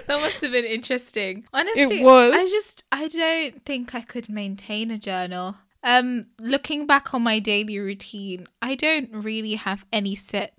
that 0.08 0.20
must 0.20 0.42
have 0.42 0.52
been 0.52 0.66
interesting. 0.66 1.46
Honestly, 1.54 2.00
It 2.00 2.04
was. 2.04 2.34
I 2.34 2.46
just 2.46 2.84
I 2.92 3.08
don't 3.08 3.64
think 3.66 3.94
I 3.94 4.02
could 4.02 4.30
maintain 4.30 4.90
a 4.92 4.98
journal. 4.98 5.58
Um, 5.84 6.28
looking 6.40 6.88
back 6.88 7.14
on 7.14 7.22
my 7.22 7.40
daily 7.40 7.78
routine, 7.78 8.48
I 8.62 8.76
don't 8.76 9.10
really 9.14 9.56
have 9.56 9.86
any 9.94 10.16
set 10.16 10.54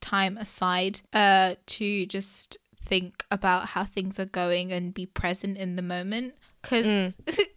time 0.00 0.36
aside 0.36 1.00
uh 1.12 1.54
to 1.64 2.04
just 2.06 2.58
think 2.84 3.24
about 3.30 3.66
how 3.68 3.84
things 3.84 4.18
are 4.18 4.24
going 4.26 4.72
and 4.72 4.92
be 4.92 5.06
present 5.06 5.56
in 5.56 5.76
the 5.76 5.82
moment 5.82 6.34
because 6.60 7.14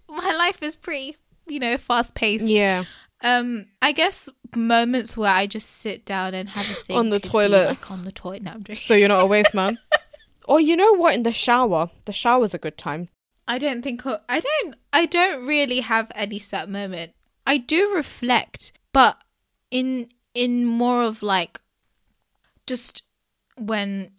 my 0.07 0.31
life 0.31 0.61
is 0.61 0.75
pretty 0.75 1.15
you 1.47 1.59
know 1.59 1.77
fast 1.77 2.15
paced 2.15 2.45
yeah. 2.45 2.83
um 3.21 3.65
i 3.81 3.91
guess 3.91 4.29
moments 4.55 5.15
where 5.17 5.31
i 5.31 5.45
just 5.45 5.69
sit 5.69 6.05
down 6.05 6.33
and 6.33 6.49
have 6.49 6.69
a 6.69 6.73
think 6.85 6.97
On 6.99 7.09
the 7.09 7.19
toilet. 7.19 7.69
like 7.69 7.91
on 7.91 8.03
the 8.03 8.11
toilet 8.11 8.43
no 8.43 8.75
So 8.75 8.93
you're 8.93 9.09
not 9.09 9.21
a 9.21 9.25
waste 9.25 9.53
man. 9.53 9.77
or 10.47 10.59
you 10.59 10.75
know 10.75 10.93
what? 10.93 11.13
In 11.13 11.23
the 11.23 11.33
shower, 11.33 11.89
the 12.05 12.13
shower's 12.13 12.53
a 12.53 12.57
good 12.57 12.77
time. 12.77 13.09
I 13.47 13.57
don't 13.57 13.81
think 13.81 14.05
I 14.05 14.39
don't 14.39 14.75
I 14.91 15.05
don't 15.05 15.45
really 15.45 15.81
have 15.81 16.11
any 16.15 16.39
set 16.39 16.69
moment. 16.69 17.13
I 17.45 17.57
do 17.57 17.93
reflect, 17.93 18.71
but 18.91 19.21
in 19.69 20.09
in 20.33 20.65
more 20.65 21.03
of 21.03 21.21
like 21.21 21.61
just 22.65 23.03
when 23.57 24.11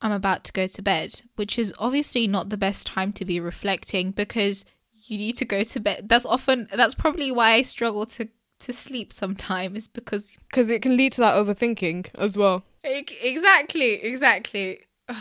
I'm 0.00 0.12
about 0.12 0.44
to 0.44 0.52
go 0.52 0.66
to 0.66 0.82
bed, 0.82 1.22
which 1.36 1.58
is 1.58 1.74
obviously 1.78 2.26
not 2.26 2.50
the 2.50 2.56
best 2.56 2.86
time 2.86 3.12
to 3.14 3.24
be 3.24 3.40
reflecting 3.40 4.10
because 4.12 4.64
you 5.06 5.18
need 5.18 5.36
to 5.36 5.44
go 5.44 5.62
to 5.62 5.80
bed. 5.80 6.08
That's 6.08 6.26
often 6.26 6.68
that's 6.72 6.94
probably 6.94 7.30
why 7.30 7.52
I 7.52 7.62
struggle 7.62 8.06
to 8.06 8.28
to 8.60 8.72
sleep 8.72 9.12
sometimes 9.12 9.88
because 9.88 10.36
Because 10.48 10.70
it 10.70 10.82
can 10.82 10.96
lead 10.96 11.12
to 11.14 11.20
that 11.20 11.34
overthinking 11.34 12.08
as 12.16 12.36
well. 12.36 12.64
Exactly, 12.82 13.94
exactly. 13.94 14.80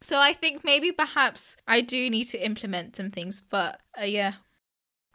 So 0.00 0.18
I 0.18 0.32
think 0.32 0.64
maybe 0.64 0.90
perhaps 0.90 1.56
I 1.68 1.80
do 1.80 2.10
need 2.10 2.24
to 2.30 2.44
implement 2.44 2.96
some 2.96 3.12
things, 3.12 3.40
but 3.40 3.80
uh, 3.96 4.04
yeah. 4.04 4.32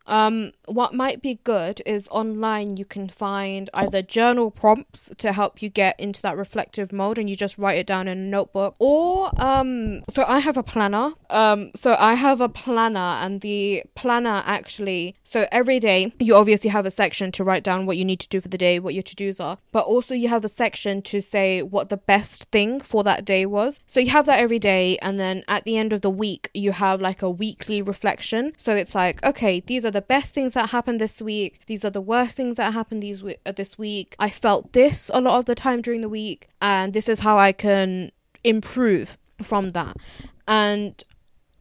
Um, 0.07 0.53
what 0.67 0.93
might 0.93 1.21
be 1.21 1.39
good 1.43 1.81
is 1.85 2.07
online 2.09 2.77
you 2.77 2.85
can 2.85 3.07
find 3.07 3.69
either 3.73 4.01
journal 4.01 4.51
prompts 4.51 5.09
to 5.17 5.31
help 5.31 5.61
you 5.61 5.69
get 5.69 5.99
into 5.99 6.21
that 6.21 6.37
reflective 6.37 6.91
mode 6.91 7.17
and 7.17 7.29
you 7.29 7.35
just 7.35 7.57
write 7.57 7.77
it 7.77 7.87
down 7.87 8.07
in 8.07 8.17
a 8.17 8.21
notebook 8.21 8.75
or 8.79 9.31
um 9.41 10.03
so 10.09 10.23
I 10.27 10.39
have 10.39 10.57
a 10.57 10.63
planner. 10.63 11.13
Um 11.29 11.71
so 11.75 11.95
I 11.97 12.15
have 12.15 12.41
a 12.41 12.49
planner 12.49 12.99
and 12.99 13.41
the 13.41 13.83
planner 13.95 14.43
actually 14.45 15.15
so 15.23 15.47
every 15.51 15.79
day 15.79 16.13
you 16.19 16.35
obviously 16.35 16.69
have 16.69 16.85
a 16.85 16.91
section 16.91 17.31
to 17.33 17.43
write 17.43 17.63
down 17.63 17.85
what 17.85 17.97
you 17.97 18.05
need 18.05 18.19
to 18.19 18.29
do 18.29 18.41
for 18.41 18.47
the 18.47 18.57
day, 18.57 18.79
what 18.79 18.93
your 18.93 19.03
to-dos 19.03 19.39
are, 19.39 19.57
but 19.71 19.85
also 19.85 20.13
you 20.13 20.27
have 20.29 20.45
a 20.45 20.49
section 20.49 21.01
to 21.03 21.21
say 21.21 21.61
what 21.61 21.89
the 21.89 21.97
best 21.97 22.45
thing 22.51 22.79
for 22.81 23.03
that 23.03 23.25
day 23.25 23.45
was. 23.45 23.79
So 23.87 23.99
you 23.99 24.09
have 24.11 24.25
that 24.25 24.39
every 24.39 24.59
day 24.59 24.97
and 25.01 25.19
then 25.19 25.43
at 25.47 25.63
the 25.63 25.77
end 25.77 25.93
of 25.93 26.01
the 26.01 26.09
week 26.09 26.49
you 26.53 26.73
have 26.73 27.01
like 27.01 27.21
a 27.21 27.29
weekly 27.29 27.81
reflection. 27.81 28.53
So 28.57 28.75
it's 28.75 28.95
like, 28.95 29.23
okay, 29.23 29.61
these 29.61 29.85
are 29.85 29.91
the 29.91 29.96
best 30.01 30.33
things 30.33 30.53
that 30.53 30.69
happened 30.69 31.01
this 31.01 31.21
week. 31.21 31.61
These 31.67 31.83
are 31.85 31.89
the 31.89 32.01
worst 32.01 32.35
things 32.35 32.55
that 32.55 32.73
happened 32.73 33.03
these 33.03 33.21
we- 33.23 33.37
uh, 33.45 33.51
this 33.51 33.77
week. 33.77 34.15
I 34.19 34.29
felt 34.29 34.73
this 34.73 35.09
a 35.13 35.21
lot 35.21 35.37
of 35.37 35.45
the 35.45 35.55
time 35.55 35.81
during 35.81 36.01
the 36.01 36.09
week 36.09 36.49
and 36.61 36.93
this 36.93 37.07
is 37.09 37.21
how 37.21 37.37
I 37.37 37.51
can 37.51 38.11
improve 38.43 39.17
from 39.41 39.69
that. 39.69 39.97
And 40.47 41.03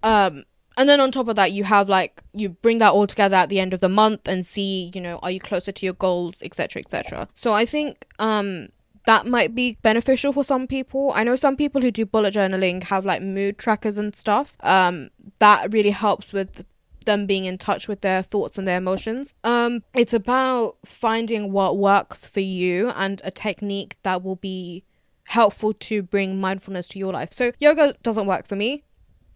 um 0.03 0.45
and 0.77 0.89
then 0.89 1.01
on 1.01 1.11
top 1.11 1.29
of 1.29 1.37
that 1.37 1.53
you 1.53 1.65
have 1.65 1.89
like 1.89 2.23
you 2.33 2.51
bring 2.51 2.79
that 2.79 2.93
all 2.93 3.07
together 3.07 3.37
at 3.37 3.49
the 3.49 3.59
end 3.59 3.73
of 3.73 3.81
the 3.81 3.89
month 3.89 4.29
and 4.29 4.45
see 4.45 4.91
you 4.95 5.01
know 5.01 5.19
are 5.23 5.31
you 5.31 5.41
closer 5.41 5.73
to 5.73 5.87
your 5.87 5.95
goals 5.95 6.43
etc 6.43 6.81
etc 6.81 7.29
so 7.35 7.53
i 7.53 7.65
think 7.65 8.07
um 8.19 8.69
that 9.07 9.27
might 9.27 9.55
be 9.55 9.79
beneficial 9.83 10.33
for 10.33 10.45
some 10.45 10.67
people 10.67 11.13
i 11.15 11.25
know 11.25 11.37
some 11.37 11.57
people 11.57 11.81
who 11.81 11.91
do 11.91 12.05
bullet 12.05 12.35
journaling 12.35 12.83
have 12.85 13.07
like 13.07 13.23
mood 13.23 13.57
trackers 13.59 13.99
and 13.99 14.15
stuff 14.15 14.57
um 14.61 15.09
that 15.39 15.73
really 15.73 15.91
helps 15.91 16.33
with 16.33 16.65
them 17.07 17.27
being 17.27 17.45
in 17.45 17.59
touch 17.59 17.89
with 17.89 18.03
their 18.03 18.23
thoughts 18.23 18.59
and 18.59 18.69
their 18.69 18.79
emotions. 18.79 19.33
Um 19.43 19.83
it's 19.95 20.15
about 20.15 20.77
finding 20.85 21.51
what 21.51 21.79
works 21.79 22.27
for 22.27 22.41
you 22.41 22.91
and 22.91 23.21
a 23.25 23.31
technique 23.31 23.97
that 24.03 24.23
will 24.23 24.37
be 24.37 24.85
helpful 25.29 25.73
to 25.73 26.03
bring 26.03 26.41
mindfulness 26.41 26.87
to 26.89 26.99
your 26.99 27.13
life. 27.13 27.33
So 27.33 27.53
yoga 27.59 27.95
doesn't 28.03 28.27
work 28.27 28.47
for 28.47 28.57
me 28.57 28.85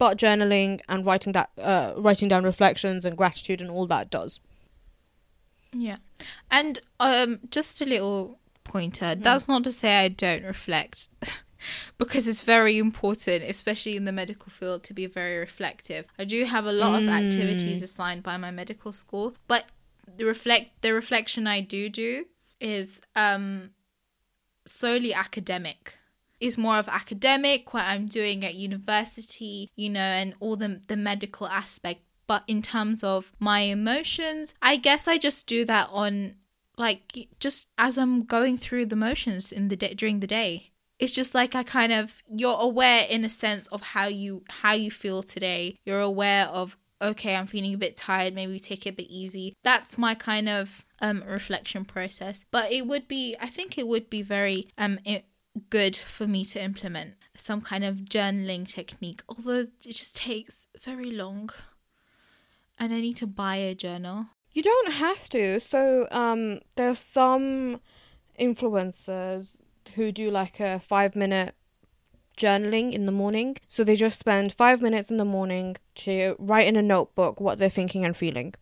but 0.01 0.17
journaling 0.17 0.79
and 0.89 1.05
writing 1.05 1.31
that 1.33 1.51
uh, 1.59 1.93
writing 1.95 2.27
down 2.27 2.43
reflections 2.43 3.05
and 3.05 3.15
gratitude 3.15 3.61
and 3.61 3.69
all 3.69 3.85
that 3.85 4.09
does. 4.09 4.39
Yeah. 5.73 5.97
And 6.49 6.81
um 6.99 7.39
just 7.51 7.81
a 7.81 7.85
little 7.85 8.39
pointer. 8.63 9.13
That's 9.13 9.47
not 9.47 9.63
to 9.65 9.71
say 9.71 9.99
I 9.99 10.07
don't 10.07 10.43
reflect 10.43 11.07
because 11.97 12.27
it's 12.27 12.43
very 12.43 12.77
important, 12.77 13.43
especially 13.43 13.95
in 13.95 14.05
the 14.05 14.11
medical 14.11 14.51
field 14.51 14.83
to 14.83 14.93
be 14.93 15.05
very 15.05 15.37
reflective. 15.37 16.05
I 16.17 16.25
do 16.25 16.45
have 16.45 16.65
a 16.65 16.71
lot 16.71 17.01
of 17.01 17.07
activities 17.09 17.81
assigned 17.83 18.23
by 18.23 18.37
my 18.37 18.51
medical 18.51 18.91
school, 18.91 19.35
but 19.47 19.65
the 20.17 20.25
reflect 20.25 20.81
the 20.81 20.93
reflection 20.93 21.47
I 21.47 21.61
do 21.61 21.89
do 21.89 22.25
is 22.59 23.01
um 23.15 23.71
solely 24.65 25.13
academic. 25.13 25.95
Is 26.39 26.57
more 26.57 26.77
of 26.77 26.87
academic 26.87 27.71
what 27.71 27.83
I'm 27.83 28.07
doing 28.07 28.43
at 28.43 28.55
university, 28.55 29.69
you 29.75 29.91
know, 29.91 29.99
and 29.99 30.33
all 30.39 30.55
the 30.55 30.81
the 30.87 30.97
medical 30.97 31.47
aspect. 31.47 32.01
But 32.25 32.43
in 32.47 32.61
terms 32.61 33.03
of 33.03 33.31
my 33.39 33.59
emotions, 33.59 34.55
I 34.61 34.77
guess 34.77 35.07
I 35.07 35.17
just 35.19 35.45
do 35.45 35.65
that 35.65 35.89
on 35.91 36.35
like 36.77 37.27
just 37.39 37.67
as 37.77 37.97
I'm 37.97 38.23
going 38.23 38.57
through 38.57 38.87
the 38.87 38.95
motions 38.95 39.51
in 39.51 39.67
the 39.67 39.75
day 39.75 39.93
during 39.93 40.19
the 40.19 40.27
day. 40.27 40.70
It's 41.01 41.13
just 41.13 41.33
like 41.33 41.55
I 41.55 41.63
kind 41.63 41.91
of 41.91 42.21
you're 42.29 42.59
aware 42.59 43.05
in 43.09 43.25
a 43.25 43.29
sense 43.29 43.65
of 43.67 43.81
how 43.81 44.05
you 44.07 44.43
how 44.61 44.73
you 44.73 44.91
feel 44.91 45.23
today. 45.23 45.79
You're 45.83 45.99
aware 45.99 46.45
of 46.45 46.77
okay, 47.01 47.35
I'm 47.35 47.47
feeling 47.47 47.73
a 47.73 47.77
bit 47.77 47.97
tired, 47.97 48.35
maybe 48.35 48.59
take 48.59 48.85
it 48.85 48.89
a 48.89 48.93
bit 48.93 49.09
easy. 49.09 49.55
That's 49.63 49.97
my 49.97 50.13
kind 50.13 50.47
of 50.47 50.85
um 51.01 51.23
reflection 51.27 51.85
process. 51.85 52.45
But 52.51 52.71
it 52.71 52.85
would 52.85 53.07
be 53.07 53.35
I 53.41 53.47
think 53.47 53.77
it 53.77 53.87
would 53.87 54.09
be 54.09 54.21
very 54.21 54.69
um 54.77 54.99
i 55.07 55.23
good 55.69 55.97
for 55.97 56.27
me 56.27 56.45
to 56.45 56.63
implement 56.63 57.15
some 57.35 57.59
kind 57.61 57.83
of 57.83 57.95
journaling 58.15 58.65
technique, 58.65 59.21
although 59.27 59.65
it 59.85 59.91
just 60.01 60.15
takes 60.15 60.65
very 60.81 61.11
long. 61.11 61.49
And 62.77 62.93
I 62.93 63.01
need 63.01 63.17
to 63.17 63.27
buy 63.27 63.57
a 63.57 63.75
journal. 63.75 64.27
you 64.53 64.61
don't 64.61 64.93
have 64.93 65.29
to 65.29 65.59
so 65.59 66.07
um 66.11 66.59
there's 66.75 66.99
some 66.99 67.79
influencers 68.39 69.60
who 69.95 70.11
do 70.11 70.29
like 70.31 70.59
a 70.59 70.79
five 70.79 71.15
minute 71.15 71.55
journaling 72.37 72.93
in 72.93 73.05
the 73.05 73.11
morning. 73.11 73.57
So 73.67 73.83
they 73.83 73.95
just 73.95 74.19
spend 74.19 74.53
five 74.53 74.81
minutes 74.81 75.09
in 75.09 75.17
the 75.17 75.25
morning 75.25 75.77
to 75.95 76.35
write 76.39 76.67
in 76.67 76.75
a 76.75 76.81
notebook 76.81 77.39
what 77.39 77.59
they're 77.59 77.69
thinking 77.69 78.05
and 78.05 78.15
feeling. 78.15 78.53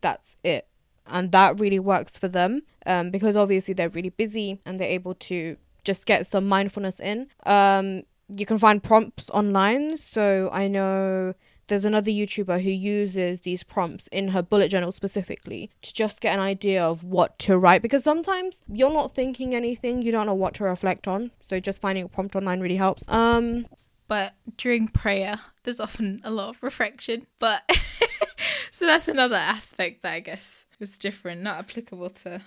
That's 0.00 0.36
it. 0.42 0.68
And 1.06 1.32
that 1.32 1.60
really 1.60 1.78
works 1.78 2.16
for 2.16 2.28
them 2.28 2.62
um, 2.84 3.10
because 3.10 3.36
obviously 3.36 3.74
they're 3.74 3.88
really 3.88 4.10
busy 4.10 4.60
and 4.66 4.78
they're 4.78 4.88
able 4.88 5.14
to 5.14 5.56
just 5.84 6.06
get 6.06 6.26
some 6.26 6.48
mindfulness 6.48 6.98
in. 6.98 7.28
Um, 7.44 8.02
you 8.28 8.44
can 8.44 8.58
find 8.58 8.82
prompts 8.82 9.30
online. 9.30 9.96
So 9.98 10.48
i 10.52 10.66
know 10.66 11.34
there's 11.68 11.84
another 11.84 12.10
YouTuber 12.10 12.62
who 12.62 12.70
uses 12.70 13.40
these 13.40 13.62
prompts 13.62 14.06
in 14.08 14.28
her 14.28 14.42
bullet 14.42 14.68
journal 14.68 14.92
specifically 14.92 15.70
to 15.82 15.92
just 15.92 16.20
get 16.20 16.34
an 16.34 16.40
idea 16.40 16.84
of 16.84 17.02
what 17.02 17.38
to 17.40 17.58
write 17.58 17.82
because 17.82 18.04
sometimes 18.04 18.62
you're 18.72 18.92
not 18.92 19.14
thinking 19.14 19.54
anything, 19.54 20.02
you 20.02 20.12
don't 20.12 20.26
know 20.26 20.34
what 20.34 20.54
to 20.54 20.64
reflect 20.64 21.08
on. 21.08 21.30
So 21.40 21.58
just 21.60 21.80
finding 21.80 22.04
a 22.04 22.08
prompt 22.08 22.36
online 22.36 22.60
really 22.60 22.76
helps. 22.76 23.04
Um 23.08 23.66
But 24.08 24.34
during 24.56 24.86
prayer, 24.88 25.40
there's 25.64 25.80
often 25.80 26.20
a 26.22 26.30
lot 26.30 26.50
of 26.50 26.62
reflection. 26.62 27.26
But 27.40 27.62
so 28.70 28.86
that's 28.86 29.08
another 29.08 29.36
aspect 29.36 30.02
that 30.02 30.12
I 30.12 30.20
guess 30.20 30.64
is 30.78 30.96
different, 30.98 31.42
not 31.42 31.58
applicable 31.58 32.10
to 32.10 32.42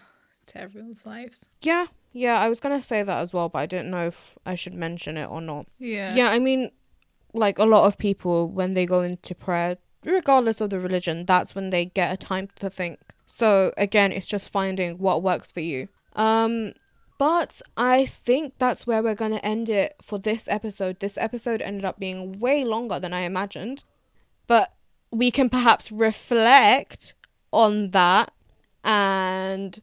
to 0.47 0.57
everyone's 0.61 1.05
lives. 1.05 1.47
yeah, 1.61 1.87
yeah, 2.11 2.39
I 2.39 2.49
was 2.49 2.59
going 2.59 2.73
to 2.75 2.81
say 2.81 3.03
that 3.03 3.21
as 3.21 3.33
well, 3.33 3.49
but 3.49 3.59
I 3.59 3.65
didn't 3.67 3.91
know 3.91 4.07
if 4.07 4.35
I 4.47 4.55
should 4.55 4.73
mention 4.73 5.15
it 5.15 5.27
or 5.29 5.41
not. 5.41 5.67
Yeah. 5.77 6.15
Yeah, 6.15 6.29
I 6.31 6.39
mean 6.39 6.71
like 7.33 7.59
a 7.59 7.65
lot 7.65 7.85
of 7.85 7.97
people 7.97 8.49
when 8.49 8.73
they 8.73 8.85
go 8.85 9.01
into 9.01 9.35
prayer 9.35 9.77
regardless 10.03 10.61
of 10.61 10.69
the 10.69 10.79
religion, 10.79 11.25
that's 11.25 11.55
when 11.55 11.69
they 11.69 11.85
get 11.85 12.13
a 12.13 12.17
time 12.17 12.47
to 12.55 12.69
think. 12.69 12.99
So 13.25 13.73
again, 13.77 14.11
it's 14.11 14.27
just 14.27 14.49
finding 14.49 14.97
what 14.97 15.23
works 15.23 15.51
for 15.51 15.59
you. 15.59 15.89
Um, 16.15 16.73
but 17.17 17.61
I 17.75 18.05
think 18.05 18.53
that's 18.59 18.87
where 18.87 19.03
we're 19.03 19.15
going 19.15 19.31
to 19.31 19.45
end 19.45 19.69
it 19.69 19.95
for 20.01 20.17
this 20.17 20.47
episode. 20.47 20.99
This 20.99 21.17
episode 21.17 21.61
ended 21.61 21.85
up 21.85 21.99
being 21.99 22.39
way 22.39 22.63
longer 22.63 22.99
than 22.99 23.13
I 23.13 23.21
imagined. 23.21 23.83
But 24.47 24.73
we 25.11 25.31
can 25.31 25.49
perhaps 25.49 25.91
reflect 25.91 27.13
on 27.51 27.91
that 27.91 28.31
and 28.83 29.81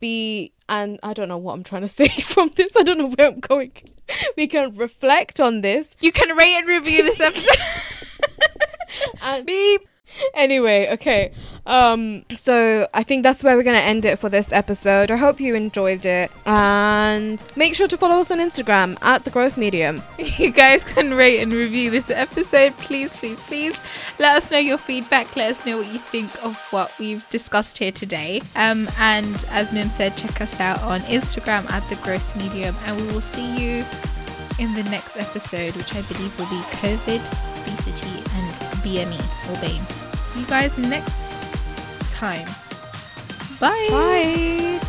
be 0.00 0.52
and 0.68 0.98
I 1.02 1.12
don't 1.12 1.28
know 1.28 1.38
what 1.38 1.54
I'm 1.54 1.64
trying 1.64 1.82
to 1.82 1.88
say 2.00 2.08
from 2.08 2.50
this. 2.54 2.76
I 2.76 2.82
don't 2.82 2.98
know 2.98 3.10
where 3.10 3.28
I'm 3.28 3.40
going. 3.40 3.72
We 4.36 4.46
can 4.46 4.74
reflect 4.76 5.38
on 5.38 5.60
this. 5.60 5.94
You 6.00 6.12
can 6.12 6.34
rate 6.36 6.54
and 6.56 6.66
review 6.66 7.02
this 7.02 7.20
episode. 7.20 7.56
and 9.22 9.46
beep. 9.46 9.86
Anyway, 10.34 10.88
okay. 10.92 11.32
Um 11.66 12.24
so 12.34 12.88
I 12.94 13.02
think 13.02 13.22
that's 13.22 13.42
where 13.42 13.56
we're 13.56 13.62
going 13.62 13.76
to 13.76 13.82
end 13.82 14.04
it 14.04 14.18
for 14.18 14.28
this 14.28 14.52
episode. 14.52 15.10
I 15.10 15.16
hope 15.16 15.40
you 15.40 15.54
enjoyed 15.54 16.04
it 16.04 16.30
and 16.46 17.42
make 17.56 17.74
sure 17.74 17.88
to 17.88 17.96
follow 17.96 18.20
us 18.20 18.30
on 18.30 18.38
Instagram 18.38 18.96
at 19.02 19.24
the 19.24 19.30
growth 19.30 19.56
medium. 19.56 20.02
you 20.18 20.50
guys 20.50 20.84
can 20.84 21.14
rate 21.14 21.40
and 21.40 21.52
review 21.52 21.90
this 21.90 22.10
episode. 22.10 22.72
Please, 22.78 23.12
please, 23.12 23.38
please 23.40 23.80
let 24.18 24.36
us 24.36 24.50
know 24.50 24.58
your 24.58 24.78
feedback. 24.78 25.34
Let 25.36 25.50
us 25.50 25.66
know 25.66 25.78
what 25.78 25.92
you 25.92 25.98
think 25.98 26.30
of 26.44 26.56
what 26.70 26.96
we've 26.98 27.28
discussed 27.30 27.78
here 27.78 27.92
today. 27.92 28.42
Um, 28.56 28.88
and 28.98 29.44
as 29.50 29.72
Mim 29.72 29.90
said, 29.90 30.16
check 30.16 30.40
us 30.40 30.58
out 30.60 30.80
on 30.82 31.00
Instagram 31.02 31.70
at 31.70 31.88
the 31.88 31.96
growth 31.96 32.36
medium, 32.36 32.74
and 32.84 33.00
we 33.00 33.06
will 33.12 33.20
see 33.20 33.56
you 33.56 33.84
in 34.58 34.74
the 34.74 34.84
next 34.84 35.16
episode, 35.16 35.74
which 35.76 35.94
I 35.94 36.02
believe 36.02 36.36
will 36.38 36.46
be 36.46 36.62
COVID, 36.78 37.20
obesity, 37.60 38.18
and 38.34 38.54
BME 38.82 39.50
or 39.50 39.56
BAME. 39.60 39.97
You 40.38 40.46
guys 40.46 40.78
next 40.78 41.34
time. 42.12 42.46
Bye. 43.58 43.88
Bye. 43.90 44.88